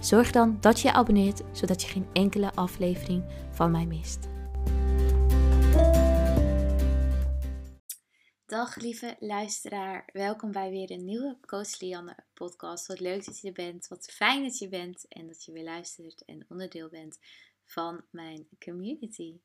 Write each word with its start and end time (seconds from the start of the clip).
Zorg 0.00 0.30
dan 0.30 0.60
dat 0.60 0.80
je 0.80 0.88
je 0.88 0.94
abonneert, 0.94 1.42
zodat 1.52 1.82
je 1.82 1.88
geen 1.88 2.06
enkele 2.12 2.52
aflevering 2.52 3.24
van 3.50 3.70
mij 3.70 3.86
mist. 3.86 4.28
Dag 8.46 8.76
lieve 8.76 9.16
luisteraar, 9.18 10.08
welkom 10.12 10.52
bij 10.52 10.70
weer 10.70 10.90
een 10.90 11.04
nieuwe 11.04 11.36
Coach 11.46 11.80
Lianne 11.80 12.16
podcast. 12.34 12.86
Wat 12.86 13.00
leuk 13.00 13.24
dat 13.24 13.40
je 13.40 13.46
er 13.46 13.52
bent, 13.52 13.88
wat 13.88 14.10
fijn 14.10 14.42
dat 14.42 14.58
je 14.58 14.68
bent 14.68 15.08
en 15.08 15.26
dat 15.26 15.44
je 15.44 15.52
weer 15.52 15.64
luistert 15.64 16.24
en 16.24 16.44
onderdeel 16.48 16.88
bent 16.88 17.18
van 17.64 18.04
mijn 18.10 18.48
community. 18.64 19.40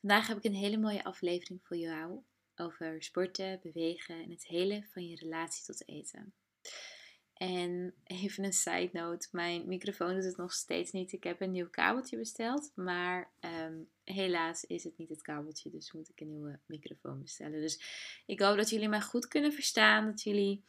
Vandaag 0.00 0.26
heb 0.26 0.36
ik 0.36 0.44
een 0.44 0.54
hele 0.54 0.78
mooie 0.78 1.04
aflevering 1.04 1.60
voor 1.62 1.76
jou 1.76 2.22
over 2.56 3.02
sporten, 3.02 3.60
bewegen 3.62 4.22
en 4.22 4.30
het 4.30 4.46
hele 4.46 4.86
van 4.92 5.08
je 5.08 5.16
relatie 5.16 5.64
tot 5.64 5.88
eten. 5.88 6.34
En 7.36 7.94
even 8.04 8.44
een 8.44 8.52
side 8.52 8.90
note, 8.92 9.28
mijn 9.30 9.68
microfoon 9.68 10.14
doet 10.14 10.24
het 10.24 10.36
nog 10.36 10.52
steeds 10.52 10.92
niet. 10.92 11.12
Ik 11.12 11.24
heb 11.24 11.40
een 11.40 11.50
nieuw 11.50 11.68
kabeltje 11.70 12.16
besteld, 12.16 12.70
maar 12.74 13.30
ehm, 13.40 13.74
helaas 14.04 14.64
is 14.64 14.84
het 14.84 14.98
niet 14.98 15.08
het 15.08 15.22
kabeltje, 15.22 15.70
dus 15.70 15.92
moet 15.92 16.08
ik 16.08 16.20
een 16.20 16.30
nieuwe 16.30 16.58
microfoon 16.66 17.22
bestellen. 17.22 17.60
Dus 17.60 17.80
ik 18.26 18.40
hoop 18.40 18.56
dat 18.56 18.70
jullie 18.70 18.88
mij 18.88 19.00
goed 19.00 19.28
kunnen 19.28 19.52
verstaan, 19.52 20.04
dat 20.04 20.22
jullie 20.22 20.62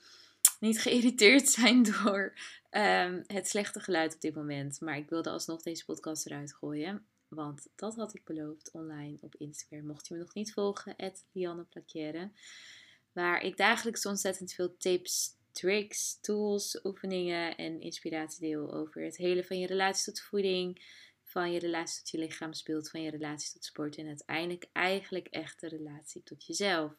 niet 0.59 0.81
geïrriteerd 0.81 1.49
zijn 1.59 1.83
door 1.83 2.33
ehm, 2.69 3.23
het 3.27 3.47
slechte 3.47 3.79
geluid 3.79 4.13
op 4.13 4.21
dit 4.21 4.35
moment. 4.35 4.81
Maar 4.81 4.97
ik 4.97 5.09
wilde 5.09 5.29
alsnog 5.29 5.61
deze 5.61 5.85
podcast 5.85 6.25
eruit 6.25 6.53
gooien, 6.53 7.05
want 7.27 7.67
dat 7.75 7.95
had 7.95 8.15
ik 8.15 8.23
beloofd 8.23 8.71
online 8.71 9.17
op 9.21 9.35
Instagram. 9.35 9.85
Mocht 9.85 10.07
je 10.07 10.13
me 10.13 10.19
nog 10.19 10.33
niet 10.33 10.53
volgen, 10.53 10.95
Lianne 11.31 11.63
Plakière, 11.63 12.31
waar 13.11 13.41
ik 13.41 13.57
dagelijks 13.57 14.05
ontzettend 14.05 14.53
veel 14.53 14.77
tips 14.77 15.35
tricks, 15.57 16.17
tools, 16.21 16.79
oefeningen 16.83 17.57
en 17.57 17.81
inspiratiedeel 17.81 18.73
over 18.73 19.01
het 19.01 19.17
hele 19.17 19.43
van 19.43 19.59
je 19.59 19.67
relatie 19.67 20.03
tot 20.03 20.21
voeding, 20.21 20.85
van 21.23 21.51
je 21.51 21.59
relatie 21.59 21.99
tot 21.99 22.09
je 22.09 22.17
lichaamsbeeld, 22.17 22.89
van 22.89 23.01
je 23.01 23.09
relatie 23.09 23.51
tot 23.51 23.65
sport 23.65 23.97
en 23.97 24.07
uiteindelijk 24.07 24.69
eigenlijk 24.73 25.27
echt 25.27 25.59
de 25.59 25.67
relatie 25.67 26.23
tot 26.23 26.45
jezelf. 26.45 26.93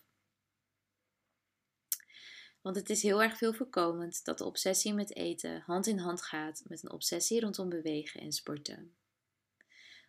Want 2.61 2.77
het 2.77 2.91
is 2.91 3.03
heel 3.03 3.23
erg 3.23 3.36
veel 3.36 3.53
voorkomend 3.53 4.25
dat 4.25 4.39
de 4.39 4.45
obsessie 4.45 4.95
met 4.95 5.17
eten 5.17 5.61
hand 5.61 5.86
in 5.86 5.98
hand 5.98 6.23
gaat 6.23 6.62
met 6.67 6.83
een 6.83 6.92
obsessie 6.92 7.41
rondom 7.41 7.69
bewegen 7.69 8.20
en 8.20 8.33
sporten. 8.33 8.97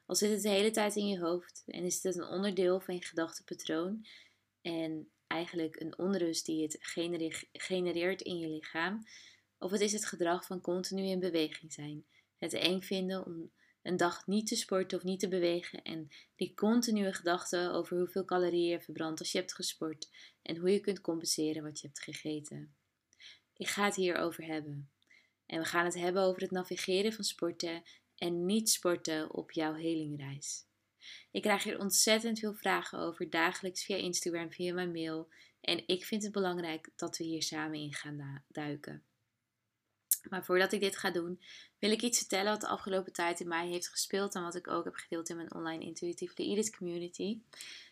Al 0.06 0.16
zit 0.16 0.32
het 0.32 0.42
de 0.42 0.50
hele 0.50 0.72
tijd 0.72 0.96
in 0.96 1.08
je 1.08 1.20
hoofd 1.20 1.64
en 1.66 1.84
is 1.84 2.04
het 2.04 2.16
een 2.16 2.24
onderdeel 2.24 2.80
van 2.80 2.96
je 2.96 3.04
gedachtepatroon 3.04 4.06
en 4.62 5.12
eigenlijk 5.30 5.80
een 5.80 5.98
onrust 5.98 6.46
die 6.46 6.62
het 6.62 6.78
genereert 7.52 8.22
in 8.22 8.38
je 8.38 8.48
lichaam. 8.48 9.06
Of 9.58 9.72
het 9.72 9.82
is 9.82 9.92
het 9.92 10.06
gedrag 10.06 10.46
van 10.46 10.62
continu 10.62 11.04
in 11.04 11.20
beweging 11.20 11.74
zijn. 11.74 12.06
Het 12.38 12.54
eng 12.54 12.82
vinden 12.82 13.26
om 13.26 13.52
een 13.82 13.98
dag 13.98 14.28
niet 14.28 14.48
te 14.48 14.56
sporten 14.56 14.98
of 14.98 15.04
niet 15.04 15.20
te 15.20 15.28
bewegen. 15.28 15.82
En 15.82 16.10
die 16.36 16.54
continue 16.54 17.14
gedachten 17.14 17.74
over 17.74 17.98
hoeveel 17.98 18.26
calorieën 18.26 18.70
je 18.70 18.82
verbrandt 18.82 19.20
als 19.20 19.32
je 19.32 19.38
hebt 19.38 19.54
gesport. 19.54 20.10
En 20.42 20.58
hoe 20.58 20.72
je 20.72 20.80
kunt 20.80 21.02
compenseren 21.02 21.64
wat 21.64 21.80
je 21.80 21.88
hebt 21.88 22.02
gegeten. 22.02 22.76
Ik 23.54 23.68
ga 23.68 23.86
het 23.86 23.96
hierover 23.96 24.46
hebben. 24.46 24.92
En 25.46 25.60
we 25.60 25.66
gaan 25.66 25.86
het 25.86 25.96
hebben 25.96 26.24
over 26.24 26.42
het 26.42 26.52
navigeren 26.52 27.14
van 27.14 27.24
sporten 27.24 27.84
en 28.16 28.46
niet 28.46 28.70
sporten 28.70 29.34
op 29.34 29.52
jouw 29.52 29.74
helingreis. 29.74 30.69
Ik 31.32 31.42
krijg 31.42 31.64
hier 31.64 31.80
ontzettend 31.80 32.40
veel 32.40 32.54
vragen 32.54 33.00
over 33.00 33.30
dagelijks 33.30 33.84
via 33.84 33.96
Instagram, 33.96 34.52
via 34.52 34.74
mijn 34.74 34.92
mail. 34.92 35.30
En 35.62 35.88
ik 35.88 36.06
vind 36.06 36.24
het 36.24 36.32
belangrijk 36.32 36.90
dat 36.96 37.18
we 37.18 37.24
hier 37.24 37.44
samen 37.44 37.80
in 37.80 37.94
gaan 37.94 38.44
duiken. 38.48 39.04
Maar 40.30 40.46
voordat 40.46 40.72
ik 40.72 40.80
dit 40.80 40.98
ga 40.98 41.12
doen, 41.12 41.42
wil 41.80 41.92
ik 41.92 42.02
iets 42.02 42.18
vertellen 42.18 42.52
wat 42.52 42.62
de 42.62 42.68
afgelopen 42.68 43.14
tijd 43.14 43.40
in 43.40 43.48
mij 43.48 43.68
heeft 43.68 43.90
gespeeld 43.90 44.36
en 44.36 44.44
wat 44.44 44.56
ik 44.56 44.68
ook 44.68 44.84
heb 44.84 44.96
gedeeld 44.96 45.30
in 45.30 45.36
mijn 45.36 45.54
online 45.54 45.84
Intuitive 45.84 46.34
Edith 46.36 46.78
community. 46.78 47.42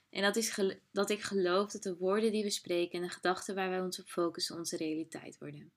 En 0.09 0.21
dat 0.21 0.35
is 0.35 0.59
dat 0.91 1.09
ik 1.09 1.21
geloof 1.21 1.71
dat 1.71 1.83
de 1.83 1.97
woorden 1.97 2.31
die 2.31 2.43
we 2.43 2.49
spreken 2.49 2.99
en 2.99 3.07
de 3.07 3.13
gedachten 3.13 3.55
waar 3.55 3.69
wij 3.69 3.81
ons 3.81 3.99
op 3.99 4.07
focussen 4.07 4.55
onze 4.55 4.77
realiteit 4.77 5.37
worden. 5.37 5.71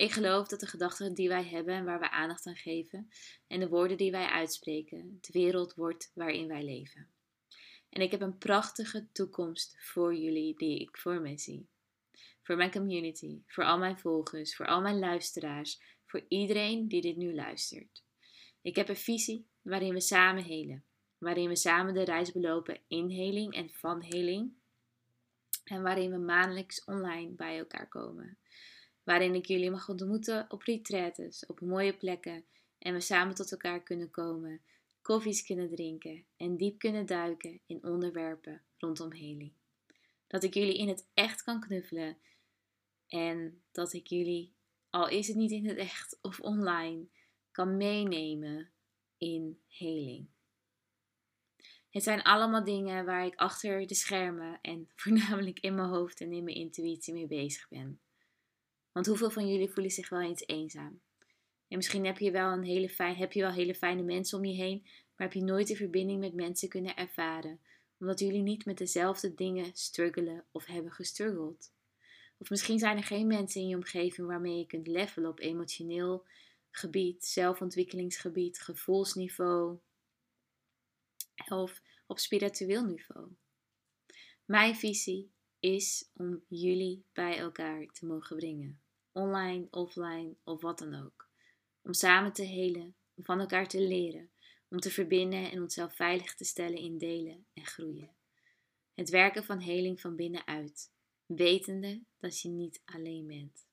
Ik 0.00 0.12
geloof 0.12 0.48
dat 0.48 0.60
de 0.60 0.66
gedachten 0.66 1.14
die 1.14 1.28
wij 1.28 1.44
hebben 1.44 1.74
en 1.74 1.84
waar 1.84 2.00
we 2.00 2.10
aandacht 2.10 2.46
aan 2.46 2.56
geven 2.56 3.10
en 3.46 3.60
de 3.60 3.68
woorden 3.68 3.96
die 3.96 4.10
wij 4.10 4.26
uitspreken, 4.26 5.18
de 5.20 5.32
wereld 5.32 5.74
wordt 5.74 6.10
waarin 6.14 6.48
wij 6.48 6.64
leven. 6.64 7.08
En 7.90 8.02
ik 8.02 8.10
heb 8.10 8.20
een 8.20 8.38
prachtige 8.38 9.06
toekomst 9.12 9.76
voor 9.78 10.14
jullie 10.14 10.56
die 10.56 10.80
ik 10.80 10.96
voor 10.96 11.20
me 11.20 11.38
zie. 11.38 11.68
Voor 12.42 12.56
mijn 12.56 12.70
community, 12.70 13.42
voor 13.46 13.64
al 13.64 13.78
mijn 13.78 13.98
volgers, 13.98 14.56
voor 14.56 14.66
al 14.66 14.80
mijn 14.80 14.98
luisteraars, 14.98 15.80
voor 16.06 16.24
iedereen 16.28 16.88
die 16.88 17.00
dit 17.00 17.16
nu 17.16 17.34
luistert. 17.34 18.02
Ik 18.62 18.76
heb 18.76 18.88
een 18.88 18.96
visie 18.96 19.46
waarin 19.62 19.94
we 19.94 20.00
samen 20.00 20.44
helen, 20.44 20.84
waarin 21.18 21.48
we 21.48 21.56
samen 21.56 21.94
de 21.94 22.04
reis 22.04 22.32
belopen 22.32 22.80
in 22.88 23.08
heling 23.08 23.54
en 23.54 23.70
van 23.70 24.02
heling. 24.02 24.52
En 25.64 25.82
waarin 25.82 26.10
we 26.10 26.18
maandelijks 26.18 26.84
online 26.84 27.30
bij 27.30 27.58
elkaar 27.58 27.88
komen 27.88 28.38
waarin 29.02 29.34
ik 29.34 29.46
jullie 29.46 29.70
mag 29.70 29.88
ontmoeten 29.88 30.46
op 30.48 30.62
retreats, 30.62 31.46
op 31.46 31.60
mooie 31.60 31.96
plekken 31.96 32.44
en 32.78 32.94
we 32.94 33.00
samen 33.00 33.34
tot 33.34 33.50
elkaar 33.50 33.82
kunnen 33.82 34.10
komen, 34.10 34.60
koffies 35.02 35.42
kunnen 35.42 35.68
drinken 35.68 36.24
en 36.36 36.56
diep 36.56 36.78
kunnen 36.78 37.06
duiken 37.06 37.60
in 37.66 37.84
onderwerpen 37.84 38.62
rondom 38.78 39.12
heling. 39.12 39.52
Dat 40.26 40.42
ik 40.42 40.54
jullie 40.54 40.78
in 40.78 40.88
het 40.88 41.06
echt 41.14 41.42
kan 41.42 41.60
knuffelen 41.60 42.18
en 43.06 43.62
dat 43.72 43.92
ik 43.92 44.06
jullie, 44.06 44.52
al 44.90 45.08
is 45.08 45.28
het 45.28 45.36
niet 45.36 45.50
in 45.50 45.66
het 45.66 45.76
echt 45.76 46.18
of 46.22 46.40
online, 46.40 47.06
kan 47.50 47.76
meenemen 47.76 48.70
in 49.18 49.60
heling. 49.68 50.28
Het 51.90 52.02
zijn 52.02 52.22
allemaal 52.22 52.64
dingen 52.64 53.04
waar 53.04 53.26
ik 53.26 53.34
achter 53.34 53.86
de 53.86 53.94
schermen 53.94 54.58
en 54.60 54.88
voornamelijk 54.96 55.60
in 55.60 55.74
mijn 55.74 55.88
hoofd 55.88 56.20
en 56.20 56.32
in 56.32 56.44
mijn 56.44 56.56
intuïtie 56.56 57.14
mee 57.14 57.26
bezig 57.26 57.68
ben. 57.68 58.00
Want 58.92 59.06
hoeveel 59.06 59.30
van 59.30 59.48
jullie 59.48 59.70
voelen 59.70 59.92
zich 59.92 60.08
wel 60.08 60.20
eens 60.20 60.46
eenzaam? 60.46 61.00
En 61.68 61.76
misschien 61.76 62.04
heb 62.04 62.18
je 62.18 62.30
wel, 62.30 62.52
een 62.52 62.64
hele 62.64 62.88
fijn, 62.88 63.16
heb 63.16 63.32
je 63.32 63.40
wel 63.40 63.52
hele 63.52 63.74
fijne 63.74 64.02
mensen 64.02 64.38
om 64.38 64.44
je 64.44 64.54
heen, 64.54 64.80
maar 64.82 65.26
heb 65.26 65.32
je 65.32 65.42
nooit 65.42 65.66
de 65.66 65.76
verbinding 65.76 66.20
met 66.20 66.34
mensen 66.34 66.68
kunnen 66.68 66.96
ervaren, 66.96 67.60
omdat 67.98 68.18
jullie 68.18 68.42
niet 68.42 68.64
met 68.64 68.78
dezelfde 68.78 69.34
dingen 69.34 69.70
struggelen 69.74 70.44
of 70.52 70.66
hebben 70.66 70.92
gestruggeld. 70.92 71.72
Of 72.38 72.50
misschien 72.50 72.78
zijn 72.78 72.96
er 72.96 73.04
geen 73.04 73.26
mensen 73.26 73.60
in 73.60 73.68
je 73.68 73.76
omgeving 73.76 74.26
waarmee 74.26 74.58
je 74.58 74.66
kunt 74.66 74.86
levelen 74.86 75.30
op 75.30 75.40
emotioneel 75.40 76.26
gebied, 76.70 77.24
zelfontwikkelingsgebied, 77.24 78.60
gevoelsniveau 78.60 79.78
of 81.48 81.82
op 82.06 82.18
spiritueel 82.18 82.84
niveau. 82.84 83.28
Mijn 84.44 84.76
visie 84.76 85.30
is 85.60 86.10
om 86.14 86.44
jullie 86.48 87.04
bij 87.12 87.38
elkaar 87.38 87.86
te 87.86 88.06
mogen 88.06 88.36
brengen. 88.36 88.79
Online, 89.12 89.66
offline 89.70 90.34
of 90.44 90.60
wat 90.60 90.78
dan 90.78 91.04
ook. 91.04 91.28
Om 91.82 91.92
samen 91.92 92.32
te 92.32 92.42
helen, 92.42 92.94
om 93.14 93.24
van 93.24 93.40
elkaar 93.40 93.68
te 93.68 93.80
leren, 93.80 94.30
om 94.68 94.80
te 94.80 94.90
verbinden 94.90 95.50
en 95.50 95.62
onszelf 95.62 95.94
veilig 95.94 96.34
te 96.34 96.44
stellen 96.44 96.78
in 96.78 96.98
delen 96.98 97.46
en 97.54 97.66
groeien. 97.66 98.10
Het 98.94 99.10
werken 99.10 99.44
van 99.44 99.60
heling 99.60 100.00
van 100.00 100.16
binnenuit, 100.16 100.92
wetende 101.26 102.02
dat 102.18 102.40
je 102.40 102.48
niet 102.48 102.82
alleen 102.84 103.26
bent. 103.26 103.68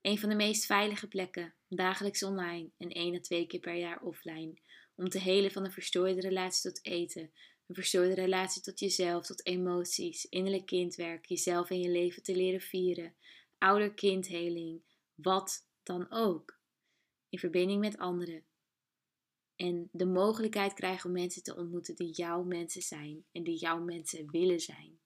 Een 0.00 0.18
van 0.18 0.28
de 0.28 0.34
meest 0.34 0.66
veilige 0.66 1.08
plekken, 1.08 1.54
dagelijks 1.68 2.22
online 2.22 2.70
en 2.76 2.90
één 2.90 3.14
à 3.14 3.20
twee 3.20 3.46
keer 3.46 3.60
per 3.60 3.74
jaar 3.74 4.02
offline, 4.02 4.54
om 4.94 5.08
te 5.08 5.18
helen 5.18 5.50
van 5.50 5.64
een 5.64 5.72
verstoorde 5.72 6.20
relatie 6.20 6.70
tot 6.70 6.84
eten, 6.84 7.30
een 7.66 7.74
verstoorde 7.74 8.14
relatie 8.14 8.62
tot 8.62 8.78
jezelf, 8.78 9.26
tot 9.26 9.46
emoties, 9.46 10.24
innerlijk 10.24 10.66
kindwerk, 10.66 11.24
jezelf 11.24 11.70
en 11.70 11.80
je 11.80 11.90
leven 11.90 12.22
te 12.22 12.36
leren 12.36 12.60
vieren, 12.60 13.14
ouder-kindheling, 13.58 14.82
wat 15.14 15.68
dan 15.82 16.06
ook. 16.10 16.58
In 17.28 17.38
verbinding 17.38 17.80
met 17.80 17.98
anderen. 17.98 18.44
En 19.56 19.88
de 19.92 20.06
mogelijkheid 20.06 20.72
krijgen 20.72 21.06
om 21.06 21.12
mensen 21.12 21.42
te 21.42 21.56
ontmoeten 21.56 21.96
die 21.96 22.12
jouw 22.12 22.42
mensen 22.42 22.82
zijn 22.82 23.24
en 23.32 23.42
die 23.42 23.58
jouw 23.58 23.80
mensen 23.80 24.30
willen 24.30 24.60
zijn. 24.60 24.98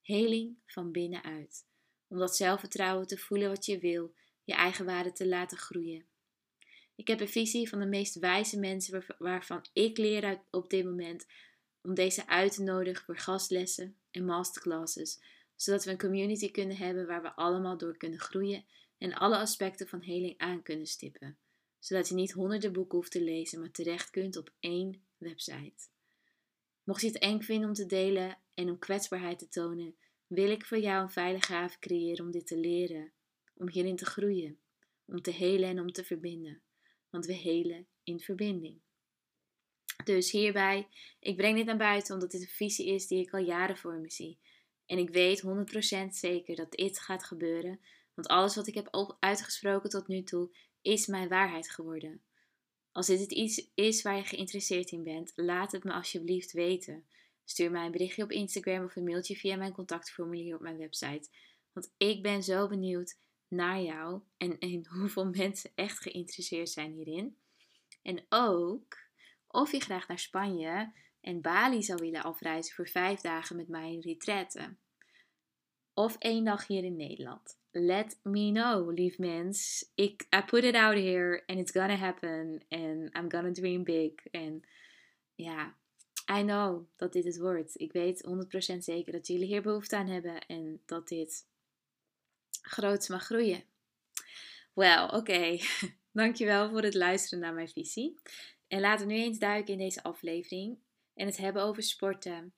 Heling 0.00 0.56
van 0.66 0.92
binnenuit. 0.92 1.66
Om 2.08 2.18
dat 2.18 2.36
zelfvertrouwen 2.36 3.06
te 3.06 3.18
voelen 3.18 3.48
wat 3.48 3.66
je 3.66 3.78
wil, 3.78 4.14
je 4.44 4.54
eigen 4.54 4.84
waarde 4.84 5.12
te 5.12 5.28
laten 5.28 5.58
groeien. 5.58 6.06
Ik 6.94 7.06
heb 7.06 7.20
een 7.20 7.28
visie 7.28 7.68
van 7.68 7.78
de 7.78 7.86
meest 7.86 8.18
wijze 8.18 8.58
mensen 8.58 9.04
waarvan 9.18 9.64
ik 9.72 9.98
leer 9.98 10.42
op 10.50 10.70
dit 10.70 10.84
moment 10.84 11.26
om 11.82 11.94
deze 11.94 12.26
uit 12.26 12.54
te 12.54 12.62
nodigen 12.62 13.04
voor 13.04 13.18
gastlessen 13.18 13.96
en 14.10 14.24
masterclasses, 14.24 15.22
zodat 15.56 15.84
we 15.84 15.90
een 15.90 15.98
community 15.98 16.50
kunnen 16.50 16.76
hebben 16.76 17.06
waar 17.06 17.22
we 17.22 17.34
allemaal 17.34 17.78
door 17.78 17.96
kunnen 17.96 18.18
groeien 18.18 18.64
en 18.98 19.14
alle 19.14 19.36
aspecten 19.36 19.88
van 19.88 20.00
heling 20.00 20.38
aan 20.38 20.62
kunnen 20.62 20.86
stippen, 20.86 21.38
zodat 21.78 22.08
je 22.08 22.14
niet 22.14 22.32
honderden 22.32 22.72
boeken 22.72 22.98
hoeft 22.98 23.10
te 23.10 23.22
lezen, 23.22 23.60
maar 23.60 23.70
terecht 23.70 24.10
kunt 24.10 24.36
op 24.36 24.52
één 24.60 25.02
website. 25.16 25.88
Mocht 26.84 27.00
je 27.00 27.06
het 27.06 27.18
eng 27.18 27.40
vinden 27.40 27.68
om 27.68 27.74
te 27.74 27.86
delen 27.86 28.38
en 28.54 28.70
om 28.70 28.78
kwetsbaarheid 28.78 29.38
te 29.38 29.48
tonen, 29.48 29.94
wil 30.26 30.50
ik 30.50 30.64
voor 30.64 30.78
jou 30.78 31.02
een 31.02 31.10
veilige 31.10 31.52
haven 31.52 31.80
creëren 31.80 32.24
om 32.24 32.30
dit 32.30 32.46
te 32.46 32.56
leren, 32.56 33.12
om 33.54 33.68
hierin 33.68 33.96
te 33.96 34.06
groeien, 34.06 34.58
om 35.04 35.22
te 35.22 35.30
helen 35.30 35.68
en 35.68 35.80
om 35.80 35.92
te 35.92 36.04
verbinden. 36.04 36.60
Want 37.10 37.26
we 37.26 37.32
helen 37.32 37.86
in 38.04 38.20
verbinding. 38.20 38.80
Dus 40.04 40.30
hierbij, 40.30 40.88
ik 41.20 41.36
breng 41.36 41.56
dit 41.56 41.66
naar 41.66 41.76
buiten 41.76 42.14
omdat 42.14 42.30
dit 42.30 42.40
een 42.40 42.46
visie 42.46 42.86
is 42.86 43.06
die 43.06 43.20
ik 43.20 43.32
al 43.32 43.40
jaren 43.40 43.76
voor 43.76 43.94
me 43.94 44.10
zie. 44.10 44.38
En 44.92 44.98
ik 44.98 45.10
weet 45.10 45.42
100% 45.42 46.08
zeker 46.08 46.56
dat 46.56 46.70
dit 46.70 46.98
gaat 46.98 47.24
gebeuren, 47.24 47.80
want 48.14 48.28
alles 48.28 48.54
wat 48.54 48.66
ik 48.66 48.74
heb 48.74 49.16
uitgesproken 49.20 49.90
tot 49.90 50.08
nu 50.08 50.22
toe 50.22 50.56
is 50.82 51.06
mijn 51.06 51.28
waarheid 51.28 51.70
geworden. 51.70 52.22
Als 52.90 53.06
dit 53.06 53.32
iets 53.32 53.70
is 53.74 54.02
waar 54.02 54.16
je 54.16 54.24
geïnteresseerd 54.24 54.90
in 54.90 55.02
bent, 55.02 55.32
laat 55.34 55.72
het 55.72 55.84
me 55.84 55.92
alsjeblieft 55.92 56.52
weten. 56.52 57.06
Stuur 57.44 57.70
mij 57.70 57.84
een 57.84 57.92
berichtje 57.92 58.22
op 58.22 58.30
Instagram 58.30 58.84
of 58.84 58.96
een 58.96 59.04
mailtje 59.04 59.36
via 59.36 59.56
mijn 59.56 59.72
contactformulier 59.72 60.54
op 60.54 60.60
mijn 60.60 60.78
website. 60.78 61.28
Want 61.72 61.92
ik 61.96 62.22
ben 62.22 62.42
zo 62.42 62.68
benieuwd 62.68 63.18
naar 63.48 63.80
jou 63.80 64.20
en, 64.36 64.58
en 64.58 64.86
hoeveel 64.98 65.26
mensen 65.26 65.70
echt 65.74 66.00
geïnteresseerd 66.00 66.70
zijn 66.70 66.92
hierin. 66.92 67.36
En 68.02 68.24
ook 68.28 68.98
of 69.46 69.72
je 69.72 69.80
graag 69.80 70.08
naar 70.08 70.18
Spanje 70.18 70.92
en 71.20 71.40
Bali 71.40 71.82
zou 71.82 71.98
willen 72.02 72.22
afreizen 72.22 72.74
voor 72.74 72.88
vijf 72.88 73.20
dagen 73.20 73.56
met 73.56 73.68
mij 73.68 73.92
in 73.92 74.00
retraite. 74.00 74.80
Of 75.94 76.16
één 76.18 76.44
dag 76.44 76.66
hier 76.66 76.84
in 76.84 76.96
Nederland. 76.96 77.58
Let 77.70 78.20
me 78.22 78.50
know, 78.52 78.92
lief 78.92 79.18
mens. 79.18 79.90
Ik, 79.94 80.26
I 80.36 80.42
put 80.46 80.64
it 80.64 80.74
out 80.74 80.94
here 80.94 81.42
and 81.46 81.58
it's 81.58 81.72
gonna 81.72 81.96
happen 81.96 82.64
and 82.68 83.16
I'm 83.16 83.30
gonna 83.30 83.52
dream 83.52 83.84
big. 83.84 84.26
En 84.30 84.62
ja, 85.34 85.76
I 86.30 86.42
know 86.42 86.86
dat 86.96 87.12
dit 87.12 87.24
het 87.24 87.38
wordt. 87.38 87.80
Ik 87.80 87.92
weet 87.92 88.26
100% 88.74 88.78
zeker 88.78 89.12
dat 89.12 89.26
jullie 89.26 89.46
hier 89.46 89.62
behoefte 89.62 89.96
aan 89.96 90.06
hebben 90.06 90.46
en 90.46 90.82
dat 90.86 91.08
dit 91.08 91.46
groots 92.62 93.08
mag 93.08 93.24
groeien. 93.24 93.64
Wel, 94.72 95.08
oké. 95.08 95.58
Dankjewel 96.12 96.70
voor 96.70 96.82
het 96.82 96.94
luisteren 96.94 97.38
naar 97.38 97.54
mijn 97.54 97.68
visie. 97.68 98.20
En 98.68 98.80
laten 98.80 99.06
we 99.06 99.12
nu 99.12 99.18
eens 99.18 99.38
duiken 99.38 99.72
in 99.72 99.78
deze 99.78 100.02
aflevering 100.02 100.78
en 101.14 101.26
het 101.26 101.36
hebben 101.36 101.62
over 101.62 101.82
sporten. 101.82 102.54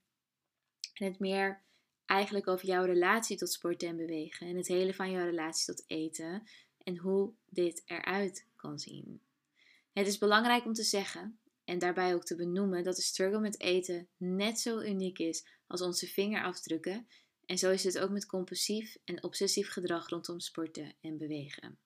En 0.95 1.07
het 1.07 1.19
meer 1.19 1.64
eigenlijk 2.07 2.49
over 2.49 2.67
jouw 2.67 2.85
relatie 2.85 3.37
tot 3.37 3.53
sporten 3.53 3.89
en 3.89 3.97
bewegen. 3.97 4.47
En 4.47 4.57
het 4.57 4.69
hele 4.69 4.95
van 4.95 5.11
jouw 5.11 5.25
relatie 5.25 5.75
tot 5.75 5.85
eten. 5.87 6.43
En 6.79 6.97
hoe 6.97 7.33
dit 7.49 7.83
eruit 7.87 8.47
kan 8.57 8.79
zien. 8.79 9.21
Het 9.93 10.07
is 10.07 10.19
belangrijk 10.19 10.65
om 10.65 10.73
te 10.73 10.83
zeggen 10.83 11.39
en 11.65 11.79
daarbij 11.79 12.15
ook 12.15 12.25
te 12.25 12.37
benoemen 12.37 12.85
dat 12.85 12.97
de 12.97 13.03
struggle 13.03 13.41
met 13.41 13.61
eten 13.61 14.09
net 14.17 14.61
zo 14.61 14.81
uniek 14.81 15.19
is 15.19 15.47
als 15.67 15.81
onze 15.81 16.07
vingerafdrukken. 16.07 17.07
En 17.47 17.59
zo 17.59 17.71
is 17.71 17.85
het 17.85 17.99
ook 17.99 18.11
met 18.11 18.27
compulsief 18.27 18.97
en 19.05 19.23
obsessief 19.23 19.69
gedrag 19.69 20.09
rondom 20.09 20.41
sporten 20.41 20.95
en 21.01 21.19
bewegen. 21.19 21.79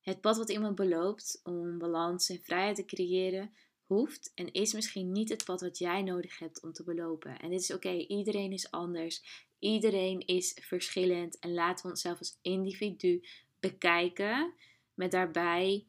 Het 0.00 0.20
pad 0.20 0.36
wat 0.36 0.50
iemand 0.50 0.74
beloopt 0.74 1.40
om 1.42 1.78
balans 1.78 2.28
en 2.28 2.42
vrijheid 2.42 2.76
te 2.76 2.84
creëren, 2.84 3.54
hoeft 3.88 4.32
en 4.34 4.52
is 4.52 4.72
misschien 4.72 5.12
niet 5.12 5.28
het 5.28 5.44
pad 5.44 5.60
wat 5.60 5.78
jij 5.78 6.02
nodig 6.02 6.38
hebt 6.38 6.62
om 6.62 6.72
te 6.72 6.84
belopen. 6.84 7.38
En 7.38 7.50
dit 7.50 7.60
is 7.60 7.72
oké, 7.72 7.92
iedereen 7.92 8.52
is 8.52 8.70
anders, 8.70 9.22
iedereen 9.58 10.20
is 10.26 10.56
verschillend 10.60 11.38
en 11.38 11.54
laten 11.54 11.84
we 11.84 11.90
onszelf 11.90 12.18
als 12.18 12.38
individu 12.42 13.24
bekijken 13.60 14.54
met 14.94 15.10
daarbij 15.10 15.86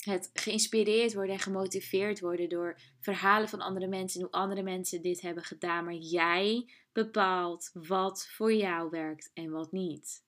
het 0.00 0.30
geïnspireerd 0.32 1.14
worden 1.14 1.34
en 1.34 1.40
gemotiveerd 1.40 2.20
worden 2.20 2.48
door 2.48 2.80
verhalen 3.00 3.48
van 3.48 3.60
andere 3.60 3.86
mensen 3.86 4.20
en 4.20 4.26
hoe 4.26 4.34
andere 4.34 4.62
mensen 4.62 5.02
dit 5.02 5.20
hebben 5.20 5.44
gedaan. 5.44 5.84
Maar 5.84 5.94
jij 5.94 6.70
bepaalt 6.92 7.70
wat 7.72 8.28
voor 8.28 8.52
jou 8.52 8.90
werkt 8.90 9.30
en 9.34 9.50
wat 9.50 9.72
niet. 9.72 10.24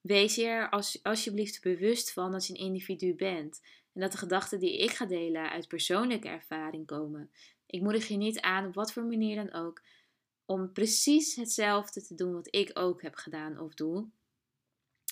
Wees 0.00 0.34
je 0.34 0.44
er 0.44 0.70
als, 0.70 1.02
alsjeblieft 1.02 1.62
bewust 1.62 2.12
van 2.12 2.32
dat 2.32 2.46
je 2.46 2.52
een 2.52 2.64
individu 2.64 3.14
bent 3.14 3.60
en 4.00 4.06
dat 4.06 4.14
de 4.14 4.26
gedachten 4.26 4.58
die 4.58 4.78
ik 4.78 4.90
ga 4.90 5.06
delen 5.06 5.50
uit 5.50 5.68
persoonlijke 5.68 6.28
ervaring 6.28 6.86
komen. 6.86 7.30
Ik 7.66 7.80
moedig 7.80 8.08
je 8.08 8.16
niet 8.16 8.40
aan, 8.40 8.66
op 8.66 8.74
wat 8.74 8.92
voor 8.92 9.04
manier 9.04 9.36
dan 9.36 9.52
ook, 9.52 9.82
om 10.44 10.72
precies 10.72 11.34
hetzelfde 11.34 12.02
te 12.02 12.14
doen 12.14 12.32
wat 12.32 12.54
ik 12.54 12.70
ook 12.74 13.02
heb 13.02 13.14
gedaan 13.14 13.58
of 13.58 13.74
doe. 13.74 14.08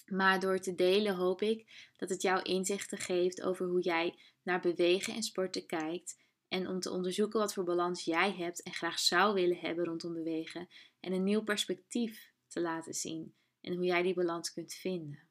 Maar 0.06 0.40
door 0.40 0.58
te 0.58 0.74
delen 0.74 1.14
hoop 1.14 1.42
ik 1.42 1.90
dat 1.96 2.08
het 2.08 2.22
jou 2.22 2.42
inzichten 2.42 2.98
geeft 2.98 3.42
over 3.42 3.66
hoe 3.66 3.82
jij 3.82 4.14
naar 4.42 4.60
bewegen 4.60 5.14
en 5.14 5.22
sporten 5.22 5.66
kijkt. 5.66 6.16
En 6.48 6.68
om 6.68 6.80
te 6.80 6.90
onderzoeken 6.90 7.40
wat 7.40 7.54
voor 7.54 7.64
balans 7.64 8.04
jij 8.04 8.32
hebt 8.32 8.62
en 8.62 8.72
graag 8.72 8.98
zou 8.98 9.34
willen 9.34 9.58
hebben 9.58 9.84
rondom 9.84 10.12
bewegen. 10.12 10.68
En 11.00 11.12
een 11.12 11.24
nieuw 11.24 11.42
perspectief 11.42 12.32
te 12.46 12.60
laten 12.60 12.94
zien. 12.94 13.34
En 13.60 13.74
hoe 13.74 13.84
jij 13.84 14.02
die 14.02 14.14
balans 14.14 14.52
kunt 14.52 14.74
vinden. 14.74 15.27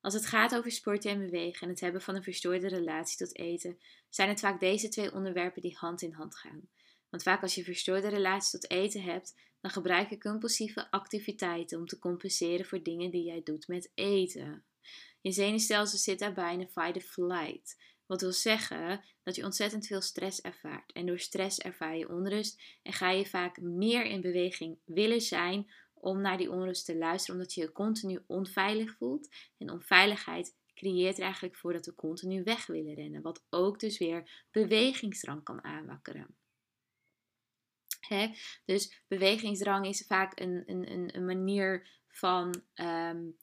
Als 0.00 0.14
het 0.14 0.26
gaat 0.26 0.54
over 0.56 0.70
sporten 0.70 1.10
en 1.10 1.18
bewegen 1.18 1.60
en 1.60 1.68
het 1.68 1.80
hebben 1.80 2.02
van 2.02 2.14
een 2.14 2.22
verstoorde 2.22 2.68
relatie 2.68 3.16
tot 3.16 3.38
eten, 3.38 3.78
zijn 4.08 4.28
het 4.28 4.40
vaak 4.40 4.60
deze 4.60 4.88
twee 4.88 5.12
onderwerpen 5.12 5.62
die 5.62 5.76
hand 5.76 6.02
in 6.02 6.12
hand 6.12 6.36
gaan. 6.36 6.68
Want 7.10 7.22
vaak 7.22 7.42
als 7.42 7.54
je 7.54 7.64
verstoorde 7.64 8.08
relatie 8.08 8.58
tot 8.58 8.70
eten 8.70 9.02
hebt, 9.02 9.34
dan 9.60 9.70
gebruik 9.70 10.10
je 10.10 10.18
compulsieve 10.18 10.90
activiteiten 10.90 11.78
om 11.78 11.86
te 11.86 11.98
compenseren 11.98 12.66
voor 12.66 12.82
dingen 12.82 13.10
die 13.10 13.24
jij 13.24 13.40
doet 13.44 13.68
met 13.68 13.90
eten. 13.94 14.64
Je 15.20 15.32
zenuwstelsel 15.32 15.98
zit 15.98 16.18
daarbij 16.18 16.52
in 16.52 16.60
een 16.60 16.68
fight 16.68 16.96
or 16.96 17.02
flight. 17.02 17.76
Wat 18.06 18.20
wil 18.20 18.32
zeggen 18.32 19.04
dat 19.22 19.36
je 19.36 19.44
ontzettend 19.44 19.86
veel 19.86 20.00
stress 20.00 20.40
ervaart. 20.40 20.92
En 20.92 21.06
door 21.06 21.18
stress 21.18 21.58
ervaar 21.58 21.96
je 21.96 22.08
onrust 22.08 22.62
en 22.82 22.92
ga 22.92 23.10
je 23.10 23.26
vaak 23.26 23.60
meer 23.60 24.04
in 24.04 24.20
beweging 24.20 24.78
willen 24.84 25.20
zijn 25.20 25.70
om 26.00 26.20
naar 26.20 26.38
die 26.38 26.50
onrust 26.50 26.84
te 26.84 26.96
luisteren, 26.96 27.36
omdat 27.36 27.54
je 27.54 27.60
je 27.60 27.72
continu 27.72 28.22
onveilig 28.26 28.96
voelt. 28.96 29.28
En 29.58 29.70
onveiligheid 29.70 30.56
creëert 30.74 31.16
er 31.16 31.24
eigenlijk 31.24 31.56
voor 31.56 31.72
dat 31.72 31.86
we 31.86 31.94
continu 31.94 32.42
weg 32.42 32.66
willen 32.66 32.94
rennen, 32.94 33.22
wat 33.22 33.44
ook 33.50 33.80
dus 33.80 33.98
weer 33.98 34.46
bewegingsdrang 34.50 35.42
kan 35.42 35.64
aanwakkeren. 35.64 36.34
Dus 38.64 39.02
bewegingsdrang 39.08 39.86
is 39.86 40.04
vaak 40.06 40.40
een, 40.40 40.62
een, 40.66 41.16
een 41.16 41.24
manier 41.24 41.88
van 42.08 42.62
um, 42.74 43.36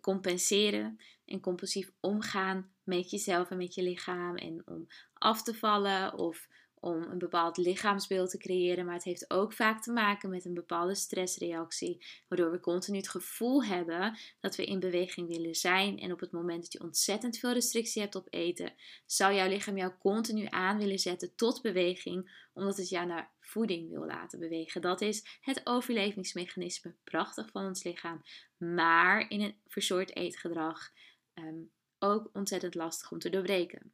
compenseren 0.00 0.98
en 1.24 1.40
compulsief 1.40 1.92
omgaan 2.00 2.72
met 2.82 3.10
jezelf 3.10 3.50
en 3.50 3.56
met 3.56 3.74
je 3.74 3.82
lichaam. 3.82 4.36
En 4.36 4.62
om 4.66 4.86
af 5.12 5.42
te 5.42 5.54
vallen 5.54 6.14
of 6.18 6.48
om 6.80 7.02
een 7.02 7.18
bepaald 7.18 7.56
lichaamsbeeld 7.56 8.30
te 8.30 8.38
creëren, 8.38 8.84
maar 8.84 8.94
het 8.94 9.04
heeft 9.04 9.30
ook 9.30 9.52
vaak 9.52 9.82
te 9.82 9.92
maken 9.92 10.30
met 10.30 10.44
een 10.44 10.54
bepaalde 10.54 10.94
stressreactie, 10.94 12.04
waardoor 12.28 12.50
we 12.50 12.60
continu 12.60 12.96
het 12.96 13.08
gevoel 13.08 13.64
hebben 13.64 14.18
dat 14.40 14.56
we 14.56 14.64
in 14.64 14.80
beweging 14.80 15.28
willen 15.28 15.54
zijn. 15.54 15.98
En 15.98 16.12
op 16.12 16.20
het 16.20 16.32
moment 16.32 16.62
dat 16.62 16.72
je 16.72 16.80
ontzettend 16.80 17.38
veel 17.38 17.52
restrictie 17.52 18.02
hebt 18.02 18.14
op 18.14 18.26
eten, 18.30 18.72
zou 19.06 19.34
jouw 19.34 19.48
lichaam 19.48 19.76
jou 19.76 19.92
continu 19.98 20.46
aan 20.48 20.78
willen 20.78 20.98
zetten 20.98 21.34
tot 21.34 21.62
beweging, 21.62 22.48
omdat 22.52 22.76
het 22.76 22.88
jou 22.88 23.06
naar 23.06 23.30
voeding 23.40 23.90
wil 23.90 24.06
laten 24.06 24.38
bewegen. 24.38 24.80
Dat 24.80 25.00
is 25.00 25.38
het 25.40 25.60
overlevingsmechanisme, 25.64 26.94
prachtig 27.04 27.50
van 27.50 27.66
ons 27.66 27.84
lichaam, 27.84 28.22
maar 28.56 29.30
in 29.30 29.40
een 29.40 29.56
versoort 29.66 30.16
eetgedrag 30.16 30.90
um, 31.34 31.70
ook 31.98 32.30
ontzettend 32.32 32.74
lastig 32.74 33.10
om 33.10 33.18
te 33.18 33.30
doorbreken. 33.30 33.92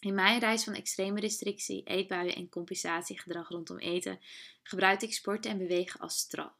In 0.00 0.14
mijn 0.14 0.40
reis 0.40 0.64
van 0.64 0.74
extreme 0.74 1.20
restrictie, 1.20 1.82
eetbuien 1.84 2.34
en 2.34 2.48
compensatiegedrag 2.48 3.48
rondom 3.48 3.78
eten 3.78 4.20
gebruikte 4.62 5.06
ik 5.06 5.14
sporten 5.14 5.50
en 5.50 5.58
bewegen 5.58 6.00
als 6.00 6.18
straf. 6.18 6.52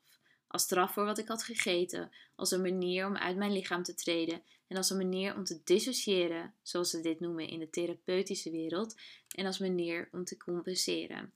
Als 0.47 0.63
straf 0.63 0.93
voor 0.93 1.05
wat 1.05 1.19
ik 1.19 1.29
had 1.29 1.43
gegeten, 1.43 2.11
als 2.35 2.51
een 2.51 2.61
manier 2.61 3.07
om 3.07 3.17
uit 3.17 3.37
mijn 3.37 3.53
lichaam 3.53 3.83
te 3.83 3.95
treden 3.95 4.43
en 4.67 4.77
als 4.77 4.91
een 4.91 4.97
manier 4.97 5.37
om 5.37 5.45
te 5.45 5.61
dissociëren, 5.65 6.55
zoals 6.63 6.91
ze 6.91 7.01
dit 7.01 7.21
noemen 7.21 7.49
in 7.49 7.59
de 7.59 7.71
therapeutische 7.71 8.51
wereld, 8.51 8.97
en 9.35 9.47
als 9.47 9.59
manier 9.59 10.09
om 10.13 10.25
te 10.25 10.37
compenseren. 10.37 11.33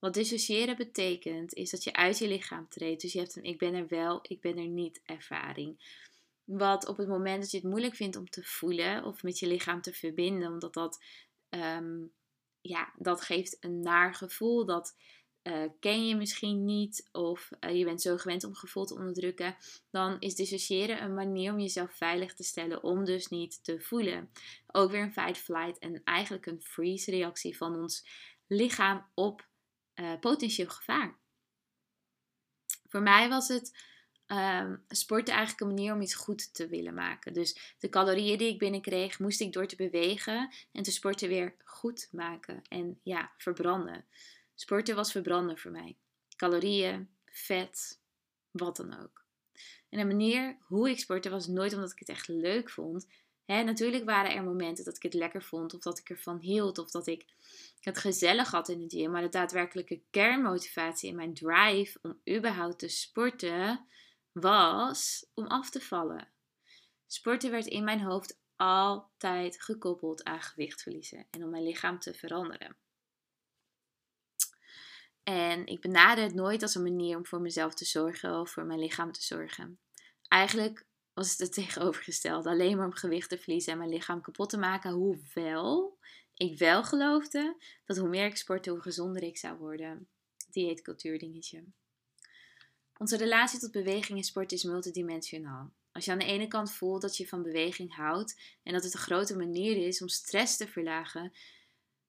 Wat 0.00 0.14
dissociëren 0.14 0.76
betekent, 0.76 1.54
is 1.54 1.70
dat 1.70 1.84
je 1.84 1.92
uit 1.92 2.18
je 2.18 2.28
lichaam 2.28 2.68
treedt. 2.68 3.02
Dus 3.02 3.12
je 3.12 3.18
hebt 3.18 3.36
een 3.36 3.44
ik 3.44 3.58
ben 3.58 3.74
er 3.74 3.88
wel, 3.88 4.18
ik 4.22 4.40
ben 4.40 4.58
er 4.58 4.66
niet 4.66 5.00
ervaring. 5.04 6.00
Wat 6.44 6.86
op 6.86 6.96
het 6.96 7.08
moment 7.08 7.42
dat 7.42 7.50
je 7.50 7.56
het 7.56 7.66
moeilijk 7.66 7.94
vindt 7.94 8.16
om 8.16 8.30
te 8.30 8.42
voelen 8.42 9.04
of 9.04 9.22
met 9.22 9.38
je 9.38 9.46
lichaam 9.46 9.82
te 9.82 9.92
verbinden, 9.92 10.52
omdat 10.52 10.74
dat 10.74 11.02
Ehm, 11.52 12.06
ja, 12.60 12.92
dat 12.96 13.22
geeft 13.22 13.56
een 13.60 13.80
naar 13.80 14.14
gevoel. 14.14 14.64
Dat 14.64 14.96
uh, 15.42 15.64
ken 15.80 16.06
je 16.06 16.16
misschien 16.16 16.64
niet 16.64 17.08
of 17.12 17.50
uh, 17.60 17.76
je 17.78 17.84
bent 17.84 18.02
zo 18.02 18.16
gewend 18.16 18.44
om 18.44 18.54
gevoel 18.54 18.84
te 18.84 18.94
onderdrukken, 18.94 19.56
dan 19.90 20.20
is 20.20 20.34
dissociëren 20.34 21.02
een 21.02 21.14
manier 21.14 21.52
om 21.52 21.58
jezelf 21.58 21.96
veilig 21.96 22.34
te 22.34 22.42
stellen 22.42 22.82
om 22.82 23.04
dus 23.04 23.28
niet 23.28 23.64
te 23.64 23.80
voelen. 23.80 24.30
Ook 24.66 24.90
weer 24.90 25.02
een 25.02 25.12
fight, 25.12 25.38
flight 25.38 25.78
en 25.78 26.00
eigenlijk 26.04 26.46
een 26.46 26.62
freeze 26.62 27.10
reactie 27.10 27.56
van 27.56 27.74
ons 27.76 28.06
lichaam 28.46 29.06
op 29.14 29.48
uh, 29.94 30.18
potentieel 30.20 30.68
gevaar. 30.68 31.18
Voor 32.88 33.02
mij 33.02 33.28
was 33.28 33.48
het 33.48 33.91
um, 34.32 34.82
sporten 34.88 35.34
eigenlijk 35.34 35.60
een 35.60 35.74
manier 35.74 35.92
om 35.92 36.00
iets 36.00 36.14
goed 36.14 36.54
te 36.54 36.68
willen 36.68 36.94
maken. 36.94 37.32
Dus 37.32 37.76
de 37.78 37.88
calorieën 37.88 38.38
die 38.38 38.48
ik 38.48 38.58
binnenkreeg, 38.58 39.18
moest 39.18 39.40
ik 39.40 39.52
door 39.52 39.66
te 39.66 39.76
bewegen 39.76 40.54
en 40.72 40.82
te 40.82 40.92
sporten 40.92 41.28
weer 41.28 41.54
goed 41.64 42.08
maken. 42.12 42.62
En 42.68 42.98
ja, 43.02 43.30
verbranden. 43.36 44.04
Sporten 44.54 44.94
was 44.94 45.12
verbranden 45.12 45.58
voor 45.58 45.70
mij. 45.70 45.96
Calorieën, 46.36 47.08
vet, 47.26 48.00
wat 48.50 48.76
dan 48.76 49.00
ook. 49.02 49.24
En 49.88 49.98
de 49.98 50.04
manier 50.04 50.56
hoe 50.60 50.90
ik 50.90 50.98
sportte 50.98 51.30
was 51.30 51.46
nooit 51.46 51.74
omdat 51.74 51.92
ik 51.92 51.98
het 51.98 52.08
echt 52.08 52.28
leuk 52.28 52.70
vond. 52.70 53.06
natuurlijk 53.46 54.04
waren 54.04 54.34
er 54.34 54.44
momenten 54.44 54.84
dat 54.84 54.96
ik 54.96 55.02
het 55.02 55.14
lekker 55.14 55.42
vond, 55.42 55.74
of 55.74 55.80
dat 55.80 55.98
ik 55.98 56.10
ervan 56.10 56.38
hield, 56.38 56.78
of 56.78 56.90
dat 56.90 57.06
ik 57.06 57.24
het 57.80 57.98
gezellig 57.98 58.50
had 58.50 58.68
in 58.68 58.82
het 58.82 58.92
gym. 58.92 59.10
Maar 59.10 59.22
de 59.22 59.28
daadwerkelijke 59.28 60.00
kernmotivatie 60.10 61.10
en 61.10 61.16
mijn 61.16 61.34
drive 61.34 61.98
om 62.02 62.20
überhaupt 62.36 62.78
te 62.78 62.88
sporten 62.88 63.86
was 64.32 65.26
om 65.34 65.46
af 65.46 65.70
te 65.70 65.80
vallen. 65.80 66.28
Sporten 67.06 67.50
werd 67.50 67.66
in 67.66 67.84
mijn 67.84 68.00
hoofd 68.00 68.40
altijd 68.56 69.62
gekoppeld 69.62 70.24
aan 70.24 70.42
gewicht 70.42 70.82
verliezen 70.82 71.26
en 71.30 71.44
om 71.44 71.50
mijn 71.50 71.62
lichaam 71.62 71.98
te 71.98 72.14
veranderen. 72.14 72.76
En 75.22 75.66
ik 75.66 75.80
benader 75.80 76.24
het 76.24 76.34
nooit 76.34 76.62
als 76.62 76.74
een 76.74 76.82
manier 76.82 77.16
om 77.16 77.26
voor 77.26 77.40
mezelf 77.40 77.74
te 77.74 77.84
zorgen 77.84 78.40
of 78.40 78.50
voor 78.50 78.64
mijn 78.64 78.78
lichaam 78.78 79.12
te 79.12 79.22
zorgen. 79.22 79.78
Eigenlijk 80.28 80.86
was 81.12 81.30
het 81.30 81.38
het 81.38 81.52
tegenovergestelde. 81.52 82.48
Alleen 82.48 82.76
maar 82.76 82.86
om 82.86 82.92
gewicht 82.92 83.28
te 83.28 83.38
verliezen 83.38 83.72
en 83.72 83.78
mijn 83.78 83.90
lichaam 83.90 84.20
kapot 84.20 84.50
te 84.50 84.58
maken. 84.58 84.90
Hoewel 84.90 85.98
ik 86.34 86.58
wel 86.58 86.84
geloofde 86.84 87.56
dat 87.84 87.96
hoe 87.96 88.08
meer 88.08 88.26
ik 88.26 88.36
sportte, 88.36 88.70
hoe 88.70 88.80
gezonder 88.80 89.22
ik 89.22 89.38
zou 89.38 89.58
worden. 89.58 90.08
Dieetcultuur 90.50 91.18
dingetje. 91.18 91.64
Onze 93.02 93.16
relatie 93.16 93.58
tot 93.58 93.70
beweging 93.70 94.18
en 94.18 94.24
sport 94.24 94.52
is 94.52 94.62
multidimensionaal. 94.62 95.72
Als 95.92 96.04
je 96.04 96.10
aan 96.10 96.18
de 96.18 96.24
ene 96.24 96.48
kant 96.48 96.72
voelt 96.72 97.02
dat 97.02 97.16
je 97.16 97.28
van 97.28 97.42
beweging 97.42 97.94
houdt 97.94 98.40
en 98.62 98.72
dat 98.72 98.84
het 98.84 98.94
een 98.94 99.00
grote 99.00 99.36
manier 99.36 99.86
is 99.86 100.02
om 100.02 100.08
stress 100.08 100.56
te 100.56 100.68
verlagen, 100.68 101.32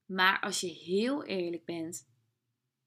maar 0.06 0.40
als 0.40 0.60
je 0.60 0.68
heel 0.68 1.24
eerlijk 1.24 1.66
bent, 1.66 2.08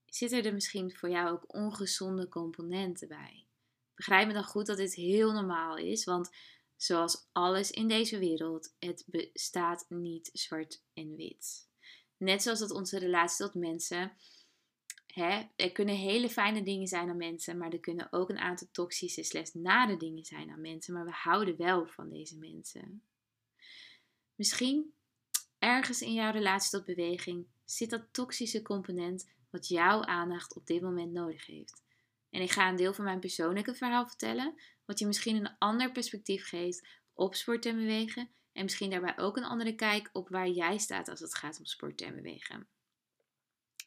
zitten 0.04 0.44
er 0.44 0.52
misschien 0.54 0.96
voor 0.96 1.10
jou 1.10 1.30
ook 1.30 1.54
ongezonde 1.54 2.28
componenten 2.28 3.08
bij. 3.08 3.46
Begrijp 3.94 4.26
me 4.26 4.32
dan 4.32 4.44
goed 4.44 4.66
dat 4.66 4.76
dit 4.76 4.94
heel 4.94 5.32
normaal 5.32 5.76
is, 5.76 6.04
want 6.04 6.30
zoals 6.76 7.28
alles 7.32 7.70
in 7.70 7.88
deze 7.88 8.18
wereld, 8.18 8.74
het 8.78 9.04
bestaat 9.06 9.86
niet 9.88 10.30
zwart 10.32 10.82
en 10.94 11.16
wit. 11.16 11.68
Net 12.16 12.42
zoals 12.42 12.58
dat 12.58 12.70
onze 12.70 12.98
relatie 12.98 13.44
tot 13.44 13.54
mensen 13.54 14.12
Hè, 15.16 15.42
er 15.56 15.72
kunnen 15.72 15.94
hele 15.94 16.30
fijne 16.30 16.62
dingen 16.62 16.86
zijn 16.86 17.08
aan 17.08 17.16
mensen, 17.16 17.58
maar 17.58 17.72
er 17.72 17.80
kunnen 17.80 18.12
ook 18.12 18.30
een 18.30 18.38
aantal 18.38 18.68
toxische 18.72 19.22
slash 19.22 19.52
nare 19.52 19.96
dingen 19.96 20.24
zijn 20.24 20.50
aan 20.50 20.60
mensen. 20.60 20.94
Maar 20.94 21.04
we 21.04 21.10
houden 21.10 21.56
wel 21.56 21.86
van 21.86 22.08
deze 22.08 22.38
mensen. 22.38 23.02
Misschien 24.34 24.94
ergens 25.58 26.02
in 26.02 26.12
jouw 26.12 26.32
relatie 26.32 26.70
tot 26.70 26.84
beweging 26.84 27.46
zit 27.64 27.90
dat 27.90 28.12
toxische 28.12 28.62
component 28.62 29.30
wat 29.50 29.68
jouw 29.68 30.04
aandacht 30.04 30.54
op 30.54 30.66
dit 30.66 30.82
moment 30.82 31.12
nodig 31.12 31.46
heeft. 31.46 31.82
En 32.30 32.42
ik 32.42 32.50
ga 32.50 32.68
een 32.68 32.76
deel 32.76 32.94
van 32.94 33.04
mijn 33.04 33.20
persoonlijke 33.20 33.74
verhaal 33.74 34.06
vertellen, 34.06 34.54
wat 34.84 34.98
je 34.98 35.06
misschien 35.06 35.36
een 35.36 35.58
ander 35.58 35.92
perspectief 35.92 36.48
geeft 36.48 36.86
op 37.14 37.34
sport 37.34 37.66
en 37.66 37.76
bewegen. 37.76 38.28
En 38.52 38.62
misschien 38.62 38.90
daarbij 38.90 39.18
ook 39.18 39.36
een 39.36 39.44
andere 39.44 39.74
kijk 39.74 40.10
op 40.12 40.28
waar 40.28 40.48
jij 40.48 40.78
staat 40.78 41.08
als 41.08 41.20
het 41.20 41.34
gaat 41.34 41.58
om 41.58 41.64
sport 41.64 42.00
en 42.00 42.14
bewegen. 42.14 42.68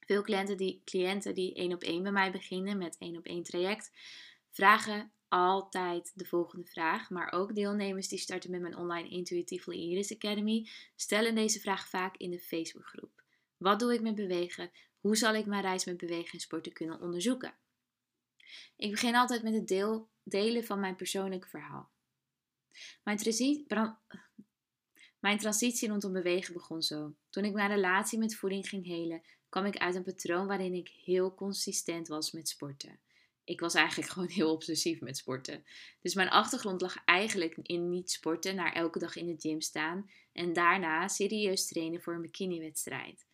Veel 0.09 0.21
cliënten 0.21 0.57
die, 0.57 0.81
cliënten 0.85 1.33
die 1.33 1.53
één 1.53 1.73
op 1.73 1.83
één 1.83 2.03
bij 2.03 2.11
mij 2.11 2.31
beginnen 2.31 2.77
met 2.77 2.97
één 2.97 3.17
op 3.17 3.25
één 3.25 3.43
traject, 3.43 3.91
vragen 4.49 5.11
altijd 5.27 6.11
de 6.15 6.25
volgende 6.25 6.65
vraag. 6.65 7.09
Maar 7.09 7.31
ook 7.31 7.55
deelnemers 7.55 8.07
die 8.07 8.19
starten 8.19 8.51
met 8.51 8.61
mijn 8.61 8.77
online 8.77 9.09
Intuitively 9.09 9.77
Iris 9.77 10.13
Academy 10.13 10.69
stellen 10.95 11.35
deze 11.35 11.59
vraag 11.59 11.87
vaak 11.89 12.17
in 12.17 12.31
de 12.31 12.39
Facebookgroep. 12.39 13.23
Wat 13.57 13.79
doe 13.79 13.93
ik 13.93 14.01
met 14.01 14.15
bewegen? 14.15 14.71
Hoe 14.99 15.15
zal 15.15 15.33
ik 15.33 15.45
mijn 15.45 15.61
reis 15.61 15.85
met 15.85 15.97
bewegen 15.97 16.31
en 16.31 16.39
sporten 16.39 16.73
kunnen 16.73 17.01
onderzoeken? 17.01 17.55
Ik 18.75 18.91
begin 18.91 19.15
altijd 19.15 19.43
met 19.43 19.53
het 19.53 19.67
deel, 19.67 20.09
delen 20.23 20.63
van 20.63 20.79
mijn 20.79 20.95
persoonlijke 20.95 21.47
verhaal. 21.47 21.89
Mijn, 23.03 23.17
transitie, 23.17 23.65
mijn 25.19 25.37
transitie 25.37 25.89
rondom 25.89 26.13
bewegen 26.13 26.53
begon 26.53 26.81
zo. 26.81 27.15
Toen 27.29 27.45
ik 27.45 27.53
mijn 27.53 27.69
relatie 27.69 28.19
met 28.19 28.35
voeding 28.35 28.69
ging 28.69 28.85
helen, 28.85 29.21
kwam 29.49 29.65
ik 29.65 29.77
uit 29.77 29.95
een 29.95 30.03
patroon 30.03 30.47
waarin 30.47 30.73
ik 30.73 30.87
heel 31.03 31.35
consistent 31.35 32.07
was 32.07 32.31
met 32.31 32.49
sporten. 32.49 32.99
Ik 33.43 33.59
was 33.59 33.73
eigenlijk 33.73 34.09
gewoon 34.13 34.29
heel 34.29 34.51
obsessief 34.51 35.01
met 35.01 35.17
sporten. 35.17 35.63
Dus 36.01 36.13
mijn 36.13 36.29
achtergrond 36.29 36.81
lag 36.81 37.03
eigenlijk 37.05 37.57
in 37.61 37.89
niet 37.89 38.11
sporten, 38.11 38.55
naar 38.55 38.73
elke 38.73 38.99
dag 38.99 39.15
in 39.15 39.25
de 39.25 39.35
gym 39.37 39.61
staan 39.61 40.09
en 40.33 40.53
daarna 40.53 41.07
serieus 41.07 41.67
trainen 41.67 42.01
voor 42.01 42.13
een 42.13 42.21
bikiniwedstrijd. 42.21 43.27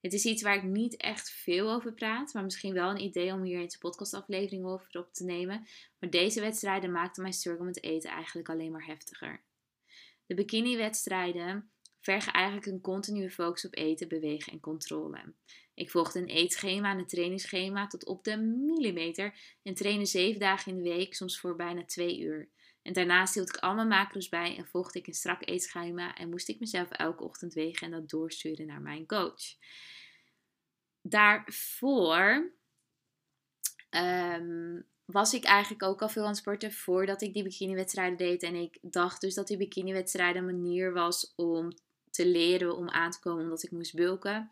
Het 0.00 0.12
is 0.12 0.24
iets 0.24 0.42
waar 0.42 0.56
ik 0.56 0.62
niet 0.62 0.96
echt 0.96 1.30
veel 1.30 1.70
over 1.70 1.92
praat, 1.92 2.32
maar 2.32 2.44
misschien 2.44 2.72
wel 2.72 2.90
een 2.90 3.02
idee 3.02 3.32
om 3.32 3.42
hier 3.42 3.60
eens 3.60 3.74
een 3.74 3.80
podcastaflevering 3.80 4.64
over 4.64 4.98
op 4.98 5.12
te 5.12 5.24
nemen. 5.24 5.66
Maar 5.98 6.10
deze 6.10 6.40
wedstrijden 6.40 6.92
maakten 6.92 7.22
mijn 7.22 7.34
struggle 7.34 7.64
met 7.64 7.82
eten 7.82 8.10
eigenlijk 8.10 8.48
alleen 8.48 8.72
maar 8.72 8.86
heftiger. 8.86 9.42
De 10.26 10.34
bikiniwedstrijden 10.34 11.70
vergen 12.00 12.32
eigenlijk 12.32 12.66
een 12.66 12.80
continue 12.80 13.30
focus 13.30 13.66
op 13.66 13.76
eten, 13.76 14.08
bewegen 14.08 14.52
en 14.52 14.60
controle. 14.60 15.34
Ik 15.74 15.90
volgde 15.90 16.18
een 16.18 16.28
eetschema 16.28 16.90
en 16.90 16.98
een 16.98 17.06
trainingsschema 17.06 17.86
tot 17.86 18.06
op 18.06 18.24
de 18.24 18.36
millimeter 18.36 19.34
en 19.62 19.74
trainde 19.74 20.06
zeven 20.06 20.40
dagen 20.40 20.72
in 20.72 20.82
de 20.82 20.90
week, 20.90 21.14
soms 21.14 21.40
voor 21.40 21.56
bijna 21.56 21.84
twee 21.84 22.20
uur. 22.20 22.48
En 22.82 22.92
daarnaast 22.92 23.34
hield 23.34 23.48
ik 23.48 23.56
al 23.56 23.74
mijn 23.74 23.88
macro's 23.88 24.28
bij 24.28 24.56
en 24.56 24.66
volgde 24.66 24.98
ik 24.98 25.06
een 25.06 25.14
strak 25.14 25.48
eetschema 25.48 26.14
en 26.14 26.30
moest 26.30 26.48
ik 26.48 26.60
mezelf 26.60 26.90
elke 26.90 27.24
ochtend 27.24 27.54
wegen 27.54 27.86
en 27.86 27.92
dat 27.92 28.08
doorsturen 28.08 28.66
naar 28.66 28.80
mijn 28.80 29.06
coach. 29.06 29.42
Daarvoor 31.02 32.52
um, 33.90 34.86
was 35.04 35.34
ik 35.34 35.44
eigenlijk 35.44 35.82
ook 35.82 36.02
al 36.02 36.08
veel 36.08 36.22
aan 36.22 36.28
het 36.28 36.36
sporten 36.36 36.72
voordat 36.72 37.22
ik 37.22 37.34
die 37.34 37.42
bikiniwedstrijden 37.42 38.18
deed. 38.18 38.42
En 38.42 38.54
ik 38.54 38.78
dacht 38.80 39.20
dus 39.20 39.34
dat 39.34 39.46
die 39.46 39.56
bikiniwedstrijden 39.56 40.48
een 40.48 40.60
manier 40.60 40.92
was 40.92 41.32
om 41.36 41.72
te 42.20 42.28
leren 42.28 42.76
om 42.76 42.88
aan 42.88 43.10
te 43.10 43.20
komen 43.20 43.42
omdat 43.42 43.62
ik 43.62 43.70
moest 43.70 43.94
bulken. 43.94 44.50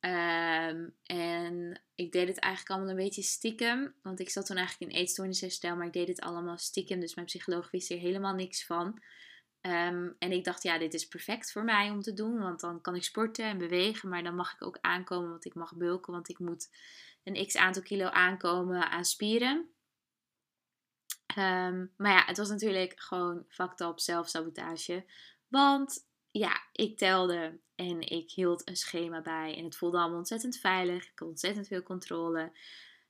Ehm, 0.00 0.88
en 1.04 1.80
ik 1.94 2.12
deed 2.12 2.28
het 2.28 2.38
eigenlijk 2.38 2.72
allemaal 2.74 2.90
een 2.90 3.04
beetje 3.04 3.22
stiekem. 3.22 3.94
Want 4.02 4.20
ik 4.20 4.30
zat 4.30 4.46
toen 4.46 4.56
eigenlijk 4.56 4.92
in 4.92 4.98
eetstoornisherstel, 4.98 5.76
maar 5.76 5.86
ik 5.86 5.92
deed 5.92 6.08
het 6.08 6.20
allemaal 6.20 6.58
stiekem. 6.58 7.00
Dus 7.00 7.14
mijn 7.14 7.26
psycholoog 7.26 7.70
wist 7.70 7.88
hier 7.88 7.98
helemaal 7.98 8.34
niks 8.34 8.66
van. 8.66 9.02
Ehm, 9.60 10.10
en 10.18 10.32
ik 10.32 10.44
dacht, 10.44 10.62
ja, 10.62 10.78
dit 10.78 10.94
is 10.94 11.08
perfect 11.08 11.52
voor 11.52 11.64
mij 11.64 11.90
om 11.90 12.00
te 12.00 12.12
doen. 12.12 12.38
Want 12.38 12.60
dan 12.60 12.80
kan 12.80 12.94
ik 12.94 13.04
sporten 13.04 13.44
en 13.44 13.58
bewegen. 13.58 14.08
Maar 14.08 14.22
dan 14.22 14.34
mag 14.34 14.52
ik 14.52 14.62
ook 14.62 14.78
aankomen, 14.80 15.30
want 15.30 15.44
ik 15.44 15.54
mag 15.54 15.76
bulken. 15.76 16.12
Want 16.12 16.28
ik 16.28 16.38
moet 16.38 16.70
een 17.22 17.46
x 17.46 17.56
aantal 17.56 17.82
kilo 17.82 18.06
aankomen 18.06 18.90
aan 18.90 19.04
spieren. 19.04 19.68
Ehm, 21.26 21.86
maar 21.96 22.12
ja, 22.12 22.24
het 22.24 22.36
was 22.36 22.48
natuurlijk 22.48 23.00
gewoon 23.00 23.44
fucked 23.48 23.80
up 23.80 24.00
zelfsabotage. 24.00 25.04
Want 25.48 26.10
ja, 26.32 26.62
ik 26.72 26.98
telde 26.98 27.58
en 27.74 28.00
ik 28.00 28.30
hield 28.30 28.68
een 28.68 28.76
schema 28.76 29.20
bij. 29.20 29.56
En 29.56 29.64
het 29.64 29.76
voelde 29.76 29.98
allemaal 29.98 30.18
ontzettend 30.18 30.56
veilig. 30.56 31.04
Ik 31.04 31.18
had 31.18 31.28
ontzettend 31.28 31.66
veel 31.66 31.82
controle. 31.82 32.52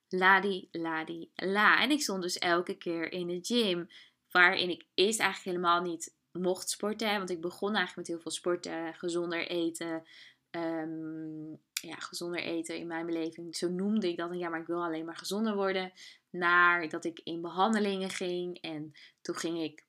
Ladi, 0.08 0.68
ladi, 0.72 1.30
la. 1.34 1.80
En 1.80 1.90
ik 1.90 2.02
stond 2.02 2.22
dus 2.22 2.38
elke 2.38 2.76
keer 2.76 3.12
in 3.12 3.26
de 3.26 3.38
gym. 3.42 3.88
Waarin 4.30 4.70
ik 4.70 4.86
eerst 4.94 5.20
eigenlijk 5.20 5.56
helemaal 5.56 5.82
niet 5.82 6.14
mocht 6.32 6.70
sporten. 6.70 7.16
Want 7.16 7.30
ik 7.30 7.40
begon 7.40 7.74
eigenlijk 7.74 7.96
met 7.96 8.06
heel 8.06 8.20
veel 8.20 8.30
sporten. 8.30 8.94
Gezonder 8.94 9.46
eten. 9.46 10.02
Ehm, 10.50 11.50
ja, 11.72 11.96
gezonder 11.98 12.40
eten 12.40 12.76
in 12.76 12.86
mijn 12.86 13.06
beleving. 13.06 13.56
Zo 13.56 13.68
noemde 13.68 14.08
ik 14.08 14.16
dat. 14.16 14.30
En 14.30 14.38
ja, 14.38 14.48
maar 14.48 14.60
ik 14.60 14.66
wil 14.66 14.84
alleen 14.84 15.04
maar 15.04 15.16
gezonder 15.16 15.54
worden. 15.54 15.92
Naar 16.30 16.88
dat 16.88 17.04
ik 17.04 17.20
in 17.24 17.40
behandelingen 17.40 18.10
ging. 18.10 18.60
En 18.60 18.92
toen 19.20 19.34
ging 19.34 19.62
ik 19.62 19.86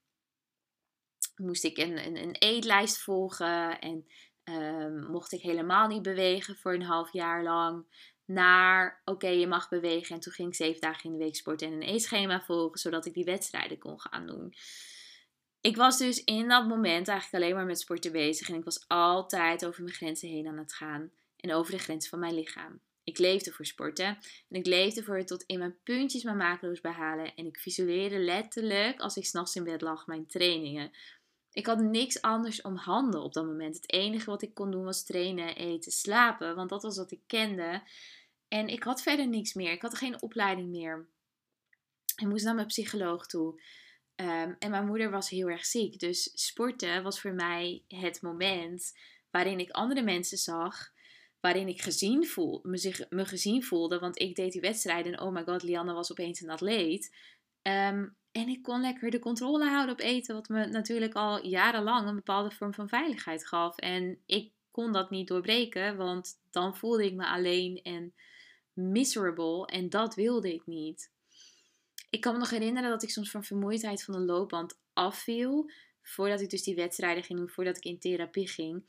moest 1.43 1.63
ik 1.63 1.77
een, 1.77 2.05
een, 2.05 2.17
een 2.17 2.35
eetlijst 2.35 2.97
volgen 2.97 3.79
en 3.79 4.05
um, 4.43 5.05
mocht 5.11 5.31
ik 5.31 5.41
helemaal 5.41 5.87
niet 5.87 6.01
bewegen 6.01 6.55
voor 6.55 6.73
een 6.73 6.81
half 6.81 7.13
jaar 7.13 7.43
lang. 7.43 7.85
Naar 8.25 9.01
oké, 9.05 9.27
je 9.27 9.47
mag 9.47 9.69
bewegen. 9.69 10.15
En 10.15 10.21
toen 10.21 10.33
ging 10.33 10.47
ik 10.47 10.55
zeven 10.55 10.81
dagen 10.81 11.03
in 11.03 11.17
de 11.17 11.23
week 11.23 11.35
sporten 11.35 11.67
en 11.67 11.73
een 11.73 11.81
eetschema 11.81 12.41
volgen, 12.41 12.79
zodat 12.79 13.05
ik 13.05 13.13
die 13.13 13.23
wedstrijden 13.23 13.77
kon 13.77 13.99
gaan 13.99 14.27
doen. 14.27 14.53
Ik 15.61 15.75
was 15.75 15.97
dus 15.97 16.23
in 16.23 16.47
dat 16.47 16.67
moment 16.67 17.07
eigenlijk 17.07 17.43
alleen 17.43 17.55
maar 17.55 17.65
met 17.65 17.79
sporten 17.79 18.11
bezig 18.11 18.49
en 18.49 18.55
ik 18.55 18.63
was 18.63 18.87
altijd 18.87 19.65
over 19.65 19.83
mijn 19.83 19.95
grenzen 19.95 20.29
heen 20.29 20.47
aan 20.47 20.57
het 20.57 20.73
gaan 20.73 21.11
en 21.37 21.53
over 21.53 21.71
de 21.71 21.79
grenzen 21.79 22.09
van 22.09 22.19
mijn 22.19 22.33
lichaam. 22.33 22.79
Ik 23.03 23.17
leefde 23.17 23.51
voor 23.51 23.65
sporten 23.65 24.05
en 24.49 24.59
ik 24.59 24.65
leefde 24.65 25.03
voor 25.03 25.17
het 25.17 25.27
tot 25.27 25.43
in 25.43 25.59
mijn 25.59 25.77
puntjes 25.83 26.23
mijn 26.23 26.37
macro's 26.37 26.81
behalen. 26.81 27.35
En 27.35 27.45
ik 27.45 27.59
visualiseerde 27.59 28.17
letterlijk, 28.17 28.99
als 28.99 29.15
ik 29.15 29.25
s'nachts 29.25 29.55
in 29.55 29.63
bed 29.63 29.81
lag, 29.81 30.07
mijn 30.07 30.27
trainingen. 30.27 30.91
Ik 31.53 31.65
had 31.65 31.79
niks 31.79 32.21
anders 32.21 32.61
om 32.61 32.75
handen 32.75 33.21
op 33.21 33.33
dat 33.33 33.45
moment. 33.45 33.75
Het 33.75 33.91
enige 33.91 34.29
wat 34.29 34.41
ik 34.41 34.53
kon 34.53 34.71
doen 34.71 34.83
was 34.83 35.03
trainen, 35.03 35.55
eten, 35.55 35.91
slapen, 35.91 36.55
want 36.55 36.69
dat 36.69 36.83
was 36.83 36.97
wat 36.97 37.11
ik 37.11 37.21
kende. 37.27 37.81
En 38.47 38.67
ik 38.67 38.83
had 38.83 39.01
verder 39.01 39.27
niks 39.27 39.53
meer. 39.53 39.71
Ik 39.71 39.81
had 39.81 39.97
geen 39.97 40.21
opleiding 40.21 40.69
meer. 40.69 41.07
Ik 42.15 42.27
moest 42.27 42.45
naar 42.45 42.55
mijn 42.55 42.67
psycholoog 42.67 43.27
toe. 43.27 43.61
Ehm, 44.15 44.53
en 44.59 44.69
mijn 44.69 44.85
moeder 44.85 45.09
was 45.09 45.29
heel 45.29 45.47
erg 45.47 45.65
ziek. 45.65 45.99
Dus 45.99 46.31
sporten 46.33 47.03
was 47.03 47.21
voor 47.21 47.33
mij 47.33 47.83
het 47.87 48.21
moment 48.21 48.97
waarin 49.31 49.59
ik 49.59 49.69
andere 49.69 50.01
mensen 50.01 50.37
zag. 50.37 50.91
Waarin 51.39 51.67
ik 51.67 51.81
gezien 51.81 52.27
voel, 52.27 52.59
me, 52.63 52.77
zich, 52.77 53.09
me 53.09 53.25
gezien 53.25 53.63
voelde. 53.63 53.99
Want 53.99 54.19
ik 54.19 54.35
deed 54.35 54.51
die 54.51 54.61
wedstrijden. 54.61 55.13
En 55.13 55.21
oh 55.21 55.33
my 55.33 55.43
god, 55.43 55.63
Lianne 55.63 55.93
was 55.93 56.11
opeens 56.11 56.41
een 56.41 56.49
atleet. 56.49 57.15
Ehm, 57.63 58.07
en 58.31 58.47
ik 58.47 58.61
kon 58.61 58.81
lekker 58.81 59.09
de 59.09 59.19
controle 59.19 59.69
houden 59.69 59.93
op 59.93 60.01
eten. 60.01 60.35
Wat 60.35 60.49
me 60.49 60.65
natuurlijk 60.65 61.13
al 61.13 61.45
jarenlang 61.45 62.07
een 62.07 62.15
bepaalde 62.15 62.51
vorm 62.51 62.73
van 62.73 62.89
veiligheid 62.89 63.47
gaf. 63.47 63.77
En 63.77 64.19
ik 64.25 64.51
kon 64.71 64.91
dat 64.91 65.09
niet 65.09 65.27
doorbreken. 65.27 65.97
Want 65.97 66.41
dan 66.51 66.77
voelde 66.77 67.05
ik 67.05 67.13
me 67.13 67.27
alleen 67.27 67.81
en 67.83 68.13
miserable. 68.73 69.65
En 69.65 69.89
dat 69.89 70.15
wilde 70.15 70.53
ik 70.53 70.65
niet 70.65 71.11
ik 72.13 72.21
kan 72.21 72.33
me 72.33 72.39
nog 72.39 72.49
herinneren 72.49 72.89
dat 72.89 73.03
ik 73.03 73.09
soms 73.09 73.31
van 73.31 73.43
vermoeidheid 73.43 74.03
van 74.03 74.13
de 74.13 74.19
loopband 74.19 74.79
afviel. 74.93 75.71
Voordat 76.01 76.41
ik 76.41 76.49
dus 76.49 76.63
die 76.63 76.75
wedstrijden 76.75 77.23
ging 77.23 77.39
doen, 77.39 77.49
voordat 77.49 77.77
ik 77.77 77.83
in 77.83 77.99
therapie 77.99 78.47
ging. 78.47 78.83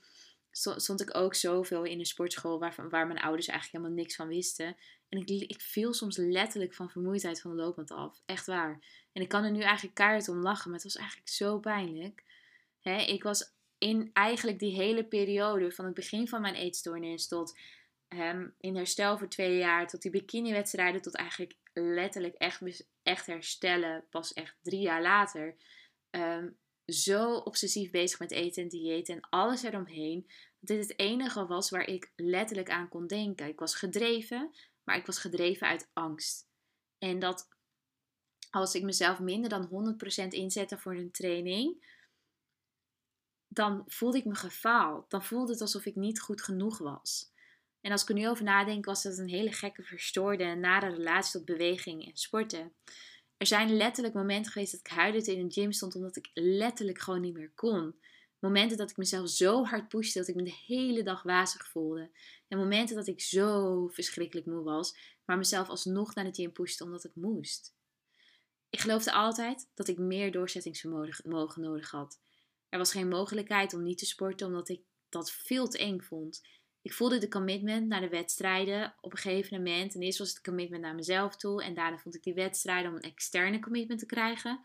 Stond 0.57 1.01
ik 1.01 1.17
ook 1.17 1.35
zoveel 1.35 1.85
in 1.85 1.99
een 1.99 2.07
sportschool 2.07 2.59
waar, 2.59 2.75
waar 2.89 3.07
mijn 3.07 3.21
ouders 3.21 3.47
eigenlijk 3.47 3.79
helemaal 3.79 4.03
niks 4.03 4.17
van 4.17 4.29
wisten. 4.29 4.77
En 5.09 5.19
ik, 5.19 5.29
ik 5.29 5.61
viel 5.61 5.95
soms 5.95 6.17
letterlijk 6.17 6.75
van 6.75 6.91
vermoeidheid 6.91 7.41
van 7.41 7.51
de 7.51 7.63
loopband 7.63 7.91
af. 7.91 8.23
Echt 8.27 8.47
waar. 8.47 8.81
En 9.13 9.23
ik 9.23 9.29
kan 9.29 9.45
er 9.45 9.51
nu 9.51 9.61
eigenlijk 9.61 9.95
keihard 9.95 10.29
om 10.29 10.43
lachen, 10.43 10.71
maar 10.71 10.81
het 10.81 10.93
was 10.93 10.97
eigenlijk 10.97 11.29
zo 11.29 11.59
pijnlijk. 11.59 12.25
ik 13.07 13.23
was 13.23 13.53
in 13.79 14.11
eigenlijk 14.13 14.59
die 14.59 14.75
hele 14.75 15.05
periode 15.05 15.73
van 15.73 15.85
het 15.85 15.95
begin 15.95 16.29
van 16.29 16.41
mijn 16.41 16.55
eetstoornis 16.55 17.29
tot 17.29 17.59
um, 18.09 18.55
in 18.61 18.77
herstel 18.77 19.19
voor 19.19 19.29
twee 19.29 19.57
jaar, 19.57 19.87
tot 19.89 20.03
die 20.03 20.11
bikiniwedstrijden, 20.11 21.03
tot 21.03 21.15
eigenlijk 21.15 21.57
letterlijk 21.73 22.35
echt, 22.35 22.85
echt 23.03 23.27
herstellen, 23.27 24.05
pas 24.11 24.33
echt 24.33 24.57
drie 24.63 24.81
jaar 24.81 25.03
later, 25.03 25.57
ehm, 26.11 26.49
zo 26.87 27.35
obsessief 27.37 27.91
bezig 27.91 28.19
met 28.19 28.31
eten 28.31 28.63
en 28.63 28.69
dieet 28.69 29.09
en 29.09 29.21
alles 29.21 29.63
eromheen, 29.63 30.27
dat 30.61 30.77
dit 30.77 30.89
het 30.89 30.99
enige 30.99 31.47
was 31.47 31.71
waar 31.71 31.87
ik 31.87 32.13
letterlijk 32.17 32.71
aan 32.71 32.89
kon 32.89 33.07
denken. 33.07 33.47
Ik 33.47 33.59
was 33.59 33.75
gedreven, 33.75 34.51
maar 34.85 34.97
ik 34.97 35.07
was 35.07 35.19
gedreven 35.19 35.67
uit 35.67 35.91
angst. 35.93 36.47
En 36.99 37.19
dat 37.19 37.49
als 38.51 38.75
ik 38.75 38.83
mezelf 38.83 39.21
minder 39.21 39.51
dan 39.51 39.97
100% 40.25 40.29
inzette 40.29 40.79
voor 40.79 40.95
een 40.95 41.11
training, 41.11 41.93
dan 43.49 43.83
voelde 43.87 44.19
ik 44.19 44.25
me 44.25 44.35
gefaald. 44.35 45.11
Dan 45.11 45.25
voelde 45.25 45.53
het 45.53 45.61
alsof 45.61 45.85
ik 45.85 45.95
niet 45.95 46.21
goed 46.21 46.43
genoeg 46.43 46.79
was. 46.79 47.33
En 47.81 47.93
als 47.93 48.03
ik 48.03 48.09
er 48.09 48.15
nu 48.15 48.29
over 48.29 48.45
nadenk, 48.45 48.85
was 48.85 49.03
dat 49.03 49.19
een 49.19 49.29
hele 49.29 49.53
gekke, 49.53 49.83
verstoorde 49.83 50.45
en 50.45 50.61
nare 50.61 50.89
relatie 50.89 51.33
tot 51.33 51.45
beweging 51.45 52.07
en 52.07 52.17
sporten. 52.17 52.73
Er 53.37 53.47
zijn 53.47 53.77
letterlijk 53.77 54.15
momenten 54.15 54.53
geweest 54.53 54.73
dat 54.73 54.81
ik 54.81 54.87
huilend 54.87 55.27
in 55.27 55.39
een 55.39 55.53
gym 55.53 55.73
stond 55.73 55.95
omdat 55.95 56.17
ik 56.17 56.31
letterlijk 56.35 56.99
gewoon 56.99 57.21
niet 57.21 57.35
meer 57.35 57.53
kon. 57.55 57.95
Momenten 58.39 58.77
dat 58.77 58.91
ik 58.91 58.97
mezelf 58.97 59.29
zo 59.29 59.65
hard 59.65 59.89
pushte 59.89 60.19
dat 60.19 60.29
ik 60.29 60.35
me 60.35 60.43
de 60.43 60.61
hele 60.67 61.03
dag 61.03 61.23
wazig 61.23 61.69
voelde. 61.69 62.11
En 62.49 62.59
momenten 62.59 62.97
dat 62.97 63.07
ik 63.07 63.21
zo 63.21 63.87
verschrikkelijk 63.89 64.47
moe 64.47 64.63
was, 64.63 64.97
maar 65.25 65.39
mezelf 65.39 65.69
alsnog 65.69 66.15
naar 66.15 66.25
de 66.25 66.35
gym 66.35 66.53
pushte 66.53 66.85
omdat 66.85 67.03
het 67.03 67.17
moest. 67.17 67.75
Ik 68.71 68.81
geloofde 68.81 69.13
altijd 69.13 69.71
dat 69.75 69.89
ik 69.89 69.99
meer 69.99 70.33
doorzettingsvermogen 70.33 71.61
nodig 71.61 71.91
had. 71.91 72.21
Er 72.69 72.79
was 72.79 72.93
geen 72.93 73.09
mogelijkheid 73.09 73.75
om 73.75 73.83
niet 73.83 73.99
te 73.99 74.07
sporten 74.07 74.47
omdat 74.47 74.69
ik 74.69 74.81
dat 75.09 75.33
veel 75.33 75.69
te 75.69 75.79
eng 75.79 76.01
vond. 76.01 76.43
Ik 76.85 76.93
voelde 76.93 77.19
de 77.19 77.29
commitment 77.29 77.87
naar 77.87 78.01
de 78.01 78.09
wedstrijden 78.09 78.95
op 79.01 79.13
een 79.13 79.19
gegeven 79.19 79.57
moment. 79.57 79.95
En 79.95 80.01
eerst 80.01 80.19
was 80.19 80.29
het 80.29 80.41
commitment 80.41 80.83
naar 80.83 80.95
mezelf 80.95 81.37
toe. 81.37 81.63
En 81.63 81.75
daarna 81.75 81.99
vond 81.99 82.15
ik 82.15 82.23
die 82.23 82.35
wedstrijden 82.35 82.91
om 82.91 82.97
een 82.97 83.03
externe 83.03 83.61
commitment 83.61 84.01
te 84.01 84.07
krijgen. 84.07 84.61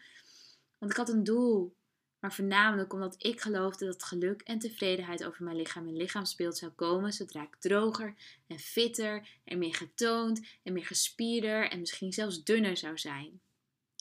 Want 0.78 0.92
ik 0.92 0.98
had 0.98 1.10
een 1.10 1.24
doel. 1.24 1.76
Maar 2.20 2.34
voornamelijk 2.34 2.94
omdat 2.94 3.16
ik 3.18 3.42
geloofde 3.42 3.86
dat 3.86 4.04
geluk 4.04 4.42
en 4.42 4.60
tevredenheid 4.60 5.26
over 5.26 5.44
mijn 5.44 5.56
lichaam 5.56 5.88
en 5.88 5.96
lichaamsbeeld 5.96 6.58
zou 6.58 6.72
komen 6.72 7.14
zodra 7.14 7.44
ik 7.44 7.56
droger 7.56 8.16
en 8.48 8.60
fitter 8.60 9.28
en 9.44 9.58
meer 9.58 9.76
getoond 9.76 10.42
en 10.64 10.74
meer 10.74 10.86
gespierder 10.86 11.70
en 11.70 11.80
misschien 11.80 12.14
zelfs 12.14 12.44
dunner 12.44 12.78
zou 12.78 12.98
zijn. 12.98 13.42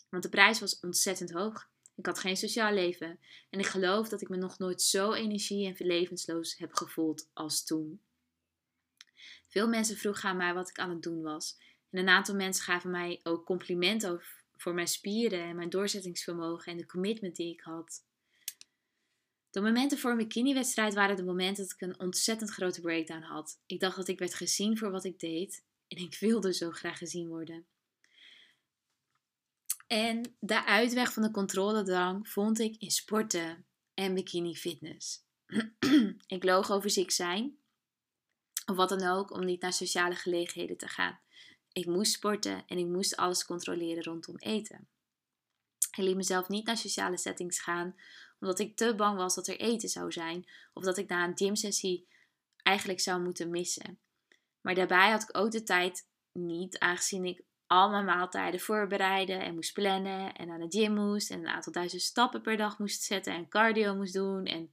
Want 0.09 0.22
de 0.22 0.28
prijs 0.28 0.61
was 0.61 0.81
ontzettend 0.81 1.31
hoog. 1.31 1.68
Ik 1.94 2.07
had 2.07 2.18
geen 2.18 2.37
sociaal 2.37 2.72
leven 2.72 3.18
en 3.50 3.59
ik 3.59 3.66
geloof 3.66 4.09
dat 4.09 4.20
ik 4.20 4.28
me 4.28 4.37
nog 4.37 4.59
nooit 4.59 4.83
zo 4.83 5.12
energie 5.12 5.66
en 5.66 5.87
levensloos 5.87 6.57
heb 6.57 6.72
gevoeld 6.72 7.28
als 7.33 7.64
toen. 7.64 8.00
Veel 9.59 9.68
mensen 9.68 9.97
vroegen 9.97 10.29
aan 10.29 10.37
mij 10.37 10.55
wat 10.55 10.68
ik 10.68 10.79
aan 10.79 10.90
het 10.90 11.03
doen 11.03 11.23
was. 11.23 11.59
En 11.90 11.99
een 11.99 12.09
aantal 12.09 12.35
mensen 12.35 12.64
gaven 12.64 12.90
mij 12.90 13.21
ook 13.23 13.44
complimenten 13.44 14.23
voor 14.57 14.75
mijn 14.75 14.88
spieren 14.88 15.40
en 15.40 15.57
mijn 15.57 15.71
doorzettingsvermogen 15.71 16.73
en 16.73 16.79
de 16.79 16.87
commitment 16.87 17.37
die 17.37 17.53
ik 17.53 17.61
had. 17.61 18.05
De 19.51 19.61
momenten 19.61 19.99
voor 19.99 20.11
een 20.11 20.16
bikiniwedstrijd 20.16 20.94
waren 20.94 21.16
de 21.16 21.25
momenten 21.25 21.62
dat 21.64 21.73
ik 21.73 21.81
een 21.81 22.01
ontzettend 22.01 22.51
grote 22.51 22.81
breakdown 22.81 23.23
had. 23.23 23.61
Ik 23.66 23.81
dacht 23.81 23.97
dat 23.97 24.09
ik 24.09 24.18
werd 24.18 24.35
gezien 24.35 24.79
voor 24.79 24.90
wat 24.90 25.05
ik 25.05 25.18
deed 25.18 25.64
en 25.88 25.97
ik 25.97 26.16
wilde 26.21 26.55
zo 26.55 26.71
graag 26.71 26.99
gezien 26.99 27.29
worden. 27.29 27.66
En 29.87 30.37
de 30.40 30.64
uitweg 30.64 31.12
van 31.12 31.23
de 31.23 31.31
controledrang 31.31 32.29
vond 32.29 32.59
ik 32.59 32.77
in 32.77 32.90
sporten 32.90 33.66
en 33.94 34.14
bikini 34.14 34.57
fitness. 34.57 35.25
ik 36.27 36.44
loog 36.44 36.71
over 36.71 36.90
ziek 36.90 37.11
zijn 37.11 37.58
of 38.68 38.76
wat 38.76 38.88
dan 38.88 39.02
ook, 39.02 39.31
om 39.31 39.44
niet 39.44 39.61
naar 39.61 39.72
sociale 39.72 40.14
gelegenheden 40.14 40.76
te 40.76 40.88
gaan. 40.88 41.20
Ik 41.72 41.87
moest 41.87 42.12
sporten 42.12 42.62
en 42.66 42.78
ik 42.78 42.87
moest 42.87 43.16
alles 43.16 43.44
controleren 43.44 44.02
rondom 44.02 44.37
eten. 44.37 44.88
Ik 45.90 46.04
liet 46.04 46.16
mezelf 46.16 46.48
niet 46.48 46.66
naar 46.66 46.76
sociale 46.76 47.16
settings 47.16 47.61
gaan, 47.61 47.96
omdat 48.40 48.59
ik 48.59 48.76
te 48.76 48.94
bang 48.94 49.16
was 49.16 49.35
dat 49.35 49.46
er 49.46 49.61
eten 49.61 49.88
zou 49.88 50.12
zijn 50.12 50.48
of 50.72 50.85
dat 50.85 50.98
ik 50.98 51.09
na 51.09 51.24
een 51.24 51.37
gymsessie 51.37 52.09
eigenlijk 52.62 53.00
zou 53.00 53.22
moeten 53.22 53.50
missen. 53.50 53.98
Maar 54.61 54.74
daarbij 54.74 55.11
had 55.11 55.22
ik 55.22 55.37
ook 55.37 55.50
de 55.50 55.62
tijd 55.62 56.09
niet, 56.33 56.78
aangezien 56.78 57.24
ik 57.24 57.42
al 57.66 57.90
mijn 57.90 58.04
maaltijden 58.04 58.61
voorbereiden 58.61 59.40
en 59.40 59.54
moest 59.54 59.72
plannen 59.72 60.35
en 60.35 60.46
naar 60.46 60.59
de 60.59 60.78
gym 60.78 60.94
moest 60.94 61.31
en 61.31 61.38
een 61.38 61.48
aantal 61.48 61.72
duizend 61.72 62.02
stappen 62.02 62.42
per 62.42 62.57
dag 62.57 62.78
moest 62.78 63.02
zetten 63.02 63.33
en 63.33 63.48
cardio 63.48 63.94
moest 63.94 64.12
doen 64.12 64.44
en 64.44 64.72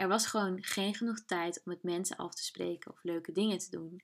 er 0.00 0.08
was 0.08 0.26
gewoon 0.26 0.62
geen 0.62 0.94
genoeg 0.94 1.24
tijd 1.24 1.56
om 1.56 1.62
met 1.64 1.82
mensen 1.82 2.16
af 2.16 2.34
te 2.34 2.44
spreken 2.44 2.90
of 2.90 3.02
leuke 3.02 3.32
dingen 3.32 3.58
te 3.58 3.70
doen. 3.70 4.02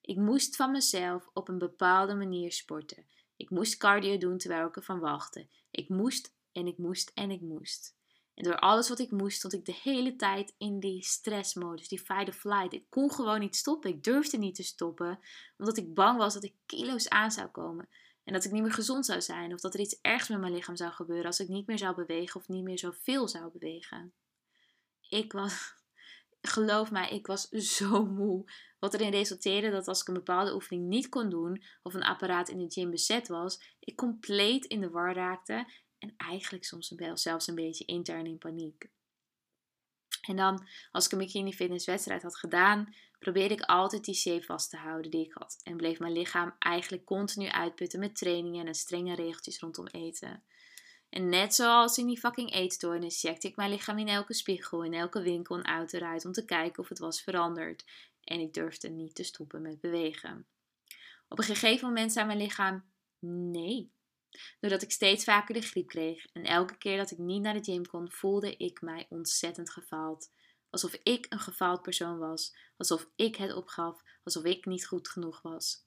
Ik 0.00 0.16
moest 0.16 0.56
van 0.56 0.70
mezelf 0.70 1.30
op 1.32 1.48
een 1.48 1.58
bepaalde 1.58 2.14
manier 2.14 2.52
sporten. 2.52 3.06
Ik 3.36 3.50
moest 3.50 3.76
cardio 3.76 4.18
doen 4.18 4.38
terwijl 4.38 4.66
ik 4.66 4.76
ervan 4.76 4.98
wachtte. 4.98 5.46
Ik 5.70 5.88
moest 5.88 6.34
en 6.52 6.66
ik 6.66 6.78
moest 6.78 7.10
en 7.14 7.30
ik 7.30 7.40
moest. 7.40 7.94
En 8.34 8.44
door 8.44 8.58
alles 8.58 8.88
wat 8.88 8.98
ik 8.98 9.10
moest, 9.10 9.36
stond 9.36 9.52
ik 9.52 9.64
de 9.64 9.78
hele 9.82 10.16
tijd 10.16 10.54
in 10.58 10.80
die 10.80 11.02
stressmodus, 11.02 11.88
die 11.88 11.98
fight 11.98 12.28
or 12.28 12.34
flight. 12.34 12.72
Ik 12.72 12.86
kon 12.88 13.12
gewoon 13.12 13.40
niet 13.40 13.56
stoppen. 13.56 13.90
Ik 13.90 14.04
durfde 14.04 14.38
niet 14.38 14.54
te 14.54 14.62
stoppen, 14.62 15.18
omdat 15.58 15.76
ik 15.76 15.94
bang 15.94 16.18
was 16.18 16.34
dat 16.34 16.44
ik 16.44 16.54
kilo's 16.66 17.08
aan 17.08 17.30
zou 17.30 17.48
komen. 17.48 17.88
En 18.24 18.32
dat 18.32 18.44
ik 18.44 18.52
niet 18.52 18.62
meer 18.62 18.72
gezond 18.72 19.06
zou 19.06 19.20
zijn, 19.20 19.54
of 19.54 19.60
dat 19.60 19.74
er 19.74 19.80
iets 19.80 19.98
ergs 20.00 20.28
met 20.28 20.40
mijn 20.40 20.52
lichaam 20.52 20.76
zou 20.76 20.92
gebeuren 20.92 21.26
als 21.26 21.40
ik 21.40 21.48
niet 21.48 21.66
meer 21.66 21.78
zou 21.78 21.94
bewegen 21.94 22.40
of 22.40 22.48
niet 22.48 22.64
meer 22.64 22.78
zoveel 22.78 23.28
zou 23.28 23.50
bewegen. 23.52 24.12
Ik 25.12 25.32
was, 25.32 25.74
geloof 26.40 26.90
mij, 26.90 27.10
ik 27.10 27.26
was 27.26 27.48
zo 27.76 28.04
moe. 28.04 28.50
Wat 28.78 28.94
erin 28.94 29.10
resulteerde 29.10 29.70
dat 29.70 29.88
als 29.88 30.00
ik 30.00 30.08
een 30.08 30.14
bepaalde 30.14 30.54
oefening 30.54 30.88
niet 30.88 31.08
kon 31.08 31.30
doen 31.30 31.64
of 31.82 31.94
een 31.94 32.02
apparaat 32.02 32.48
in 32.48 32.58
de 32.58 32.70
gym 32.70 32.90
bezet 32.90 33.28
was, 33.28 33.76
ik 33.78 33.96
compleet 33.96 34.64
in 34.64 34.80
de 34.80 34.90
war 34.90 35.14
raakte 35.14 35.66
en 35.98 36.14
eigenlijk 36.16 36.64
soms 36.64 36.94
zelfs 37.14 37.46
een 37.46 37.54
beetje 37.54 37.84
intern 37.84 38.26
in 38.26 38.38
paniek. 38.38 38.90
En 40.22 40.36
dan, 40.36 40.66
als 40.90 41.06
ik 41.06 41.12
een 41.12 41.18
bikini 41.18 41.52
fitness 41.52 41.86
wedstrijd 41.86 42.22
had 42.22 42.36
gedaan, 42.36 42.94
probeerde 43.18 43.54
ik 43.54 43.62
altijd 43.62 44.04
die 44.04 44.14
shape 44.14 44.44
vast 44.44 44.70
te 44.70 44.76
houden 44.76 45.10
die 45.10 45.24
ik 45.26 45.32
had. 45.32 45.60
En 45.62 45.76
bleef 45.76 45.98
mijn 45.98 46.12
lichaam 46.12 46.54
eigenlijk 46.58 47.04
continu 47.04 47.48
uitputten 47.48 48.00
met 48.00 48.16
trainingen 48.16 48.66
en 48.66 48.74
strenge 48.74 49.14
regeltjes 49.14 49.58
rondom 49.58 49.86
eten. 49.86 50.44
En 51.12 51.28
net 51.28 51.54
zoals 51.54 51.98
in 51.98 52.06
die 52.06 52.18
fucking 52.18 52.52
eetstoornis 52.52 53.20
checkte 53.20 53.48
ik 53.48 53.56
mijn 53.56 53.70
lichaam 53.70 53.98
in 53.98 54.08
elke 54.08 54.34
spiegel, 54.34 54.84
in 54.84 54.94
elke 54.94 55.22
winkel 55.22 55.56
en 55.56 55.64
auto 55.64 55.98
eruit 55.98 56.24
om 56.24 56.32
te 56.32 56.44
kijken 56.44 56.82
of 56.82 56.88
het 56.88 56.98
was 56.98 57.22
veranderd. 57.22 57.84
En 58.24 58.40
ik 58.40 58.54
durfde 58.54 58.88
niet 58.88 59.14
te 59.14 59.22
stoppen 59.22 59.62
met 59.62 59.80
bewegen. 59.80 60.46
Op 61.28 61.38
een 61.38 61.44
gegeven 61.44 61.88
moment 61.88 62.12
zei 62.12 62.26
mijn 62.26 62.38
lichaam 62.38 62.84
nee. 63.18 63.92
Doordat 64.60 64.82
ik 64.82 64.90
steeds 64.90 65.24
vaker 65.24 65.54
de 65.54 65.60
griep 65.60 65.88
kreeg 65.88 66.26
en 66.32 66.44
elke 66.44 66.76
keer 66.76 66.96
dat 66.96 67.10
ik 67.10 67.18
niet 67.18 67.42
naar 67.42 67.54
de 67.54 67.64
gym 67.72 67.86
kon, 67.86 68.10
voelde 68.10 68.56
ik 68.56 68.80
mij 68.80 69.06
ontzettend 69.08 69.70
gefaald. 69.70 70.30
Alsof 70.70 70.94
ik 71.02 71.26
een 71.28 71.40
gefaald 71.40 71.82
persoon 71.82 72.18
was. 72.18 72.56
Alsof 72.76 73.08
ik 73.16 73.36
het 73.36 73.54
opgaf. 73.54 74.02
Alsof 74.24 74.44
ik 74.44 74.66
niet 74.66 74.86
goed 74.86 75.08
genoeg 75.08 75.42
was. 75.42 75.84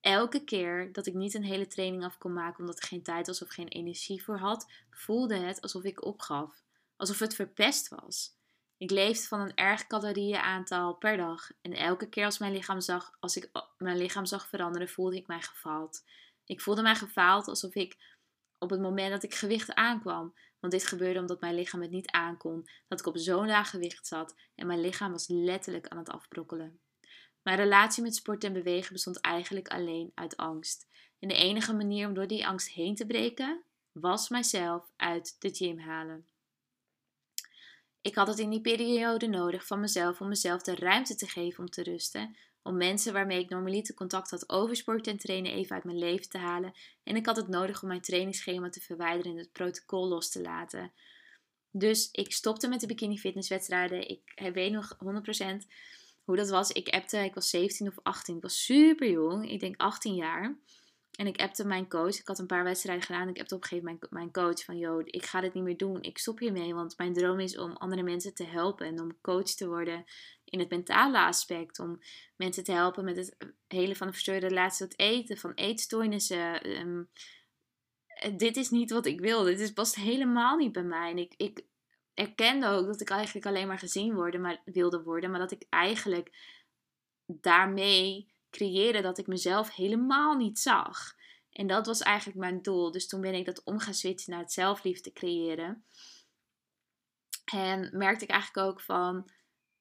Elke 0.00 0.44
keer 0.44 0.92
dat 0.92 1.06
ik 1.06 1.14
niet 1.14 1.34
een 1.34 1.44
hele 1.44 1.66
training 1.66 2.04
af 2.04 2.18
kon 2.18 2.32
maken 2.32 2.60
omdat 2.60 2.78
er 2.78 2.88
geen 2.88 3.02
tijd 3.02 3.26
was 3.26 3.42
of 3.42 3.48
geen 3.48 3.68
energie 3.68 4.24
voor 4.24 4.38
had, 4.38 4.70
voelde 4.90 5.36
het 5.36 5.60
alsof 5.60 5.84
ik 5.84 6.04
opgaf. 6.04 6.62
Alsof 6.96 7.18
het 7.18 7.34
verpest 7.34 7.88
was. 7.88 8.38
Ik 8.76 8.90
leefde 8.90 9.26
van 9.26 9.40
een 9.40 9.54
erg 9.54 9.86
calorieënaantal 9.86 10.94
per 10.94 11.16
dag. 11.16 11.50
En 11.60 11.72
elke 11.72 12.08
keer 12.08 12.24
als, 12.24 12.38
mijn 12.38 12.52
lichaam 12.52 12.80
zag, 12.80 13.16
als 13.18 13.36
ik 13.36 13.50
mijn 13.78 13.96
lichaam 13.96 14.26
zag 14.26 14.48
veranderen, 14.48 14.88
voelde 14.88 15.16
ik 15.16 15.26
mij 15.26 15.40
gefaald. 15.40 16.04
Ik 16.44 16.60
voelde 16.60 16.82
mij 16.82 16.94
gefaald 16.94 17.48
alsof 17.48 17.74
ik 17.74 17.96
op 18.58 18.70
het 18.70 18.80
moment 18.80 19.10
dat 19.10 19.22
ik 19.22 19.34
gewicht 19.34 19.74
aankwam. 19.74 20.34
Want 20.60 20.72
dit 20.72 20.86
gebeurde 20.86 21.20
omdat 21.20 21.40
mijn 21.40 21.54
lichaam 21.54 21.80
het 21.80 21.90
niet 21.90 22.10
aankon. 22.10 22.68
Dat 22.88 23.00
ik 23.00 23.06
op 23.06 23.18
zo'n 23.18 23.46
laag 23.46 23.70
gewicht 23.70 24.06
zat 24.06 24.34
en 24.54 24.66
mijn 24.66 24.80
lichaam 24.80 25.12
was 25.12 25.28
letterlijk 25.28 25.88
aan 25.88 25.98
het 25.98 26.10
afbrokkelen. 26.10 26.80
Mijn 27.42 27.56
relatie 27.56 28.02
met 28.02 28.14
sport 28.14 28.44
en 28.44 28.52
bewegen 28.52 28.92
bestond 28.92 29.20
eigenlijk 29.20 29.68
alleen 29.68 30.12
uit 30.14 30.36
angst. 30.36 30.86
En 31.18 31.28
de 31.28 31.34
enige 31.34 31.72
manier 31.72 32.08
om 32.08 32.14
door 32.14 32.26
die 32.26 32.46
angst 32.46 32.68
heen 32.68 32.94
te 32.94 33.06
breken, 33.06 33.62
was 33.92 34.28
mijzelf 34.28 34.90
uit 34.96 35.36
de 35.38 35.54
gym 35.54 35.78
halen. 35.78 36.26
Ik 38.00 38.14
had 38.14 38.26
het 38.26 38.38
in 38.38 38.50
die 38.50 38.60
periode 38.60 39.26
nodig 39.26 39.66
van 39.66 39.80
mezelf 39.80 40.20
om 40.20 40.28
mezelf 40.28 40.62
de 40.62 40.74
ruimte 40.74 41.14
te 41.14 41.26
geven 41.26 41.64
om 41.64 41.70
te 41.70 41.82
rusten. 41.82 42.36
Om 42.62 42.76
mensen 42.76 43.12
waarmee 43.12 43.38
ik 43.38 43.48
normaliter 43.48 43.94
contact 43.94 44.30
had 44.30 44.48
over 44.48 44.76
sport 44.76 45.06
en 45.06 45.16
trainen 45.16 45.52
even 45.52 45.74
uit 45.74 45.84
mijn 45.84 45.98
leven 45.98 46.28
te 46.28 46.38
halen. 46.38 46.72
En 47.02 47.16
ik 47.16 47.26
had 47.26 47.36
het 47.36 47.48
nodig 47.48 47.82
om 47.82 47.88
mijn 47.88 48.00
trainingsschema 48.00 48.68
te 48.68 48.80
verwijderen 48.80 49.32
en 49.32 49.38
het 49.38 49.52
protocol 49.52 50.08
los 50.08 50.30
te 50.30 50.40
laten. 50.40 50.92
Dus 51.70 52.08
ik 52.12 52.32
stopte 52.32 52.68
met 52.68 52.80
de 52.80 52.86
bikini 52.86 53.18
fitnesswedstrijden. 53.18 54.08
Ik 54.08 54.50
weet 54.52 54.72
nog 54.72 54.96
100% 55.04 55.66
hoe 56.30 56.38
dat 56.38 56.50
was. 56.50 56.70
Ik 56.70 56.88
appte, 56.88 57.18
ik 57.18 57.34
was 57.34 57.50
17 57.50 57.86
of 57.86 57.98
18. 58.02 58.36
Ik 58.36 58.42
was 58.42 58.64
super 58.64 59.10
jong. 59.10 59.50
Ik 59.50 59.60
denk 59.60 59.80
18 59.80 60.14
jaar. 60.14 60.58
En 61.10 61.26
ik 61.26 61.40
appte 61.40 61.64
mijn 61.64 61.88
coach. 61.88 62.18
Ik 62.18 62.26
had 62.26 62.38
een 62.38 62.46
paar 62.46 62.64
wedstrijden 62.64 63.04
gedaan. 63.04 63.28
Ik 63.28 63.38
appte 63.38 63.54
op 63.54 63.62
een 63.62 63.68
gegeven 63.68 63.90
moment 63.92 64.10
mijn 64.10 64.32
coach 64.32 64.64
van... 64.64 64.78
Yo, 64.78 65.00
ik 65.04 65.24
ga 65.24 65.40
dit 65.40 65.54
niet 65.54 65.64
meer 65.64 65.76
doen. 65.76 66.02
Ik 66.02 66.18
stop 66.18 66.38
hiermee. 66.38 66.74
Want 66.74 66.96
mijn 66.96 67.12
droom 67.12 67.40
is 67.40 67.58
om 67.58 67.72
andere 67.72 68.02
mensen 68.02 68.34
te 68.34 68.44
helpen. 68.44 68.86
En 68.86 69.00
om 69.00 69.20
coach 69.20 69.50
te 69.50 69.68
worden 69.68 70.04
in 70.44 70.58
het 70.58 70.70
mentale 70.70 71.18
aspect. 71.18 71.78
Om 71.78 71.98
mensen 72.36 72.64
te 72.64 72.72
helpen 72.72 73.04
met 73.04 73.16
het 73.16 73.36
hele 73.66 73.96
van 73.96 74.06
de 74.06 74.12
verstoorde 74.12 74.48
relatie 74.48 74.86
tot 74.86 74.98
eten. 74.98 75.36
Van 75.36 75.52
eetstoornissen. 75.54 76.62
Ehm, 76.62 77.02
dit 78.36 78.56
is 78.56 78.70
niet 78.70 78.90
wat 78.90 79.06
ik 79.06 79.20
wil. 79.20 79.42
Dit 79.42 79.60
is, 79.60 79.72
past 79.72 79.94
helemaal 79.94 80.56
niet 80.56 80.72
bij 80.72 80.84
mij. 80.84 81.10
En 81.10 81.18
ik, 81.18 81.34
ik 81.36 81.64
erkende 82.20 82.66
ook 82.66 82.86
dat 82.86 83.00
ik 83.00 83.10
eigenlijk 83.10 83.46
alleen 83.46 83.66
maar 83.66 83.78
gezien 83.78 84.14
worden, 84.14 84.40
maar, 84.40 84.62
wilde 84.64 85.02
worden. 85.02 85.30
Maar 85.30 85.40
dat 85.40 85.50
ik 85.50 85.66
eigenlijk 85.68 86.58
daarmee 87.26 88.32
creëerde 88.50 89.00
dat 89.00 89.18
ik 89.18 89.26
mezelf 89.26 89.74
helemaal 89.74 90.36
niet 90.36 90.58
zag. 90.58 91.16
En 91.50 91.66
dat 91.66 91.86
was 91.86 92.00
eigenlijk 92.00 92.38
mijn 92.38 92.62
doel. 92.62 92.90
Dus 92.90 93.06
toen 93.06 93.20
ben 93.20 93.34
ik 93.34 93.44
dat 93.44 93.62
om 93.64 93.80
switchen 93.80 94.32
naar 94.32 94.42
het 94.42 94.52
zelfliefde 94.52 95.12
creëren. 95.12 95.84
En 97.52 97.96
merkte 97.96 98.24
ik 98.24 98.30
eigenlijk 98.30 98.68
ook 98.68 98.80
van, 98.80 99.30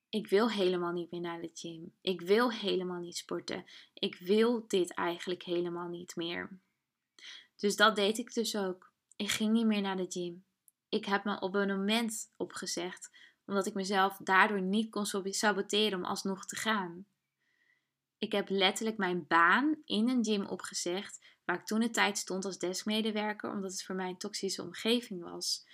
ik 0.10 0.28
wil 0.28 0.52
helemaal 0.52 0.92
niet 0.92 1.12
meer 1.12 1.22
naar 1.22 1.42
de 1.42 1.52
gym. 1.54 1.94
Ik 2.02 2.22
wil 2.22 2.52
helemaal 2.52 3.00
niet 3.00 3.18
sporten. 3.18 3.66
Ik 3.94 4.16
wil 4.16 4.68
dit 4.68 4.94
eigenlijk 4.94 5.44
helemaal 5.44 5.88
niet 5.88 6.16
meer. 6.16 6.60
Dus 7.56 7.76
dat 7.76 7.96
deed 7.96 8.18
ik 8.18 8.34
dus 8.34 8.56
ook. 8.56 8.92
Ik 9.16 9.30
ging 9.30 9.52
niet 9.52 9.66
meer 9.66 9.82
naar 9.82 9.98
de 9.98 10.06
gym. 10.10 10.44
Ik 10.90 11.06
heb 11.06 11.24
mijn 11.24 11.42
abonnement 11.42 12.34
opgezegd, 12.38 13.10
omdat 13.46 13.66
ik 13.66 13.74
mezelf 13.74 14.18
daardoor 14.18 14.62
niet 14.62 14.90
kon 14.90 15.06
saboteren 15.26 15.98
om 15.98 16.06
alsnog 16.06 16.46
te 16.46 16.56
gaan. 16.56 17.06
Ik 18.18 18.32
heb 18.32 18.50
letterlijk 18.50 18.98
mijn 18.98 19.28
baan 19.28 19.82
in 19.86 20.10
een 20.10 20.24
gym 20.24 20.46
opgezegd, 20.46 21.26
waar 21.46 21.60
ik 21.60 21.66
toen 21.66 21.80
de 21.80 21.90
tijd 21.90 22.18
stond 22.18 22.46
als 22.46 22.58
deskmedewerker, 22.58 23.52
omdat 23.52 23.72
het 23.72 23.84
voor 23.84 23.96
mij 23.96 24.10
een 24.10 24.18
toxische 24.18 24.62
omgeving 24.62 25.24
was. 25.24 25.66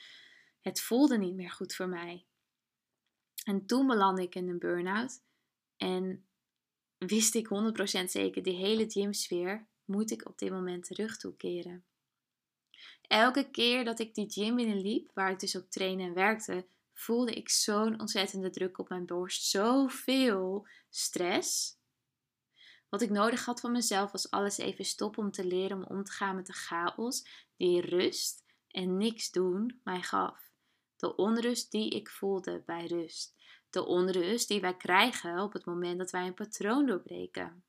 Het 0.61 0.81
voelde 0.81 1.17
niet 1.17 1.35
meer 1.35 1.51
goed 1.51 1.75
voor 1.75 1.87
mij. 1.87 2.25
En 3.43 3.65
toen 3.65 3.87
belandde 3.87 4.21
ik 4.21 4.35
in 4.35 4.49
een 4.49 4.59
burn-out 4.59 5.21
en 5.77 6.25
wist 6.97 7.35
ik 7.35 7.47
100% 7.47 8.03
zeker, 8.05 8.43
die 8.43 8.55
hele 8.55 8.89
gymsfeer 8.89 9.67
moet 9.85 10.11
ik 10.11 10.27
op 10.27 10.37
dit 10.37 10.51
moment 10.51 10.83
terug 10.83 11.17
toekeren. 11.17 11.85
Elke 13.07 13.49
keer 13.51 13.85
dat 13.85 13.99
ik 13.99 14.15
die 14.15 14.29
gym 14.29 14.55
binnenliep, 14.55 15.11
waar 15.13 15.31
ik 15.31 15.39
dus 15.39 15.57
ook 15.57 15.69
trainen 15.69 16.05
en 16.07 16.13
werkte, 16.13 16.65
voelde 16.93 17.33
ik 17.33 17.49
zo'n 17.49 17.99
ontzettende 17.99 18.49
druk 18.49 18.77
op 18.77 18.89
mijn 18.89 19.05
borst. 19.05 19.43
Zoveel 19.43 20.67
stress. 20.89 21.77
Wat 22.89 23.01
ik 23.01 23.09
nodig 23.09 23.45
had 23.45 23.59
van 23.59 23.71
mezelf 23.71 24.11
was 24.11 24.31
alles 24.31 24.57
even 24.57 24.85
stoppen 24.85 25.23
om 25.23 25.31
te 25.31 25.45
leren 25.45 25.77
om 25.77 25.97
om 25.97 26.03
te 26.03 26.11
gaan 26.11 26.35
met 26.35 26.45
de 26.45 26.53
chaos 26.53 27.27
die 27.57 27.81
rust 27.81 28.43
en 28.67 28.97
niks 28.97 29.31
doen 29.31 29.81
mij 29.83 30.01
gaf. 30.01 30.51
De 30.97 31.15
onrust 31.15 31.71
die 31.71 31.89
ik 31.89 32.09
voelde 32.09 32.63
bij 32.65 32.85
rust. 32.85 33.33
De 33.69 33.85
onrust 33.85 34.47
die 34.47 34.61
wij 34.61 34.77
krijgen 34.77 35.39
op 35.39 35.53
het 35.53 35.65
moment 35.65 35.97
dat 35.97 36.11
wij 36.11 36.25
een 36.25 36.33
patroon 36.33 36.85
doorbreken. 36.85 37.63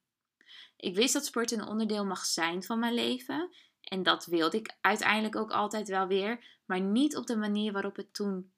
Ik 0.76 0.94
wist 0.94 1.12
dat 1.12 1.24
sport 1.24 1.50
een 1.50 1.66
onderdeel 1.66 2.04
mag 2.04 2.24
zijn 2.24 2.62
van 2.62 2.78
mijn 2.78 2.94
leven 2.94 3.50
en 3.88 4.02
dat 4.02 4.26
wilde 4.26 4.56
ik 4.56 4.76
uiteindelijk 4.80 5.36
ook 5.36 5.50
altijd 5.50 5.88
wel 5.88 6.06
weer, 6.06 6.60
maar 6.64 6.80
niet 6.80 7.16
op 7.16 7.26
de 7.26 7.36
manier 7.36 7.72
waarop 7.72 7.96
het 7.96 8.14
toen 8.14 8.50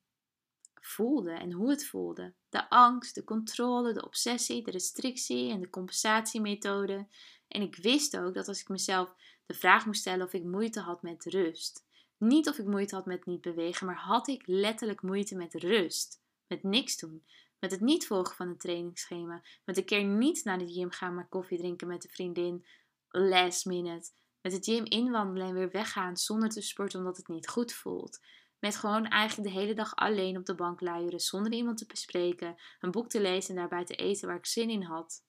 voelde 0.74 1.32
en 1.32 1.52
hoe 1.52 1.70
het 1.70 1.86
voelde. 1.86 2.32
De 2.48 2.70
angst, 2.70 3.14
de 3.14 3.24
controle, 3.24 3.92
de 3.92 4.04
obsessie, 4.04 4.62
de 4.62 4.70
restrictie 4.70 5.50
en 5.50 5.60
de 5.60 5.70
compensatiemethode. 5.70 7.06
En 7.48 7.62
ik 7.62 7.76
wist 7.76 8.16
ook 8.16 8.34
dat 8.34 8.48
als 8.48 8.60
ik 8.60 8.68
mezelf 8.68 9.14
de 9.46 9.54
vraag 9.54 9.86
moest 9.86 10.00
stellen 10.00 10.26
of 10.26 10.32
ik 10.32 10.44
moeite 10.44 10.80
had 10.80 11.02
met 11.02 11.24
rust. 11.24 11.84
Niet 12.16 12.48
of 12.48 12.58
ik 12.58 12.66
moeite 12.66 12.94
had 12.94 13.06
met 13.06 13.26
niet 13.26 13.40
bewegen, 13.40 13.86
maar 13.86 13.96
had 13.96 14.28
ik 14.28 14.42
letterlijk 14.46 15.02
moeite 15.02 15.36
met 15.36 15.54
rust. 15.54 16.20
Met 16.46 16.62
niks 16.62 16.96
doen. 16.96 17.22
Met 17.58 17.70
het 17.70 17.80
niet 17.80 18.06
volgen 18.06 18.36
van 18.36 18.48
een 18.48 18.58
trainingsschema. 18.58 19.42
Met 19.64 19.76
een 19.76 19.84
keer 19.84 20.04
niet 20.04 20.44
naar 20.44 20.58
de 20.58 20.72
gym 20.72 20.90
gaan, 20.90 21.14
maar 21.14 21.28
koffie 21.28 21.58
drinken 21.58 21.86
met 21.88 22.04
een 22.04 22.10
vriendin. 22.10 22.66
Last 23.08 23.66
minute. 23.66 24.10
Met 24.42 24.52
de 24.52 24.72
gym 24.72 24.84
inwandelen 24.84 25.48
en 25.48 25.54
weer 25.54 25.70
weggaan 25.70 26.16
zonder 26.16 26.48
te 26.48 26.60
sporten 26.60 26.98
omdat 26.98 27.16
het 27.16 27.28
niet 27.28 27.48
goed 27.48 27.72
voelt. 27.72 28.20
Met 28.58 28.76
gewoon 28.76 29.06
eigenlijk 29.06 29.48
de 29.48 29.60
hele 29.60 29.74
dag 29.74 29.96
alleen 29.96 30.36
op 30.36 30.46
de 30.46 30.54
bank 30.54 30.80
luieren 30.80 31.20
zonder 31.20 31.52
iemand 31.52 31.78
te 31.78 31.86
bespreken, 31.86 32.56
een 32.80 32.90
boek 32.90 33.08
te 33.08 33.20
lezen 33.20 33.50
en 33.50 33.56
daarbij 33.56 33.84
te 33.84 33.94
eten 33.94 34.28
waar 34.28 34.36
ik 34.36 34.46
zin 34.46 34.70
in 34.70 34.82
had. 34.82 35.24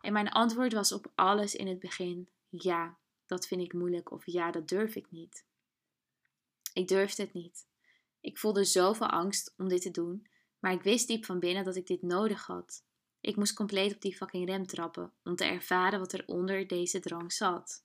En 0.00 0.12
mijn 0.12 0.28
antwoord 0.28 0.72
was 0.72 0.92
op 0.92 1.12
alles 1.14 1.54
in 1.54 1.66
het 1.66 1.78
begin: 1.78 2.28
ja, 2.48 2.98
dat 3.26 3.46
vind 3.46 3.60
ik 3.60 3.72
moeilijk 3.72 4.10
of 4.10 4.22
ja, 4.26 4.50
dat 4.50 4.68
durf 4.68 4.94
ik 4.94 5.10
niet. 5.10 5.44
Ik 6.72 6.88
durfde 6.88 7.22
het 7.22 7.32
niet. 7.32 7.66
Ik 8.20 8.38
voelde 8.38 8.64
zoveel 8.64 9.06
angst 9.06 9.54
om 9.56 9.68
dit 9.68 9.82
te 9.82 9.90
doen, 9.90 10.26
maar 10.58 10.72
ik 10.72 10.82
wist 10.82 11.08
diep 11.08 11.24
van 11.24 11.38
binnen 11.38 11.64
dat 11.64 11.76
ik 11.76 11.86
dit 11.86 12.02
nodig 12.02 12.46
had. 12.46 12.84
Ik 13.20 13.36
moest 13.36 13.54
compleet 13.54 13.94
op 13.94 14.00
die 14.00 14.16
fucking 14.16 14.46
rem 14.46 14.66
trappen 14.66 15.12
om 15.24 15.36
te 15.36 15.44
ervaren 15.44 15.98
wat 15.98 16.12
er 16.12 16.22
onder 16.26 16.66
deze 16.66 17.00
drang 17.00 17.32
zat. 17.32 17.84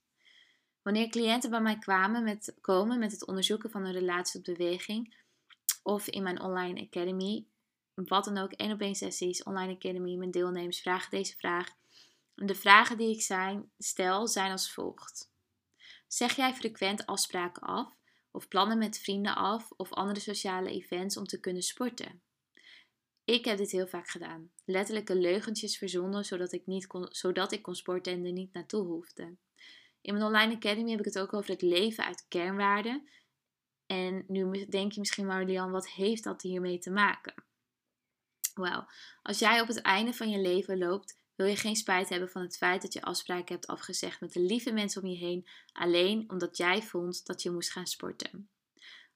Wanneer 0.82 1.10
cliënten 1.10 1.50
bij 1.50 1.62
mij 1.62 1.78
kwamen 1.78 2.24
met, 2.24 2.56
komen 2.62 3.00
met 3.00 3.12
het 3.12 3.26
onderzoeken 3.26 3.70
van 3.70 3.86
een 3.86 3.92
relatie 3.92 4.42
tot 4.42 4.58
beweging, 4.58 5.16
of 5.84 6.08
in 6.08 6.24
mijn 6.24 6.42
online 6.42 6.82
academy, 6.82 7.46
wat 7.94 8.26
dan 8.26 8.38
ook, 8.38 8.52
één 8.52 8.72
op 8.72 8.82
één 8.82 8.96
sessies, 8.96 9.44
online 9.44 9.74
academy, 9.74 10.16
mijn 10.16 10.32
deelnemers 10.32 10.82
vragen 10.82 11.12
deze 11.12 11.36
vraag. 11.38 11.68
De 12.36 12.56
vragen 12.56 12.98
die 12.98 13.16
ik 13.16 13.22
zijn, 13.22 13.72
stel 13.78 14.28
zijn 14.28 14.52
als 14.52 14.72
volgt. 14.72 15.32
Zeg 16.08 16.36
jij 16.36 16.54
frequent 16.54 17.06
afspraken 17.06 17.62
af, 17.62 17.96
of 18.32 18.48
plannen 18.48 18.78
met 18.78 19.00
vrienden 19.00 19.36
af, 19.36 19.72
of 19.78 19.94
andere 19.94 20.20
sociale 20.20 20.70
events 20.70 21.18
om 21.18 21.26
te 21.26 21.40
kunnen 21.40 21.64
sporten? 21.64 22.22
Ik 23.26 23.46
heb 23.46 23.58
dit 23.58 23.72
heel 23.72 23.88
vaak 23.88 24.08
gedaan. 24.08 24.52
Letterlijke 24.66 25.16
leugentjes 25.16 25.78
verzonnen 25.78 26.26
zodat 26.26 26.52
ik, 26.52 26.66
niet 26.66 26.88
kon, 26.88 27.08
zodat 27.10 27.52
ik 27.52 27.62
kon 27.62 27.76
sporten 27.76 28.14
en 28.14 28.26
er 28.26 28.32
niet 28.32 28.54
naartoe 28.54 28.86
hoefde. 28.86 29.36
In 30.02 30.14
mijn 30.14 30.26
online 30.26 30.56
academy 30.56 30.90
heb 30.90 31.00
ik 31.00 31.06
het 31.06 31.20
ook 31.20 31.34
over 31.34 31.50
het 31.50 31.62
leven 31.62 32.06
uit 32.06 32.26
kernwaarden. 32.28 33.10
En 33.86 34.26
nu 34.28 34.66
denk 34.66 34.92
je 34.92 35.00
misschien 35.00 35.26
maar, 35.26 35.46
Lian, 35.46 35.72
wat 35.72 35.90
heeft 35.90 36.24
dat 36.24 36.42
hiermee 36.42 36.80
te 36.80 36.92
maken? 36.92 37.34
Wel, 38.54 38.86
als 39.22 39.40
jij 39.40 39.62
op 39.62 39.68
het 39.68 39.82
einde 39.82 40.14
van 40.14 40.30
je 40.30 40.40
leven 40.40 40.78
loopt, 40.78 41.20
wil 41.36 41.46
je 41.46 41.56
geen 41.56 41.76
spijt 41.76 42.10
hebben 42.10 42.30
van 42.30 42.42
het 42.42 42.58
feit 42.58 42.82
dat 42.82 42.94
je 42.94 43.02
afspraken 43.02 43.54
hebt 43.54 43.68
afgezegd 43.68 44.22
met 44.22 44.34
de 44.34 44.40
lieve 44.40 44.72
mensen 44.72 45.02
om 45.02 45.08
je 45.08 45.18
heen, 45.18 45.48
alleen 45.72 46.32
omdat 46.32 46.58
jij 46.58 46.82
vond 46.82 47.26
dat 47.26 47.42
je 47.42 47.52
moest 47.52 47.72
gaan 47.72 47.88
sporten. 47.88 48.50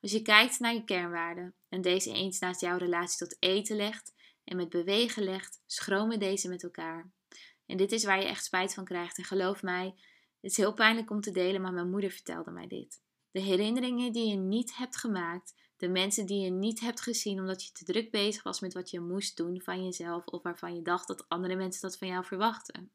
Als 0.01 0.11
je 0.11 0.21
kijkt 0.21 0.59
naar 0.59 0.73
je 0.73 0.83
kernwaarden 0.83 1.55
en 1.69 1.81
deze 1.81 2.13
eens 2.13 2.39
naast 2.39 2.61
jouw 2.61 2.77
relatie 2.77 3.17
tot 3.17 3.37
eten 3.39 3.75
legt 3.75 4.13
en 4.43 4.55
met 4.55 4.69
bewegen 4.69 5.23
legt, 5.23 5.61
schromen 5.65 6.19
deze 6.19 6.49
met 6.49 6.63
elkaar. 6.63 7.11
En 7.65 7.77
dit 7.77 7.91
is 7.91 8.03
waar 8.03 8.19
je 8.19 8.27
echt 8.27 8.45
spijt 8.45 8.73
van 8.73 8.85
krijgt. 8.85 9.17
En 9.17 9.23
geloof 9.23 9.63
mij, 9.63 9.85
het 10.41 10.51
is 10.51 10.57
heel 10.57 10.73
pijnlijk 10.73 11.09
om 11.09 11.21
te 11.21 11.31
delen, 11.31 11.61
maar 11.61 11.73
mijn 11.73 11.89
moeder 11.89 12.11
vertelde 12.11 12.51
mij 12.51 12.67
dit. 12.67 13.01
De 13.31 13.39
herinneringen 13.39 14.11
die 14.11 14.29
je 14.29 14.35
niet 14.35 14.75
hebt 14.75 14.97
gemaakt, 14.97 15.53
De 15.77 15.87
mensen 15.87 16.25
die 16.25 16.41
je 16.41 16.49
niet 16.49 16.79
hebt 16.79 17.01
gezien 17.01 17.39
omdat 17.39 17.63
je 17.63 17.71
te 17.71 17.83
druk 17.83 18.11
bezig 18.11 18.43
was 18.43 18.59
met 18.59 18.73
wat 18.73 18.89
je 18.89 18.99
moest 18.99 19.37
doen 19.37 19.61
van 19.61 19.83
jezelf 19.83 20.25
of 20.25 20.43
waarvan 20.43 20.75
je 20.75 20.81
dacht 20.81 21.07
dat 21.07 21.29
andere 21.29 21.55
mensen 21.55 21.81
dat 21.81 21.97
van 21.97 22.07
jou 22.07 22.25
verwachten. 22.25 22.91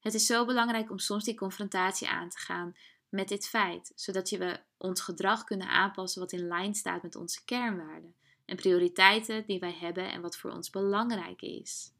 Het 0.00 0.14
is 0.14 0.26
zo 0.26 0.44
belangrijk 0.44 0.90
om 0.90 0.98
soms 0.98 1.24
die 1.24 1.34
confrontatie 1.34 2.08
aan 2.08 2.28
te 2.28 2.38
gaan 2.38 2.76
met 3.10 3.28
dit 3.28 3.48
feit, 3.48 3.92
zodat 3.94 4.30
we 4.30 4.60
ons 4.76 5.00
gedrag 5.00 5.44
kunnen 5.44 5.68
aanpassen 5.68 6.20
wat 6.20 6.32
in 6.32 6.46
lijn 6.46 6.74
staat 6.74 7.02
met 7.02 7.16
onze 7.16 7.44
kernwaarden 7.44 8.14
en 8.44 8.56
prioriteiten 8.56 9.46
die 9.46 9.58
wij 9.58 9.76
hebben 9.80 10.12
en 10.12 10.20
wat 10.20 10.36
voor 10.36 10.50
ons 10.50 10.70
belangrijk 10.70 11.42
is. 11.42 11.92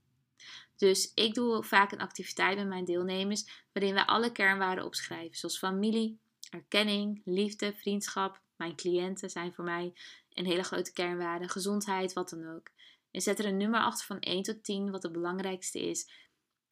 Dus 0.77 1.12
ik 1.14 1.35
doe 1.35 1.64
vaak 1.64 1.92
een 1.92 2.01
activiteit 2.01 2.57
met 2.57 2.66
mijn 2.66 2.85
deelnemers 2.85 3.66
waarin 3.73 3.94
we 3.94 4.07
alle 4.07 4.33
kernwaarden 4.33 4.85
opschrijven, 4.85 5.37
zoals 5.37 5.59
familie, 5.59 6.18
erkenning, 6.51 7.23
liefde, 7.25 7.73
vriendschap. 7.75 8.40
Mijn 8.57 8.77
cliënten 8.77 9.31
zijn 9.31 9.53
voor 9.53 9.64
mij 9.64 9.92
een 10.33 10.46
hele 10.46 10.62
grote 10.62 10.92
kernwaarde, 10.92 11.49
gezondheid, 11.49 12.12
wat 12.12 12.29
dan 12.29 12.55
ook. 12.55 12.70
En 13.11 13.20
zet 13.20 13.38
er 13.38 13.44
een 13.44 13.57
nummer 13.57 13.81
achter 13.81 14.07
van 14.07 14.20
1 14.20 14.42
tot 14.42 14.64
10 14.64 14.90
wat 14.90 15.03
het 15.03 15.12
belangrijkste 15.12 15.88
is 15.88 16.11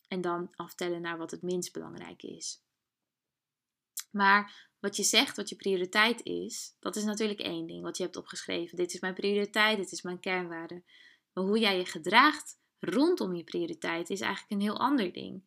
en 0.08 0.20
dan 0.20 0.48
aftellen 0.54 1.00
naar 1.00 1.18
wat 1.18 1.30
het 1.30 1.42
minst 1.42 1.72
belangrijk 1.72 2.22
is. 2.22 2.62
Maar 4.10 4.68
wat 4.80 4.96
je 4.96 5.02
zegt, 5.02 5.36
wat 5.36 5.48
je 5.48 5.56
prioriteit 5.56 6.24
is, 6.24 6.76
dat 6.80 6.96
is 6.96 7.04
natuurlijk 7.04 7.40
één 7.40 7.66
ding 7.66 7.82
wat 7.82 7.96
je 7.96 8.02
hebt 8.02 8.16
opgeschreven. 8.16 8.76
Dit 8.76 8.94
is 8.94 9.00
mijn 9.00 9.14
prioriteit, 9.14 9.76
dit 9.76 9.92
is 9.92 10.02
mijn 10.02 10.20
kernwaarde. 10.20 10.82
Maar 11.32 11.44
hoe 11.44 11.58
jij 11.58 11.76
je 11.76 11.84
gedraagt 11.84 12.58
rondom 12.78 13.34
je 13.34 13.44
prioriteit 13.44 14.10
is 14.10 14.20
eigenlijk 14.20 14.52
een 14.52 14.60
heel 14.60 14.78
ander 14.78 15.12
ding. 15.12 15.42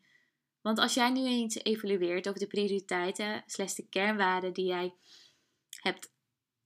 Want 0.62 0.80
als 0.80 0.93
jij 0.93 1.10
nu 1.10 1.26
eens 1.26 1.56
evalueert 1.56 2.28
over 2.28 2.39
de 2.39 2.47
prioriteiten, 2.47 3.43
slechts 3.45 3.76
de 3.76 3.88
kernwaarden 3.88 4.54
die 4.54 4.65
jij 4.65 4.93
hebt 5.69 6.13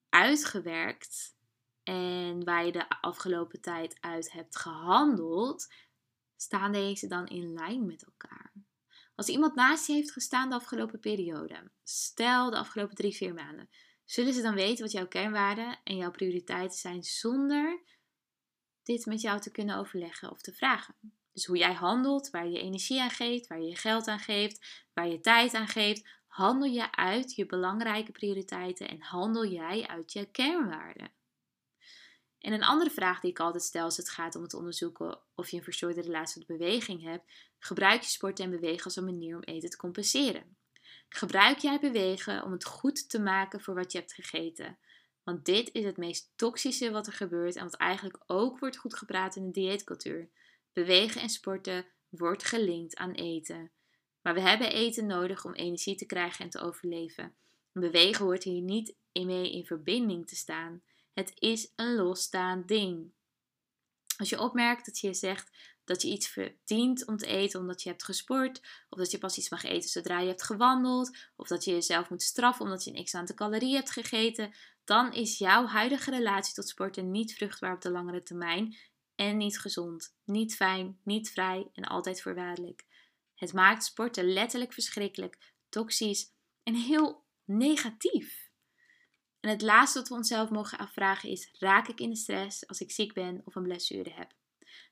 uitgewerkt 0.10 1.36
en 1.84 2.44
waar 2.44 2.66
je 2.66 2.72
de 2.72 2.90
afgelopen 3.02 3.62
tijd 3.62 3.98
uit 4.00 4.32
hebt 4.32 4.56
gehandeld, 4.58 5.74
staan 6.36 6.72
deze 6.72 7.08
dan 7.08 7.28
in 7.28 7.54
lijn 7.54 7.86
met 7.86 8.06
elkaar? 8.06 8.54
Als 9.16 9.28
iemand 9.28 9.56
naast 9.56 9.88
je 9.88 9.94
heeft 9.94 10.12
gestaan 10.12 10.50
de 10.50 10.56
afgelopen 10.56 11.00
periode, 11.00 11.72
stel 11.84 12.50
de 12.50 12.58
afgelopen 12.58 12.96
drie, 12.96 13.16
vier 13.16 13.34
maanden, 13.34 13.70
zullen 14.06 14.34
ze 14.34 14.42
dan 14.42 14.56
weten 14.56 14.84
wat 14.84 14.94
jouw 14.94 15.08
kernwaarden 15.08 15.80
en 15.84 15.96
jouw 15.96 16.12
prioriteiten 16.12 16.78
zijn 16.78 17.04
zonder 17.04 17.84
dit 18.84 19.06
met 19.06 19.22
jou 19.22 19.40
te 19.40 19.52
kunnen 19.52 19.78
overleggen 19.78 20.32
of 20.32 20.42
te 20.42 20.54
vragen. 20.54 20.96
Dus 21.34 21.46
hoe 21.46 21.58
jij 21.58 21.74
handelt, 21.74 22.30
waar 22.30 22.48
je 22.48 22.60
energie 22.60 23.02
aan 23.02 23.10
geeft, 23.10 23.48
waar 23.48 23.62
je 23.62 23.68
je 23.68 23.76
geld 23.76 24.08
aan 24.08 24.20
geeft, 24.20 24.86
waar 24.94 25.08
je 25.08 25.20
tijd 25.20 25.54
aan 25.54 25.68
geeft, 25.68 26.08
handel 26.28 26.70
je 26.70 26.92
uit 26.92 27.36
je 27.36 27.46
belangrijke 27.46 28.12
prioriteiten 28.12 28.90
en 28.90 29.02
handel 29.02 29.46
jij 29.46 29.88
uit 29.88 30.14
je 30.14 30.26
kernwaarden. 30.32 31.12
En 32.46 32.54
een 32.54 32.64
andere 32.64 32.90
vraag 32.90 33.20
die 33.20 33.30
ik 33.30 33.40
altijd 33.40 33.64
stel 33.64 33.84
als 33.84 33.98
het 33.98 34.10
gaat 34.10 34.36
om 34.36 34.42
het 34.42 34.54
onderzoeken 34.54 35.20
of 35.36 35.50
je 35.50 35.58
een 35.58 35.64
verstoorde 35.64 36.02
relatie 36.02 36.38
met 36.38 36.58
beweging 36.58 37.02
hebt, 37.02 37.32
gebruik 37.60 38.02
je 38.02 38.10
sport 38.10 38.40
en 38.40 38.50
bewegen 38.50 38.84
als 38.84 38.96
een 38.96 39.06
manier 39.06 39.36
om 39.36 39.42
eten 39.42 39.70
te 39.70 39.78
compenseren. 39.78 40.58
Gebruik 41.10 41.58
jij 41.58 41.80
bewegen 41.80 42.44
om 42.44 42.52
het 42.52 42.66
goed 42.66 43.10
te 43.10 43.20
maken 43.20 43.62
voor 43.62 43.76
wat 43.76 43.92
je 43.92 43.98
hebt 43.98 44.14
gegeten? 44.14 44.78
Want 45.24 45.46
dit 45.46 45.70
is 45.74 45.86
het 45.86 45.98
meest 45.98 46.32
toxische 46.36 46.92
wat 46.92 47.08
er 47.08 47.14
gebeurt 47.14 47.56
en 47.56 47.64
wat 47.64 47.76
eigenlijk 47.76 48.18
ook 48.26 48.60
wordt 48.60 48.78
goed 48.78 48.96
gepraat 48.96 49.36
in 49.36 49.46
de 49.46 49.52
dieetcultuur. 49.52 50.30
Bewegen 50.74 51.22
en 51.22 51.30
sporten 51.30 51.86
wordt 52.10 52.44
gelinkt 52.44 52.96
aan 52.96 53.12
eten. 53.12 53.72
Maar 54.22 54.34
we 54.34 54.42
hebben 54.42 54.72
eten 54.72 55.06
nodig 55.06 55.46
om 55.46 55.54
energie 55.54 55.96
te 55.96 56.06
krijgen 56.06 56.46
en 56.46 56.52
te 56.52 56.60
overleven. 56.60 57.36
bewegen 57.72 58.26
hoort 58.26 58.44
hier 58.44 58.62
niet 58.62 58.96
mee 59.14 59.52
in 59.52 59.66
verbinding 59.66 60.28
te 60.28 60.36
staan. 60.36 60.82
Het 61.16 61.32
is 61.36 61.72
een 61.76 61.96
losstaand 61.96 62.68
ding. 62.68 63.12
Als 64.18 64.30
je 64.30 64.40
opmerkt 64.40 64.86
dat 64.86 65.00
je 65.00 65.14
zegt 65.14 65.52
dat 65.84 66.02
je 66.02 66.08
iets 66.08 66.28
verdient 66.28 67.06
om 67.06 67.18
te 67.18 67.26
eten 67.26 67.60
omdat 67.60 67.84
je 67.84 67.90
hebt 67.90 68.04
gesport, 68.04 68.62
of 68.90 68.98
dat 68.98 69.12
je 69.12 69.18
pas 69.18 69.38
iets 69.38 69.50
mag 69.50 69.64
eten 69.64 69.90
zodra 69.90 70.20
je 70.20 70.28
hebt 70.28 70.44
gewandeld, 70.44 71.18
of 71.36 71.48
dat 71.48 71.64
je 71.64 71.72
jezelf 71.72 72.10
moet 72.10 72.22
straffen 72.22 72.66
omdat 72.66 72.84
je 72.84 72.96
een 72.96 73.04
x 73.04 73.16
aantal 73.16 73.36
calorieën 73.36 73.76
hebt 73.76 73.92
gegeten, 73.92 74.54
dan 74.84 75.14
is 75.14 75.38
jouw 75.38 75.66
huidige 75.66 76.10
relatie 76.12 76.54
tot 76.54 76.68
sporten 76.68 77.12
niet 77.12 77.34
vruchtbaar 77.34 77.74
op 77.74 77.82
de 77.82 77.92
langere 77.92 78.24
termijn 78.24 78.78
en 79.16 79.38
niet 79.38 79.60
gezond, 79.60 80.16
niet 80.24 80.56
fijn, 80.56 81.00
niet 81.04 81.30
vrij 81.30 81.70
en 81.74 81.84
altijd 81.84 82.22
voorwaardelijk. 82.22 82.86
Het 83.36 83.54
maakt 83.54 83.84
sporten 83.84 84.34
letterlijk 84.34 84.74
verschrikkelijk, 84.74 85.54
toxisch 85.70 86.32
en 86.64 86.76
heel 86.76 87.24
negatief. 87.44 88.45
En 89.46 89.52
het 89.52 89.62
laatste 89.62 90.00
wat 90.00 90.08
we 90.08 90.16
onszelf 90.16 90.50
mogen 90.50 90.78
afvragen 90.78 91.30
is: 91.30 91.50
raak 91.60 91.88
ik 91.88 92.00
in 92.00 92.10
de 92.10 92.16
stress 92.16 92.68
als 92.68 92.80
ik 92.80 92.92
ziek 92.92 93.14
ben 93.14 93.42
of 93.44 93.56
een 93.56 93.64
blessure 93.64 94.10
heb? 94.10 94.32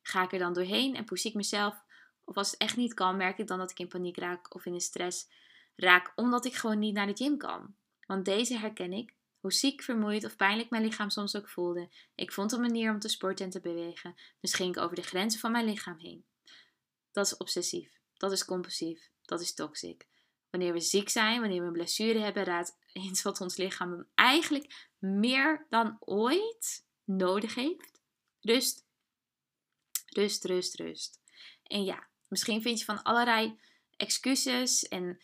Ga 0.01 0.23
ik 0.23 0.31
er 0.31 0.39
dan 0.39 0.53
doorheen 0.53 0.95
en 0.95 1.05
push 1.05 1.25
ik 1.25 1.33
mezelf? 1.33 1.83
Of 2.23 2.35
als 2.35 2.51
het 2.51 2.59
echt 2.59 2.77
niet 2.77 2.93
kan, 2.93 3.17
merk 3.17 3.37
ik 3.37 3.47
dan 3.47 3.57
dat 3.57 3.71
ik 3.71 3.79
in 3.79 3.87
paniek 3.87 4.17
raak 4.17 4.55
of 4.55 4.65
in 4.65 4.73
de 4.73 4.79
stress 4.79 5.27
raak 5.75 6.13
omdat 6.15 6.45
ik 6.45 6.53
gewoon 6.53 6.79
niet 6.79 6.93
naar 6.93 7.07
de 7.07 7.15
gym 7.15 7.37
kan? 7.37 7.75
Want 8.07 8.25
deze 8.25 8.57
herken 8.57 8.93
ik, 8.93 9.13
hoe 9.39 9.53
ziek, 9.53 9.81
vermoeid 9.81 10.25
of 10.25 10.35
pijnlijk 10.35 10.69
mijn 10.69 10.83
lichaam 10.83 11.09
soms 11.09 11.35
ook 11.35 11.49
voelde. 11.49 11.89
Ik 12.15 12.31
vond 12.31 12.51
een 12.51 12.61
manier 12.61 12.91
om 12.91 12.99
te 12.99 13.07
sporten 13.07 13.45
en 13.45 13.51
te 13.51 13.61
bewegen, 13.61 14.15
dus 14.39 14.53
ging 14.53 14.75
ik 14.75 14.81
over 14.81 14.95
de 14.95 15.01
grenzen 15.01 15.39
van 15.39 15.51
mijn 15.51 15.65
lichaam 15.65 15.97
heen. 15.97 16.25
Dat 17.11 17.25
is 17.25 17.37
obsessief, 17.37 17.89
dat 18.17 18.31
is 18.31 18.45
compulsief, 18.45 19.09
dat 19.21 19.41
is 19.41 19.53
toxic. 19.53 20.07
Wanneer 20.53 20.73
we 20.73 20.79
ziek 20.79 21.09
zijn, 21.09 21.39
wanneer 21.39 21.61
we 21.61 21.67
een 21.67 21.73
blessure 21.73 22.19
hebben, 22.19 22.43
raadt 22.43 22.77
eens 22.93 23.21
wat 23.21 23.41
ons 23.41 23.57
lichaam 23.57 24.05
eigenlijk 24.15 24.89
meer 24.99 25.65
dan 25.69 25.97
ooit 25.99 26.85
nodig 27.03 27.55
heeft. 27.55 28.01
Rust. 28.41 28.85
Rust, 30.05 30.45
rust, 30.45 30.75
rust. 30.75 31.21
En 31.63 31.83
ja, 31.83 32.07
misschien 32.27 32.61
vind 32.61 32.79
je 32.79 32.85
van 32.85 33.03
allerlei 33.03 33.59
excuses 33.97 34.87
en 34.87 35.19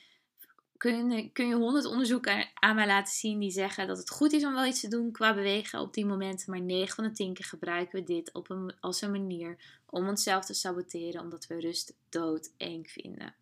kun 0.78 1.10
je, 1.10 1.30
kun 1.32 1.48
je 1.48 1.56
honderd 1.56 1.86
onderzoeken 1.86 2.50
aan 2.54 2.76
mij 2.76 2.88
laten 2.88 3.14
zien 3.14 3.40
die 3.40 3.52
zeggen 3.52 3.88
dat 3.88 3.98
het 3.98 4.10
goed 4.10 4.34
is 4.34 4.46
om 4.46 4.54
wel 4.54 4.66
iets 4.66 4.80
te 4.80 4.88
doen 4.88 5.12
qua 5.12 5.34
bewegen 5.34 5.80
op 5.80 5.94
die 5.94 6.06
momenten. 6.06 6.52
Maar 6.52 6.62
9 6.62 6.96
van 6.96 7.04
de 7.04 7.12
10 7.12 7.34
keer 7.34 7.46
gebruiken 7.46 8.00
we 8.00 8.06
dit 8.06 8.34
op 8.34 8.50
een, 8.50 8.80
als 8.80 9.02
een 9.02 9.12
manier 9.12 9.82
om 9.86 10.08
onszelf 10.08 10.46
te 10.46 10.54
saboteren 10.54 11.22
omdat 11.22 11.48
we 11.48 11.60
rust 11.60 11.94
dood 12.10 12.54
eng 12.58 12.84
vinden. 12.86 13.36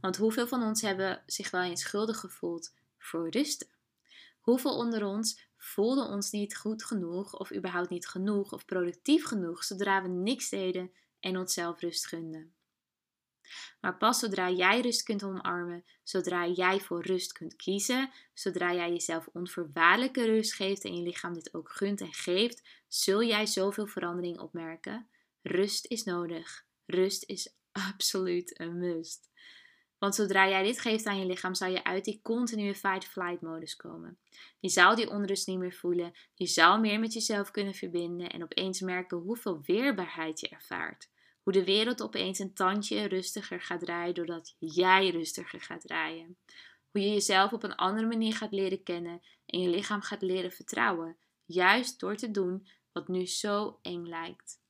Want 0.00 0.16
hoeveel 0.16 0.46
van 0.46 0.62
ons 0.62 0.82
hebben 0.82 1.22
zich 1.26 1.50
wel 1.50 1.62
eens 1.62 1.80
schuldig 1.80 2.18
gevoeld 2.18 2.74
voor 2.98 3.28
rusten? 3.28 3.68
Hoeveel 4.40 4.76
onder 4.76 5.04
ons 5.04 5.48
voelden 5.56 6.06
ons 6.06 6.30
niet 6.30 6.56
goed 6.56 6.84
genoeg 6.84 7.38
of 7.38 7.54
überhaupt 7.54 7.90
niet 7.90 8.08
genoeg 8.08 8.52
of 8.52 8.64
productief 8.64 9.24
genoeg 9.24 9.64
zodra 9.64 10.02
we 10.02 10.08
niks 10.08 10.48
deden 10.48 10.92
en 11.20 11.36
onszelf 11.36 11.80
rust 11.80 12.06
gunden? 12.06 12.54
Maar 13.80 13.96
pas 13.96 14.18
zodra 14.18 14.50
jij 14.50 14.80
rust 14.80 15.02
kunt 15.02 15.22
omarmen, 15.22 15.84
zodra 16.02 16.46
jij 16.46 16.80
voor 16.80 17.02
rust 17.02 17.32
kunt 17.32 17.56
kiezen, 17.56 18.10
zodra 18.34 18.74
jij 18.74 18.92
jezelf 18.92 19.28
onvoorwaardelijke 19.32 20.24
rust 20.24 20.54
geeft 20.54 20.84
en 20.84 20.96
je 20.96 21.02
lichaam 21.02 21.34
dit 21.34 21.54
ook 21.54 21.70
gunt 21.70 22.00
en 22.00 22.12
geeft, 22.12 22.62
zul 22.88 23.22
jij 23.22 23.46
zoveel 23.46 23.86
verandering 23.86 24.38
opmerken. 24.38 25.08
Rust 25.42 25.86
is 25.86 26.04
nodig. 26.04 26.64
Rust 26.86 27.24
is 27.26 27.54
absoluut 27.92 28.60
een 28.60 28.78
must. 28.78 29.28
Want 30.00 30.14
zodra 30.14 30.48
jij 30.48 30.62
dit 30.62 30.80
geeft 30.80 31.06
aan 31.06 31.18
je 31.18 31.26
lichaam, 31.26 31.54
zal 31.54 31.68
je 31.68 31.84
uit 31.84 32.04
die 32.04 32.20
continue 32.22 32.74
fight-flight 32.74 33.40
modus 33.40 33.76
komen. 33.76 34.18
Je 34.60 34.68
zou 34.68 34.96
die 34.96 35.10
onrust 35.10 35.46
niet 35.46 35.58
meer 35.58 35.72
voelen. 35.72 36.12
Je 36.34 36.46
zou 36.46 36.80
meer 36.80 37.00
met 37.00 37.12
jezelf 37.12 37.50
kunnen 37.50 37.74
verbinden 37.74 38.30
en 38.30 38.42
opeens 38.42 38.80
merken 38.80 39.18
hoeveel 39.18 39.60
weerbaarheid 39.62 40.40
je 40.40 40.48
ervaart. 40.48 41.08
Hoe 41.42 41.52
de 41.52 41.64
wereld 41.64 42.02
opeens 42.02 42.38
een 42.38 42.54
tandje 42.54 43.04
rustiger 43.04 43.60
gaat 43.60 43.80
draaien 43.80 44.14
doordat 44.14 44.54
jij 44.58 45.10
rustiger 45.10 45.60
gaat 45.60 45.80
draaien. 45.80 46.36
Hoe 46.90 47.00
je 47.00 47.12
jezelf 47.12 47.52
op 47.52 47.62
een 47.62 47.76
andere 47.76 48.06
manier 48.06 48.34
gaat 48.34 48.52
leren 48.52 48.82
kennen 48.82 49.22
en 49.46 49.60
je 49.60 49.68
lichaam 49.68 50.00
gaat 50.00 50.22
leren 50.22 50.52
vertrouwen. 50.52 51.16
Juist 51.44 52.00
door 52.00 52.16
te 52.16 52.30
doen 52.30 52.68
wat 52.92 53.08
nu 53.08 53.26
zo 53.26 53.78
eng 53.82 54.06
lijkt. 54.06 54.60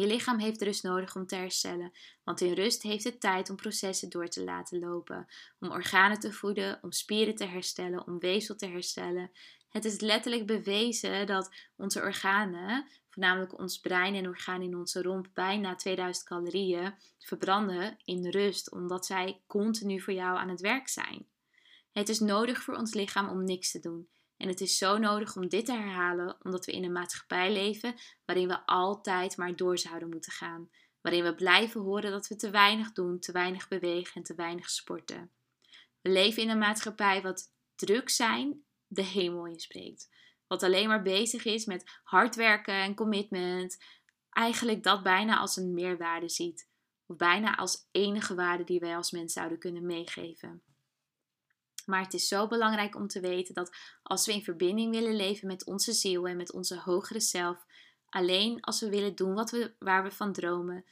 Je 0.00 0.06
lichaam 0.06 0.38
heeft 0.38 0.62
rust 0.62 0.82
nodig 0.82 1.16
om 1.16 1.26
te 1.26 1.34
herstellen, 1.34 1.92
want 2.24 2.40
in 2.40 2.52
rust 2.52 2.82
heeft 2.82 3.04
het 3.04 3.20
tijd 3.20 3.50
om 3.50 3.56
processen 3.56 4.10
door 4.10 4.28
te 4.28 4.44
laten 4.44 4.78
lopen, 4.78 5.26
om 5.58 5.70
organen 5.70 6.18
te 6.18 6.32
voeden, 6.32 6.78
om 6.82 6.92
spieren 6.92 7.34
te 7.34 7.44
herstellen, 7.44 8.06
om 8.06 8.18
weefsel 8.18 8.56
te 8.56 8.66
herstellen. 8.66 9.30
Het 9.68 9.84
is 9.84 10.00
letterlijk 10.00 10.46
bewezen 10.46 11.26
dat 11.26 11.54
onze 11.76 12.00
organen, 12.00 12.86
voornamelijk 13.08 13.58
ons 13.58 13.80
brein 13.80 14.14
en 14.14 14.28
organen 14.28 14.66
in 14.66 14.76
onze 14.76 15.02
romp, 15.02 15.28
bijna 15.34 15.74
2000 15.74 16.26
calorieën 16.26 16.94
verbranden 17.18 17.98
in 18.04 18.28
rust, 18.28 18.72
omdat 18.72 19.06
zij 19.06 19.40
continu 19.46 20.00
voor 20.00 20.14
jou 20.14 20.38
aan 20.38 20.48
het 20.48 20.60
werk 20.60 20.88
zijn. 20.88 21.26
Het 21.92 22.08
is 22.08 22.20
nodig 22.20 22.62
voor 22.62 22.74
ons 22.74 22.94
lichaam 22.94 23.28
om 23.28 23.44
niks 23.44 23.70
te 23.70 23.80
doen. 23.80 24.08
En 24.40 24.48
het 24.48 24.60
is 24.60 24.78
zo 24.78 24.98
nodig 24.98 25.36
om 25.36 25.48
dit 25.48 25.66
te 25.66 25.72
herhalen, 25.72 26.36
omdat 26.42 26.66
we 26.66 26.72
in 26.72 26.84
een 26.84 26.92
maatschappij 26.92 27.52
leven 27.52 27.94
waarin 28.24 28.48
we 28.48 28.66
altijd 28.66 29.36
maar 29.36 29.56
door 29.56 29.78
zouden 29.78 30.08
moeten 30.08 30.32
gaan. 30.32 30.70
Waarin 31.00 31.24
we 31.24 31.34
blijven 31.34 31.80
horen 31.80 32.10
dat 32.10 32.28
we 32.28 32.36
te 32.36 32.50
weinig 32.50 32.92
doen, 32.92 33.18
te 33.18 33.32
weinig 33.32 33.68
bewegen 33.68 34.14
en 34.14 34.22
te 34.22 34.34
weinig 34.34 34.70
sporten. 34.70 35.32
We 36.00 36.10
leven 36.10 36.42
in 36.42 36.48
een 36.48 36.58
maatschappij 36.58 37.22
wat 37.22 37.52
druk 37.74 38.08
zijn 38.08 38.64
de 38.86 39.02
hemel 39.02 39.46
inspreekt. 39.46 40.08
wat 40.46 40.62
alleen 40.62 40.88
maar 40.88 41.02
bezig 41.02 41.44
is 41.44 41.64
met 41.64 42.00
hard 42.02 42.34
werken 42.34 42.74
en 42.74 42.94
commitment, 42.94 43.84
eigenlijk 44.30 44.82
dat 44.82 45.02
bijna 45.02 45.38
als 45.38 45.56
een 45.56 45.74
meerwaarde 45.74 46.28
ziet. 46.28 46.68
Of 47.06 47.16
bijna 47.16 47.56
als 47.56 47.88
enige 47.90 48.34
waarde 48.34 48.64
die 48.64 48.80
wij 48.80 48.96
als 48.96 49.10
mens 49.10 49.32
zouden 49.32 49.58
kunnen 49.58 49.86
meegeven. 49.86 50.62
Maar 51.90 52.02
het 52.02 52.14
is 52.14 52.28
zo 52.28 52.46
belangrijk 52.46 52.96
om 52.96 53.06
te 53.06 53.20
weten 53.20 53.54
dat 53.54 53.76
als 54.02 54.26
we 54.26 54.32
in 54.32 54.42
verbinding 54.42 54.90
willen 54.90 55.16
leven 55.16 55.46
met 55.46 55.64
onze 55.64 55.92
ziel 55.92 56.26
en 56.26 56.36
met 56.36 56.52
onze 56.52 56.78
hogere 56.78 57.20
zelf, 57.20 57.66
alleen 58.08 58.60
als 58.60 58.80
we 58.80 58.88
willen 58.88 59.14
doen 59.14 59.34
wat 59.34 59.50
we, 59.50 59.74
waar 59.78 60.02
we 60.02 60.10
van 60.10 60.32
dromen, 60.32 60.84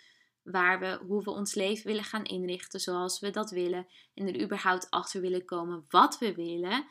waar 0.42 0.78
we, 0.80 1.00
hoe 1.06 1.22
we 1.22 1.30
ons 1.30 1.54
leven 1.54 1.86
willen 1.86 2.04
gaan 2.04 2.24
inrichten 2.24 2.80
zoals 2.80 3.20
we 3.20 3.30
dat 3.30 3.50
willen 3.50 3.86
en 4.14 4.26
er 4.26 4.42
überhaupt 4.42 4.90
achter 4.90 5.20
willen 5.20 5.44
komen 5.44 5.84
wat 5.88 6.18
we 6.18 6.34
willen, 6.34 6.86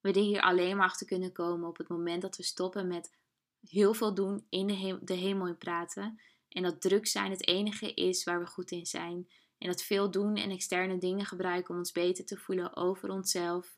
we 0.00 0.08
er 0.08 0.20
hier 0.20 0.40
alleen 0.40 0.76
maar 0.76 0.86
achter 0.86 1.06
kunnen 1.06 1.32
komen 1.32 1.68
op 1.68 1.76
het 1.76 1.88
moment 1.88 2.22
dat 2.22 2.36
we 2.36 2.42
stoppen 2.42 2.86
met 2.86 3.16
heel 3.60 3.94
veel 3.94 4.14
doen 4.14 4.46
in 4.48 4.66
de, 4.66 4.98
de 5.02 5.14
hemel 5.14 5.46
in 5.46 5.58
praten 5.58 6.20
en 6.48 6.62
dat 6.62 6.80
druk 6.80 7.06
zijn 7.06 7.30
het 7.30 7.46
enige 7.46 7.94
is 7.94 8.24
waar 8.24 8.40
we 8.40 8.46
goed 8.46 8.70
in 8.70 8.86
zijn 8.86 9.28
en 9.64 9.70
dat 9.70 9.82
veel 9.82 10.10
doen 10.10 10.36
en 10.36 10.50
externe 10.50 10.98
dingen 10.98 11.26
gebruiken 11.26 11.70
om 11.70 11.76
ons 11.76 11.92
beter 11.92 12.24
te 12.24 12.36
voelen 12.36 12.76
over 12.76 13.10
onszelf 13.10 13.76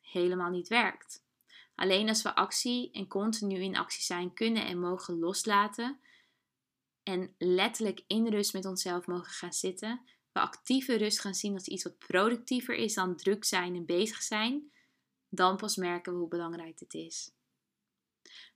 helemaal 0.00 0.50
niet 0.50 0.68
werkt. 0.68 1.24
Alleen 1.74 2.08
als 2.08 2.22
we 2.22 2.34
actie 2.34 2.90
en 2.92 3.06
continu 3.06 3.60
in 3.60 3.76
actie 3.76 4.02
zijn 4.02 4.34
kunnen 4.34 4.66
en 4.66 4.80
mogen 4.80 5.18
loslaten 5.18 6.00
en 7.02 7.34
letterlijk 7.38 8.04
in 8.06 8.28
rust 8.28 8.52
met 8.52 8.64
onszelf 8.64 9.06
mogen 9.06 9.32
gaan 9.32 9.52
zitten, 9.52 10.00
we 10.32 10.40
actieve 10.40 10.96
rust 10.96 11.20
gaan 11.20 11.34
zien 11.34 11.54
als 11.54 11.66
iets 11.66 11.84
wat 11.84 11.98
productiever 11.98 12.74
is 12.74 12.94
dan 12.94 13.16
druk 13.16 13.44
zijn 13.44 13.74
en 13.74 13.86
bezig 13.86 14.22
zijn, 14.22 14.72
dan 15.28 15.56
pas 15.56 15.76
merken 15.76 16.12
we 16.12 16.18
hoe 16.18 16.28
belangrijk 16.28 16.78
dit 16.78 16.94
is. 16.94 17.30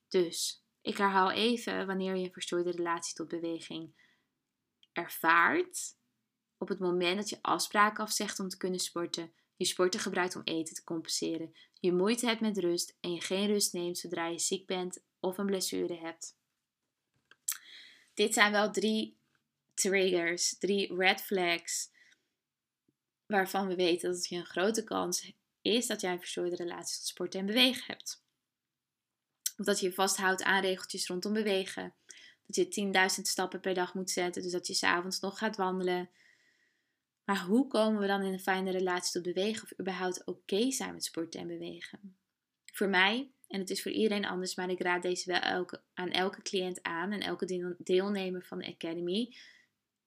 Dus, 0.08 0.64
ik 0.80 0.96
herhaal 0.96 1.30
even 1.30 1.86
wanneer 1.86 2.16
je 2.16 2.24
een 2.24 2.32
verstoorde 2.32 2.70
relatie 2.70 3.14
tot 3.14 3.28
beweging 3.28 3.92
ervaart. 4.92 6.00
Op 6.62 6.68
het 6.68 6.78
moment 6.78 7.16
dat 7.16 7.28
je 7.28 7.38
afspraken 7.40 8.04
afzegt 8.04 8.40
om 8.40 8.48
te 8.48 8.56
kunnen 8.56 8.80
sporten, 8.80 9.32
je 9.56 9.64
sporten 9.64 10.00
gebruikt 10.00 10.36
om 10.36 10.42
eten 10.44 10.74
te 10.74 10.84
compenseren, 10.84 11.54
je 11.80 11.92
moeite 11.92 12.26
hebt 12.26 12.40
met 12.40 12.58
rust 12.58 12.96
en 13.00 13.12
je 13.12 13.20
geen 13.20 13.46
rust 13.46 13.72
neemt 13.72 13.98
zodra 13.98 14.26
je 14.26 14.38
ziek 14.38 14.66
bent 14.66 15.02
of 15.20 15.38
een 15.38 15.46
blessure 15.46 15.94
hebt. 15.94 16.36
Dit 18.14 18.34
zijn 18.34 18.52
wel 18.52 18.72
drie 18.72 19.18
triggers, 19.74 20.58
drie 20.58 20.94
red 20.94 21.22
flags, 21.22 21.90
waarvan 23.26 23.66
we 23.66 23.74
weten 23.74 24.12
dat 24.12 24.28
je 24.28 24.36
een 24.36 24.46
grote 24.46 24.84
kans 24.84 25.32
is 25.62 25.86
dat 25.86 26.00
jij 26.00 26.12
een 26.12 26.18
verstoorde 26.18 26.56
relatie 26.56 26.96
tot 26.96 27.06
sporten 27.06 27.40
en 27.40 27.46
bewegen 27.46 27.84
hebt. 27.86 28.24
Of 29.56 29.64
dat 29.64 29.80
je 29.80 29.86
je 29.86 29.92
vasthoudt 29.92 30.42
aan 30.42 30.62
regeltjes 30.62 31.06
rondom 31.06 31.32
bewegen. 31.32 31.94
Dat 32.46 32.74
je 32.74 32.92
10.000 33.16 33.22
stappen 33.22 33.60
per 33.60 33.74
dag 33.74 33.94
moet 33.94 34.10
zetten, 34.10 34.42
dus 34.42 34.52
dat 34.52 34.66
je 34.66 34.74
s'avonds 34.74 35.20
nog 35.20 35.38
gaat 35.38 35.56
wandelen. 35.56 36.10
Maar 37.24 37.40
hoe 37.40 37.66
komen 37.66 38.00
we 38.00 38.06
dan 38.06 38.22
in 38.22 38.32
een 38.32 38.40
fijne 38.40 38.70
relatie 38.70 39.12
tot 39.12 39.34
bewegen 39.34 39.62
of 39.62 39.80
überhaupt 39.80 40.26
oké 40.26 40.70
zijn 40.70 40.92
met 40.92 41.04
sporten 41.04 41.40
en 41.40 41.46
bewegen? 41.46 42.16
Voor 42.72 42.88
mij, 42.88 43.30
en 43.48 43.60
het 43.60 43.70
is 43.70 43.82
voor 43.82 43.92
iedereen 43.92 44.24
anders, 44.24 44.54
maar 44.54 44.70
ik 44.70 44.82
raad 44.82 45.02
deze 45.02 45.30
wel 45.30 45.68
aan 45.94 46.10
elke 46.10 46.42
cliënt 46.42 46.82
aan 46.82 47.12
en 47.12 47.20
elke 47.20 47.74
deelnemer 47.78 48.44
van 48.44 48.58
de 48.58 48.66
Academy, 48.66 49.36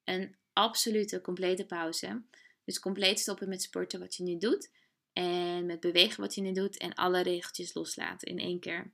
een 0.03 0.35
absolute 0.53 1.21
complete 1.21 1.65
pauze. 1.65 2.23
Dus 2.63 2.79
compleet 2.79 3.19
stoppen 3.19 3.49
met 3.49 3.61
sporten 3.61 3.99
wat 3.99 4.15
je 4.15 4.23
nu 4.23 4.37
doet 4.37 4.71
en 5.13 5.65
met 5.65 5.79
bewegen 5.79 6.21
wat 6.21 6.35
je 6.35 6.41
nu 6.41 6.51
doet 6.51 6.77
en 6.77 6.93
alle 6.93 7.21
regeltjes 7.21 7.73
loslaten 7.73 8.27
in 8.27 8.39
één 8.39 8.59
keer. 8.59 8.91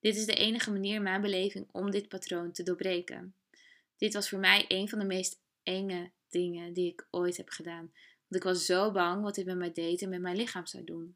Dit 0.00 0.16
is 0.16 0.26
de 0.26 0.34
enige 0.34 0.70
manier 0.70 0.94
in 0.94 1.02
mijn 1.02 1.20
beleving 1.20 1.68
om 1.72 1.90
dit 1.90 2.08
patroon 2.08 2.52
te 2.52 2.62
doorbreken. 2.62 3.34
Dit 3.96 4.14
was 4.14 4.28
voor 4.28 4.38
mij 4.38 4.64
een 4.68 4.88
van 4.88 4.98
de 4.98 5.04
meest 5.04 5.40
enge 5.62 6.10
dingen 6.30 6.72
die 6.72 6.92
ik 6.92 7.06
ooit 7.10 7.36
heb 7.36 7.48
gedaan. 7.48 7.92
Want 8.28 8.42
ik 8.42 8.42
was 8.42 8.66
zo 8.66 8.92
bang 8.92 9.22
wat 9.22 9.34
dit 9.34 9.46
met 9.46 9.56
mij 9.56 9.72
deed 9.72 10.02
en 10.02 10.08
met 10.08 10.20
mijn 10.20 10.36
lichaam 10.36 10.66
zou 10.66 10.84
doen. 10.84 11.12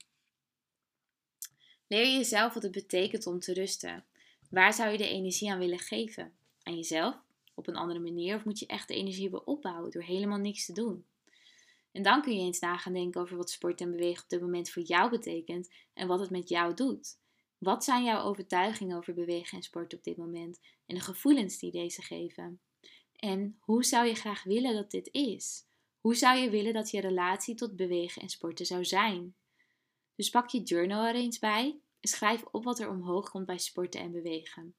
Leer 1.86 2.16
jezelf 2.16 2.54
wat 2.54 2.62
het 2.62 2.72
betekent 2.72 3.26
om 3.26 3.38
te 3.38 3.52
rusten. 3.52 4.04
Waar 4.50 4.74
zou 4.74 4.90
je 4.90 4.98
de 4.98 5.08
energie 5.08 5.50
aan 5.50 5.58
willen 5.58 5.78
geven? 5.78 6.32
Aan 6.62 6.76
jezelf? 6.76 7.16
Op 7.54 7.66
een 7.66 7.76
andere 7.76 8.00
manier? 8.00 8.36
Of 8.36 8.44
moet 8.44 8.58
je 8.58 8.66
echt 8.66 8.88
de 8.88 8.94
energie 8.94 9.30
weer 9.30 9.44
opbouwen 9.44 9.90
door 9.90 10.02
helemaal 10.02 10.38
niks 10.38 10.66
te 10.66 10.72
doen? 10.72 11.04
En 11.92 12.02
dan 12.02 12.22
kun 12.22 12.32
je 12.32 12.40
eens 12.40 12.58
na 12.58 12.76
gaan 12.76 12.92
denken 12.92 13.20
over 13.20 13.36
wat 13.36 13.50
sport 13.50 13.80
en 13.80 13.90
bewegen 13.90 14.22
op 14.22 14.28
dit 14.28 14.40
moment 14.40 14.70
voor 14.70 14.82
jou 14.82 15.10
betekent 15.10 15.70
en 15.94 16.06
wat 16.08 16.20
het 16.20 16.30
met 16.30 16.48
jou 16.48 16.74
doet. 16.74 17.18
Wat 17.58 17.84
zijn 17.84 18.04
jouw 18.04 18.22
overtuigingen 18.22 18.96
over 18.96 19.14
bewegen 19.14 19.56
en 19.56 19.64
sport 19.64 19.94
op 19.94 20.04
dit 20.04 20.16
moment 20.16 20.60
en 20.86 20.94
de 20.94 21.00
gevoelens 21.00 21.58
die 21.58 21.70
deze 21.70 22.02
geven? 22.02 22.60
En 23.24 23.58
hoe 23.60 23.84
zou 23.84 24.06
je 24.06 24.14
graag 24.14 24.42
willen 24.42 24.74
dat 24.74 24.90
dit 24.90 25.08
is? 25.12 25.64
Hoe 26.00 26.14
zou 26.14 26.38
je 26.38 26.50
willen 26.50 26.72
dat 26.72 26.90
je 26.90 27.00
relatie 27.00 27.54
tot 27.54 27.76
bewegen 27.76 28.22
en 28.22 28.28
sporten 28.28 28.66
zou 28.66 28.84
zijn? 28.84 29.34
Dus 30.14 30.30
pak 30.30 30.48
je 30.48 30.62
journal 30.62 31.06
er 31.06 31.14
eens 31.14 31.38
bij 31.38 31.80
en 32.00 32.08
schrijf 32.08 32.44
op 32.44 32.64
wat 32.64 32.78
er 32.78 32.90
omhoog 32.90 33.30
komt 33.30 33.46
bij 33.46 33.58
sporten 33.58 34.00
en 34.00 34.12
bewegen. 34.12 34.74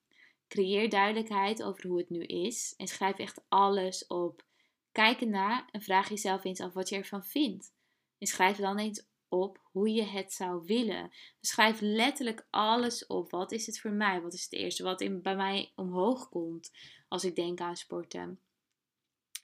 Creëer 0.48 0.88
duidelijkheid 0.88 1.62
over 1.62 1.86
hoe 1.86 1.98
het 1.98 2.10
nu 2.10 2.22
is 2.22 2.74
en 2.76 2.86
schrijf 2.86 3.18
echt 3.18 3.44
alles 3.48 4.06
op. 4.06 4.44
Kijk 4.92 5.20
ernaar 5.20 5.68
en 5.70 5.82
vraag 5.82 6.08
jezelf 6.08 6.44
eens 6.44 6.60
af 6.60 6.72
wat 6.72 6.88
je 6.88 6.96
ervan 6.96 7.24
vindt. 7.24 7.74
En 8.18 8.26
schrijf 8.26 8.56
dan 8.56 8.78
eens 8.78 9.06
op 9.34 9.60
hoe 9.62 9.92
je 9.92 10.02
het 10.02 10.32
zou 10.32 10.64
willen. 10.66 11.10
Schrijf 11.40 11.80
letterlijk 11.80 12.46
alles 12.50 13.06
op. 13.06 13.30
Wat 13.30 13.52
is 13.52 13.66
het 13.66 13.80
voor 13.80 13.90
mij? 13.90 14.20
Wat 14.20 14.32
is 14.32 14.42
het 14.42 14.52
eerste 14.52 14.82
wat 14.82 15.00
in, 15.00 15.22
bij 15.22 15.36
mij 15.36 15.72
omhoog 15.74 16.28
komt 16.28 16.72
als 17.08 17.24
ik 17.24 17.36
denk 17.36 17.60
aan 17.60 17.76
sporten? 17.76 18.40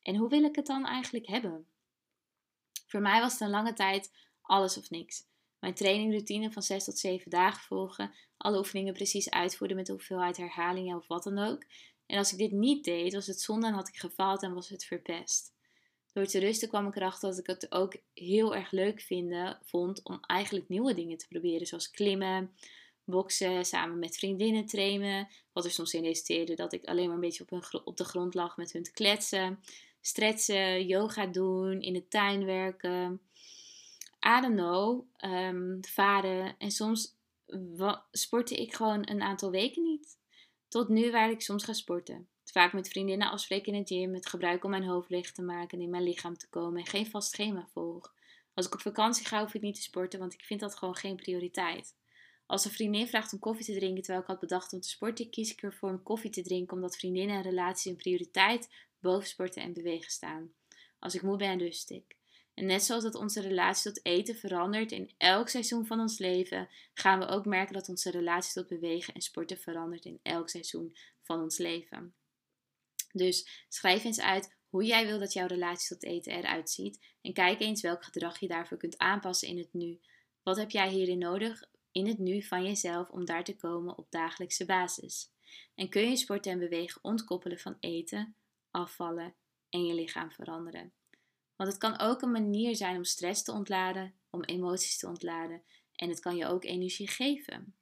En 0.02 0.16
hoe 0.16 0.28
wil 0.28 0.42
ik 0.42 0.56
het 0.56 0.66
dan 0.66 0.86
eigenlijk 0.86 1.26
hebben? 1.26 1.66
Voor 2.86 3.00
mij 3.00 3.20
was 3.20 3.32
het 3.32 3.40
een 3.40 3.50
lange 3.50 3.72
tijd 3.72 4.12
alles 4.42 4.78
of 4.78 4.90
niks. 4.90 5.28
Mijn 5.58 5.74
trainingroutine 5.74 6.52
van 6.52 6.62
6 6.62 6.84
tot 6.84 6.98
7 6.98 7.30
dagen 7.30 7.62
volgen, 7.62 8.14
alle 8.36 8.58
oefeningen 8.58 8.92
precies 8.92 9.30
uitvoeren 9.30 9.76
met 9.76 9.86
de 9.86 9.92
hoeveelheid 9.92 10.36
herhalingen 10.36 10.96
of 10.96 11.06
wat 11.06 11.22
dan 11.22 11.38
ook. 11.38 11.64
En 12.06 12.18
als 12.18 12.32
ik 12.32 12.38
dit 12.38 12.52
niet 12.52 12.84
deed, 12.84 13.14
was 13.14 13.26
het 13.26 13.40
zonde 13.40 13.66
en 13.66 13.72
had 13.72 13.88
ik 13.88 13.96
gefaald 13.96 14.42
en 14.42 14.54
was 14.54 14.68
het 14.68 14.84
verpest. 14.84 15.52
Door 16.12 16.26
te 16.26 16.38
rusten 16.38 16.68
kwam 16.68 16.86
ik 16.86 16.96
erachter 16.96 17.28
dat 17.28 17.38
ik 17.38 17.46
het 17.46 17.72
ook 17.72 17.96
heel 18.14 18.54
erg 18.54 18.70
leuk 18.70 19.00
vinden, 19.00 19.58
vond 19.62 20.02
om 20.02 20.18
eigenlijk 20.20 20.68
nieuwe 20.68 20.94
dingen 20.94 21.18
te 21.18 21.28
proberen. 21.28 21.66
Zoals 21.66 21.90
klimmen, 21.90 22.54
boksen, 23.04 23.64
samen 23.64 23.98
met 23.98 24.16
vriendinnen 24.16 24.66
trainen. 24.66 25.28
Wat 25.52 25.64
er 25.64 25.70
soms 25.70 25.94
in 25.94 26.04
resulteerde 26.04 26.54
dat 26.54 26.72
ik 26.72 26.84
alleen 26.84 27.06
maar 27.06 27.14
een 27.14 27.20
beetje 27.20 27.44
op, 27.84 27.96
de 27.96 28.04
grond 28.04 28.34
lag 28.34 28.56
met 28.56 28.72
hun 28.72 28.82
te 28.82 28.92
kletsen. 28.92 29.60
Stretchen, 30.00 30.86
yoga 30.86 31.26
doen, 31.26 31.80
in 31.80 31.92
de 31.92 32.08
tuin 32.08 32.44
werken. 32.44 33.20
I 34.26 34.40
don't 34.40 34.56
know, 34.56 35.06
um, 35.24 35.78
varen. 35.84 36.54
En 36.58 36.70
soms 36.70 37.16
sportte 38.10 38.54
ik 38.54 38.74
gewoon 38.74 39.10
een 39.10 39.22
aantal 39.22 39.50
weken 39.50 39.82
niet. 39.82 40.18
Tot 40.68 40.88
nu 40.88 41.10
waar 41.10 41.30
ik 41.30 41.40
soms 41.40 41.64
ga 41.64 41.72
sporten. 41.72 42.28
Vaak 42.50 42.72
met 42.72 42.88
vriendinnen 42.88 43.30
afspreken 43.30 43.72
in 43.72 43.78
het 43.78 43.88
gym, 43.88 44.10
met 44.10 44.26
gebruik 44.26 44.64
om 44.64 44.70
mijn 44.70 44.84
hoofd 44.84 45.10
licht 45.10 45.34
te 45.34 45.42
maken 45.42 45.78
en 45.78 45.84
in 45.84 45.90
mijn 45.90 46.02
lichaam 46.02 46.36
te 46.38 46.48
komen 46.48 46.80
en 46.80 46.86
geen 46.86 47.06
vast 47.06 47.30
schema 47.30 47.68
volg. 47.72 48.14
Als 48.54 48.66
ik 48.66 48.74
op 48.74 48.80
vakantie 48.80 49.26
ga, 49.26 49.40
hoef 49.40 49.54
ik 49.54 49.62
niet 49.62 49.74
te 49.74 49.82
sporten, 49.82 50.18
want 50.18 50.32
ik 50.32 50.44
vind 50.44 50.60
dat 50.60 50.76
gewoon 50.76 50.96
geen 50.96 51.16
prioriteit. 51.16 51.94
Als 52.46 52.64
een 52.64 52.70
vriendin 52.70 53.08
vraagt 53.08 53.32
om 53.32 53.38
koffie 53.38 53.64
te 53.64 53.74
drinken 53.74 54.02
terwijl 54.02 54.22
ik 54.22 54.30
had 54.30 54.40
bedacht 54.40 54.72
om 54.72 54.80
te 54.80 54.88
sporten, 54.88 55.30
kies 55.30 55.52
ik 55.52 55.62
ervoor 55.62 55.90
om 55.90 56.02
koffie 56.02 56.30
te 56.30 56.42
drinken 56.42 56.74
omdat 56.76 56.96
vriendinnen 56.96 57.36
en 57.36 57.42
relaties 57.42 57.90
een 57.90 57.96
prioriteit 57.96 58.68
boven 59.00 59.28
sporten 59.28 59.62
en 59.62 59.72
bewegen 59.72 60.10
staan. 60.10 60.52
Als 60.98 61.14
ik 61.14 61.22
moe 61.22 61.36
ben, 61.36 61.58
rust 61.58 61.90
ik. 61.90 62.16
En 62.54 62.66
net 62.66 62.82
zoals 62.82 63.02
dat 63.02 63.14
onze 63.14 63.40
relatie 63.40 63.92
tot 63.92 64.04
eten 64.04 64.36
verandert 64.36 64.92
in 64.92 65.10
elk 65.16 65.48
seizoen 65.48 65.86
van 65.86 66.00
ons 66.00 66.18
leven, 66.18 66.68
gaan 66.94 67.18
we 67.18 67.26
ook 67.26 67.46
merken 67.46 67.74
dat 67.74 67.88
onze 67.88 68.10
relatie 68.10 68.52
tot 68.52 68.66
bewegen 68.66 69.14
en 69.14 69.20
sporten 69.20 69.58
verandert 69.58 70.04
in 70.04 70.20
elk 70.22 70.48
seizoen 70.48 70.96
van 71.22 71.40
ons 71.40 71.58
leven. 71.58 72.14
Dus 73.12 73.64
schrijf 73.68 74.04
eens 74.04 74.20
uit 74.20 74.56
hoe 74.68 74.84
jij 74.84 75.06
wil 75.06 75.18
dat 75.18 75.32
jouw 75.32 75.46
relatie 75.46 75.88
tot 75.88 76.04
eten 76.04 76.32
eruit 76.32 76.70
ziet 76.70 76.98
en 77.20 77.32
kijk 77.32 77.60
eens 77.60 77.80
welk 77.80 78.04
gedrag 78.04 78.38
je 78.38 78.48
daarvoor 78.48 78.78
kunt 78.78 78.98
aanpassen 78.98 79.48
in 79.48 79.58
het 79.58 79.72
nu. 79.72 80.00
Wat 80.42 80.56
heb 80.56 80.70
jij 80.70 80.88
hierin 80.88 81.18
nodig 81.18 81.64
in 81.92 82.06
het 82.06 82.18
nu 82.18 82.42
van 82.42 82.64
jezelf 82.64 83.08
om 83.08 83.24
daar 83.24 83.44
te 83.44 83.56
komen 83.56 83.98
op 83.98 84.10
dagelijkse 84.10 84.64
basis? 84.64 85.32
En 85.74 85.88
kun 85.88 86.08
je 86.08 86.16
sporten 86.16 86.52
en 86.52 86.58
bewegen 86.58 87.04
ontkoppelen 87.04 87.58
van 87.58 87.76
eten, 87.80 88.34
afvallen 88.70 89.34
en 89.70 89.86
je 89.86 89.94
lichaam 89.94 90.30
veranderen? 90.30 90.92
Want 91.56 91.70
het 91.72 91.80
kan 91.80 91.98
ook 91.98 92.22
een 92.22 92.30
manier 92.30 92.76
zijn 92.76 92.96
om 92.96 93.04
stress 93.04 93.42
te 93.42 93.52
ontladen, 93.52 94.14
om 94.30 94.42
emoties 94.42 94.98
te 94.98 95.06
ontladen 95.06 95.62
en 95.94 96.08
het 96.08 96.20
kan 96.20 96.36
je 96.36 96.46
ook 96.46 96.64
energie 96.64 97.08
geven. 97.08 97.74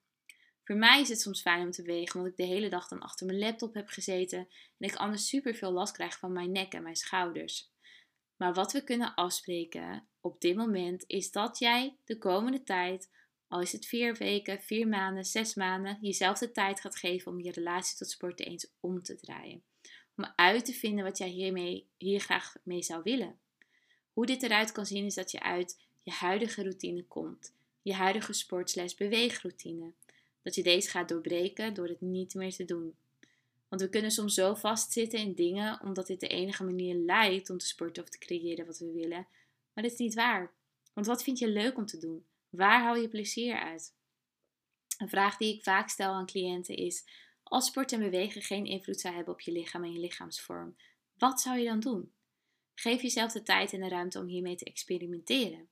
Voor 0.68 0.76
mij 0.76 1.00
is 1.00 1.08
het 1.08 1.20
soms 1.20 1.40
fijn 1.40 1.62
om 1.62 1.70
te 1.70 1.82
wegen, 1.82 2.16
omdat 2.16 2.30
ik 2.30 2.36
de 2.36 2.52
hele 2.52 2.68
dag 2.68 2.88
dan 2.88 3.00
achter 3.00 3.26
mijn 3.26 3.38
laptop 3.38 3.74
heb 3.74 3.88
gezeten 3.88 4.38
en 4.38 4.88
ik 4.88 4.94
anders 4.94 5.28
super 5.28 5.54
veel 5.54 5.72
last 5.72 5.92
krijg 5.92 6.18
van 6.18 6.32
mijn 6.32 6.52
nek 6.52 6.72
en 6.72 6.82
mijn 6.82 6.96
schouders. 6.96 7.70
Maar 8.36 8.54
wat 8.54 8.72
we 8.72 8.84
kunnen 8.84 9.14
afspreken 9.14 10.08
op 10.20 10.40
dit 10.40 10.56
moment 10.56 11.04
is 11.06 11.30
dat 11.30 11.58
jij 11.58 11.96
de 12.04 12.18
komende 12.18 12.62
tijd 12.62 13.10
al 13.48 13.60
is 13.60 13.72
het 13.72 13.86
vier 13.86 14.14
weken, 14.14 14.62
vier 14.62 14.88
maanden, 14.88 15.24
zes 15.24 15.54
maanden, 15.54 15.98
jezelf 16.00 16.38
de 16.38 16.50
tijd 16.50 16.80
gaat 16.80 16.96
geven 16.96 17.32
om 17.32 17.40
je 17.40 17.52
relatie 17.52 17.96
tot 17.96 18.10
sporten 18.10 18.46
eens 18.46 18.70
om 18.80 19.02
te 19.02 19.16
draaien. 19.16 19.62
Om 20.16 20.32
uit 20.36 20.64
te 20.64 20.72
vinden 20.72 21.04
wat 21.04 21.18
jij 21.18 21.28
hiermee, 21.28 21.88
hier 21.96 22.20
graag 22.20 22.56
mee 22.62 22.82
zou 22.82 23.02
willen. 23.02 23.38
Hoe 24.12 24.26
dit 24.26 24.42
eruit 24.42 24.72
kan 24.72 24.86
zien 24.86 25.04
is 25.04 25.14
dat 25.14 25.30
je 25.30 25.40
uit 25.40 25.80
je 26.02 26.12
huidige 26.12 26.62
routine 26.62 27.04
komt. 27.04 27.54
Je 27.82 27.94
huidige 27.94 28.32
sportsles 28.32 28.94
beweegroutine. 28.94 29.92
Dat 30.42 30.54
je 30.54 30.62
deze 30.62 30.90
gaat 30.90 31.08
doorbreken 31.08 31.74
door 31.74 31.88
het 31.88 32.00
niet 32.00 32.34
meer 32.34 32.52
te 32.52 32.64
doen. 32.64 32.96
Want 33.68 33.82
we 33.82 33.88
kunnen 33.88 34.10
soms 34.10 34.34
zo 34.34 34.54
vastzitten 34.54 35.18
in 35.18 35.34
dingen 35.34 35.80
omdat 35.82 36.06
dit 36.06 36.20
de 36.20 36.28
enige 36.28 36.64
manier 36.64 36.94
lijkt 36.94 37.50
om 37.50 37.58
te 37.58 37.66
sporten 37.66 38.02
of 38.02 38.08
te 38.08 38.18
creëren 38.18 38.66
wat 38.66 38.78
we 38.78 38.92
willen. 38.92 39.26
Maar 39.74 39.84
dit 39.84 39.92
is 39.92 39.98
niet 39.98 40.14
waar. 40.14 40.52
Want 40.92 41.06
wat 41.06 41.22
vind 41.22 41.38
je 41.38 41.48
leuk 41.48 41.76
om 41.76 41.86
te 41.86 41.98
doen? 41.98 42.26
Waar 42.48 42.82
haal 42.82 42.96
je 42.96 43.08
plezier 43.08 43.58
uit? 43.58 43.94
Een 44.98 45.08
vraag 45.08 45.36
die 45.36 45.54
ik 45.54 45.62
vaak 45.62 45.88
stel 45.88 46.12
aan 46.12 46.26
cliënten 46.26 46.76
is: 46.76 47.04
als 47.42 47.66
sport 47.66 47.92
en 47.92 48.00
bewegen 48.00 48.42
geen 48.42 48.64
invloed 48.64 49.00
zou 49.00 49.14
hebben 49.14 49.34
op 49.34 49.40
je 49.40 49.52
lichaam 49.52 49.84
en 49.84 49.92
je 49.92 49.98
lichaamsvorm, 49.98 50.76
wat 51.18 51.40
zou 51.40 51.58
je 51.58 51.64
dan 51.64 51.80
doen? 51.80 52.12
Geef 52.74 53.02
jezelf 53.02 53.32
de 53.32 53.42
tijd 53.42 53.72
en 53.72 53.80
de 53.80 53.88
ruimte 53.88 54.18
om 54.18 54.26
hiermee 54.26 54.56
te 54.56 54.64
experimenteren. 54.64 55.68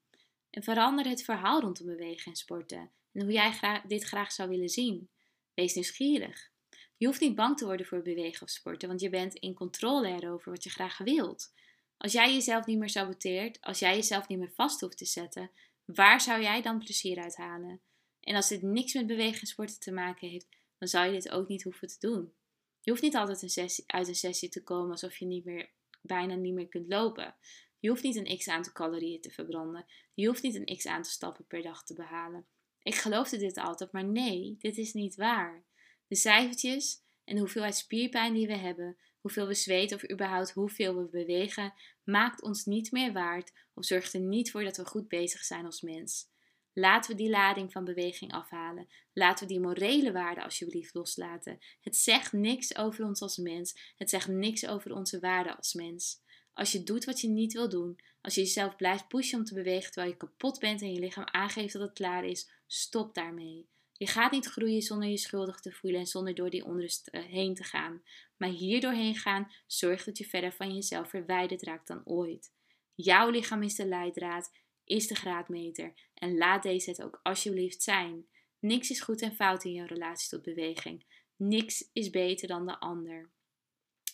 En 0.51 0.63
verander 0.63 1.07
het 1.07 1.25
verhaal 1.25 1.61
rondom 1.61 1.87
bewegen 1.87 2.31
en 2.31 2.37
sporten 2.37 2.91
en 3.17 3.23
hoe 3.23 3.33
jij 3.33 3.83
dit 3.87 4.05
graag 4.05 4.33
zou 4.33 4.49
willen 4.49 4.69
zien. 4.69 5.11
Wees 5.55 5.75
nieuwsgierig. 5.75 6.51
Je 6.97 7.07
hoeft 7.07 7.21
niet 7.21 7.35
bang 7.35 7.57
te 7.57 7.65
worden 7.65 7.87
voor 7.87 8.03
bewegen 8.03 8.43
of 8.43 8.51
sporten, 8.51 8.89
want 8.89 9.01
je 9.01 9.11
bent 9.11 9.35
in 9.35 9.55
controle 9.55 10.09
erover 10.09 10.51
wat 10.51 10.63
je 10.63 10.71
graag 10.71 10.99
wilt. 10.99 11.53
Als 11.97 12.13
jij 12.13 12.33
jezelf 12.33 12.67
niet 12.67 12.79
meer 12.79 12.89
saboteert, 12.89 13.61
als 13.61 13.79
jij 13.79 13.95
jezelf 13.95 14.29
niet 14.29 14.39
meer 14.39 14.53
vast 14.55 14.81
hoeft 14.81 14.99
te 14.99 15.05
zetten, 15.05 15.51
waar 15.85 16.21
zou 16.21 16.43
jij 16.43 16.63
dan 16.63 16.79
plezier 16.79 17.19
uit 17.19 17.37
halen? 17.37 17.81
En 18.21 18.35
als 18.35 18.49
dit 18.49 18.63
niks 18.63 18.95
met 18.95 19.07
bewegen 19.07 19.41
en 19.41 19.47
sporten 19.47 19.81
te 19.81 19.93
maken 19.93 20.29
heeft, 20.29 20.49
dan 20.79 20.89
zou 20.89 21.07
je 21.07 21.13
dit 21.13 21.31
ook 21.31 21.49
niet 21.49 21.63
hoeven 21.63 21.89
te 21.89 21.97
doen. 21.99 22.35
Je 22.81 22.91
hoeft 22.91 23.03
niet 23.03 23.17
altijd 23.17 23.43
een 23.43 23.49
sessie, 23.49 23.85
uit 23.87 24.09
een 24.09 24.15
sessie 24.15 24.49
te 24.49 24.63
komen 24.63 24.91
alsof 24.91 25.17
je 25.17 25.27
niet 25.27 25.45
meer, 25.45 25.71
bijna 26.03 26.35
niet 26.35 26.55
meer 26.55 26.69
kunt 26.69 26.89
lopen. 26.89 27.37
Je 27.79 27.89
hoeft 27.89 28.03
niet 28.03 28.17
een 28.17 28.37
x 28.37 28.49
aantal 28.49 28.73
calorieën 28.73 29.21
te 29.21 29.31
verbranden. 29.31 29.87
Je 30.15 30.27
hoeft 30.27 30.43
niet 30.43 30.55
een 30.55 30.77
x 30.77 30.87
aantal 30.87 31.13
stappen 31.13 31.47
per 31.47 31.63
dag 31.63 31.85
te 31.85 31.95
behalen. 31.95 32.47
Ik 32.87 32.95
geloofde 32.95 33.37
dit 33.37 33.59
altijd, 33.59 33.93
maar 33.93 34.05
nee, 34.05 34.57
dit 34.59 34.77
is 34.77 34.93
niet 34.93 35.15
waar. 35.15 35.65
De 36.07 36.17
cijfertjes 36.17 37.03
en 37.25 37.35
de 37.35 37.41
hoeveelheid 37.41 37.77
spierpijn 37.77 38.35
die 38.35 38.47
we 38.47 38.57
hebben, 38.57 38.97
hoeveel 39.21 39.47
we 39.47 39.55
zweten 39.55 39.97
of 39.97 40.11
überhaupt 40.11 40.51
hoeveel 40.51 40.97
we 40.97 41.09
bewegen, 41.11 41.73
maakt 42.05 42.43
ons 42.43 42.65
niet 42.65 42.93
meer 42.93 43.13
waard 43.13 43.53
of 43.75 43.85
zorgt 43.85 44.15
er 44.15 44.21
niet 44.21 44.51
voor 44.51 44.65
dat 44.65 44.77
we 44.77 44.85
goed 44.85 45.09
bezig 45.09 45.45
zijn 45.45 45.65
als 45.65 45.81
mens. 45.81 46.29
Laten 46.73 47.11
we 47.11 47.17
die 47.17 47.31
lading 47.31 47.73
van 47.73 47.85
beweging 47.85 48.33
afhalen. 48.33 48.89
Laten 49.13 49.47
we 49.47 49.53
die 49.53 49.63
morele 49.63 50.13
waarde 50.13 50.45
alsjeblieft 50.45 50.95
loslaten. 50.95 51.59
Het 51.81 51.97
zegt 51.97 52.33
niks 52.33 52.77
over 52.77 53.05
ons 53.05 53.21
als 53.21 53.37
mens. 53.37 53.93
Het 53.97 54.11
zegt 54.11 54.29
niks 54.29 54.67
over 54.67 54.95
onze 54.95 55.21
waarde 55.21 55.57
als 55.57 55.75
mens. 55.75 56.21
Als 56.53 56.73
je 56.73 56.83
doet 56.83 57.05
wat 57.05 57.21
je 57.21 57.29
niet 57.29 57.53
wil 57.53 57.69
doen, 57.69 57.99
als 58.21 58.35
je 58.35 58.41
jezelf 58.41 58.77
blijft 58.77 59.09
pushen 59.09 59.39
om 59.39 59.45
te 59.45 59.55
bewegen 59.55 59.93
terwijl 59.93 60.13
je 60.13 60.19
kapot 60.19 60.59
bent 60.59 60.83
en 60.83 60.93
je 60.93 61.01
lichaam 61.01 61.27
aangeeft 61.27 61.73
dat 61.73 61.83
het 61.83 61.93
klaar 61.93 62.25
is, 62.25 62.51
stop 62.67 63.15
daarmee. 63.15 63.67
Je 63.93 64.07
gaat 64.07 64.33
niet 64.33 64.47
groeien 64.47 64.83
zonder 64.83 65.09
je 65.09 65.17
schuldig 65.17 65.61
te 65.61 65.73
voelen 65.73 66.01
en 66.01 66.07
zonder 66.07 66.35
door 66.35 66.51
die 66.51 66.65
onrust 66.65 67.07
eh, 67.07 67.25
heen 67.25 67.55
te 67.55 67.65
gaan. 67.65 68.03
Maar 68.37 68.49
hier 68.49 68.81
doorheen 68.81 69.15
gaan 69.15 69.53
zorgt 69.67 70.05
dat 70.05 70.19
je 70.19 70.25
verder 70.25 70.53
van 70.53 70.75
jezelf 70.75 71.09
verwijderd 71.09 71.63
raakt 71.63 71.87
dan 71.87 72.03
ooit. 72.05 72.53
Jouw 72.95 73.31
lichaam 73.31 73.63
is 73.63 73.75
de 73.75 73.87
leidraad, 73.87 74.53
is 74.85 75.07
de 75.07 75.15
graadmeter 75.15 75.95
en 76.15 76.37
laat 76.37 76.63
deze 76.63 76.91
het 76.91 77.03
ook 77.03 77.21
alsjeblieft 77.23 77.83
zijn. 77.83 78.27
Niks 78.59 78.91
is 78.91 79.01
goed 79.01 79.23
en 79.23 79.35
fout 79.35 79.65
in 79.65 79.73
jouw 79.73 79.87
relatie 79.87 80.29
tot 80.29 80.43
beweging. 80.43 81.05
Niks 81.37 81.89
is 81.93 82.11
beter 82.11 82.49
dan 82.49 82.67
de 82.67 82.81
ander. 82.81 83.31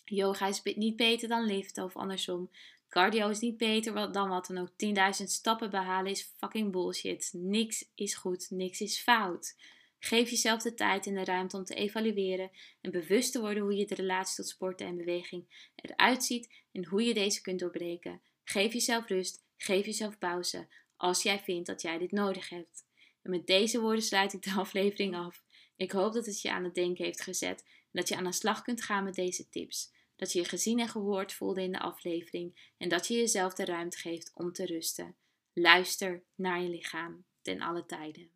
Yoga 0.05 0.47
is 0.47 0.61
niet 0.63 0.95
beter 0.95 1.27
dan 1.27 1.45
liften 1.45 1.83
of 1.83 1.95
andersom. 1.95 2.49
Cardio 2.93 3.29
is 3.29 3.39
niet 3.39 3.57
beter 3.57 4.11
dan 4.11 4.29
wat 4.29 4.47
dan 4.47 4.57
ook 4.57 4.69
10.000 4.69 5.23
stappen 5.23 5.69
behalen 5.69 6.11
is 6.11 6.33
fucking 6.37 6.71
bullshit. 6.71 7.29
Niks 7.33 7.89
is 7.95 8.15
goed, 8.15 8.49
niks 8.49 8.81
is 8.81 9.01
fout. 9.01 9.55
Geef 9.99 10.29
jezelf 10.29 10.61
de 10.61 10.73
tijd 10.73 11.05
en 11.05 11.13
de 11.13 11.23
ruimte 11.23 11.57
om 11.57 11.63
te 11.63 11.73
evalueren 11.73 12.51
en 12.81 12.91
bewust 12.91 13.31
te 13.31 13.39
worden 13.39 13.63
hoe 13.63 13.75
je 13.75 13.85
de 13.85 13.95
relatie 13.95 14.35
tot 14.35 14.47
sporten 14.47 14.87
en 14.87 14.97
beweging 14.97 15.71
eruit 15.75 16.23
ziet 16.23 16.53
en 16.71 16.85
hoe 16.85 17.03
je 17.03 17.13
deze 17.13 17.41
kunt 17.41 17.59
doorbreken. 17.59 18.21
Geef 18.43 18.73
jezelf 18.73 19.07
rust, 19.07 19.43
geef 19.57 19.85
jezelf 19.85 20.17
pauze 20.17 20.67
als 20.97 21.23
jij 21.23 21.39
vindt 21.39 21.67
dat 21.67 21.81
jij 21.81 21.97
dit 21.97 22.11
nodig 22.11 22.49
hebt. 22.49 22.85
En 23.21 23.31
met 23.31 23.47
deze 23.47 23.79
woorden 23.79 24.03
sluit 24.03 24.33
ik 24.33 24.43
de 24.43 24.53
aflevering 24.65 25.15
af. 25.15 25.43
Ik 25.75 25.91
hoop 25.91 26.13
dat 26.13 26.25
het 26.25 26.41
je 26.41 26.51
aan 26.51 26.63
het 26.63 26.75
denken 26.75 27.05
heeft 27.05 27.21
gezet 27.21 27.63
en 27.63 27.89
dat 27.91 28.07
je 28.07 28.15
aan 28.15 28.23
de 28.23 28.33
slag 28.33 28.61
kunt 28.61 28.81
gaan 28.81 29.03
met 29.03 29.15
deze 29.15 29.49
tips 29.49 29.91
dat 30.23 30.31
je 30.31 30.39
je 30.39 30.45
gezien 30.45 30.79
en 30.79 30.87
gehoord 30.87 31.33
voelde 31.33 31.63
in 31.63 31.71
de 31.71 31.79
aflevering 31.79 32.71
en 32.77 32.89
dat 32.89 33.07
je 33.07 33.13
jezelf 33.13 33.53
de 33.53 33.65
ruimte 33.65 33.97
geeft 33.97 34.31
om 34.35 34.51
te 34.51 34.65
rusten. 34.65 35.15
Luister 35.53 36.23
naar 36.35 36.61
je 36.61 36.69
lichaam 36.69 37.23
ten 37.41 37.61
alle 37.61 37.85
tijden. 37.85 38.29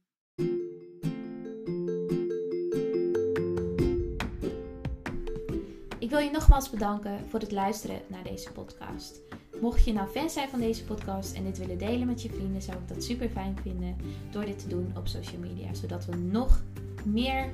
Ik 6.00 6.10
wil 6.10 6.20
je 6.20 6.30
nogmaals 6.32 6.70
bedanken 6.70 7.30
voor 7.30 7.40
het 7.40 7.52
luisteren 7.52 8.02
naar 8.08 8.24
deze 8.24 8.52
podcast. 8.52 9.22
Mocht 9.62 9.86
je 9.86 9.94
nou 9.94 10.10
fan 10.10 10.30
zijn 10.30 10.50
van 10.50 10.60
deze 10.60 10.84
podcast 10.84 11.36
en 11.36 11.44
dit 11.44 11.58
willen 11.58 11.78
delen 11.78 12.08
met 12.08 12.22
je 12.22 12.30
vrienden, 12.30 12.62
zou 12.62 12.78
ik 12.78 12.88
dat 12.88 13.04
super 13.04 13.30
fijn 13.30 13.58
vinden 13.62 13.98
door 14.32 14.46
dit 14.46 14.60
te 14.60 14.68
doen 14.68 14.98
op 14.98 15.08
social 15.08 15.40
media, 15.40 15.74
zodat 15.74 16.06
we 16.06 16.16
nog 16.16 16.64
meer 17.06 17.54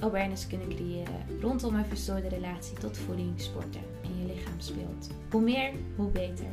awareness 0.00 0.46
kunnen 0.46 0.68
creëren 0.68 1.26
rondom 1.40 1.74
een 1.74 1.84
verstoorde 1.84 2.28
relatie 2.28 2.78
tot 2.78 2.96
voeding, 2.96 3.40
sporten 3.40 3.80
en 4.02 4.18
je 4.18 4.34
lichaam 4.34 4.60
speelt. 4.60 5.10
Hoe 5.30 5.40
meer, 5.40 5.72
hoe 5.96 6.10
beter. 6.10 6.46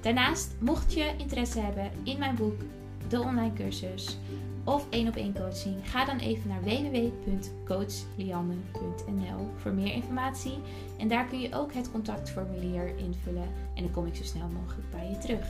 Daarnaast, 0.00 0.54
mocht 0.58 0.92
je 0.92 1.14
interesse 1.16 1.60
hebben 1.60 1.90
in 2.02 2.18
mijn 2.18 2.34
boek, 2.34 2.60
de 3.08 3.20
online 3.20 3.52
cursus 3.52 4.18
of 4.64 4.86
één 4.90 5.08
op 5.08 5.16
één 5.16 5.34
coaching, 5.34 5.90
ga 5.90 6.04
dan 6.04 6.18
even 6.18 6.48
naar 6.48 6.62
www.coachlianne.nl 6.62 9.48
voor 9.56 9.72
meer 9.72 9.92
informatie. 9.92 10.58
En 10.98 11.08
daar 11.08 11.26
kun 11.26 11.40
je 11.40 11.54
ook 11.54 11.72
het 11.72 11.90
contactformulier 11.90 12.96
invullen 12.96 13.48
en 13.74 13.82
dan 13.82 13.90
kom 13.90 14.06
ik 14.06 14.16
zo 14.16 14.24
snel 14.24 14.48
mogelijk 14.48 14.90
bij 14.90 15.10
je 15.10 15.18
terug. 15.18 15.46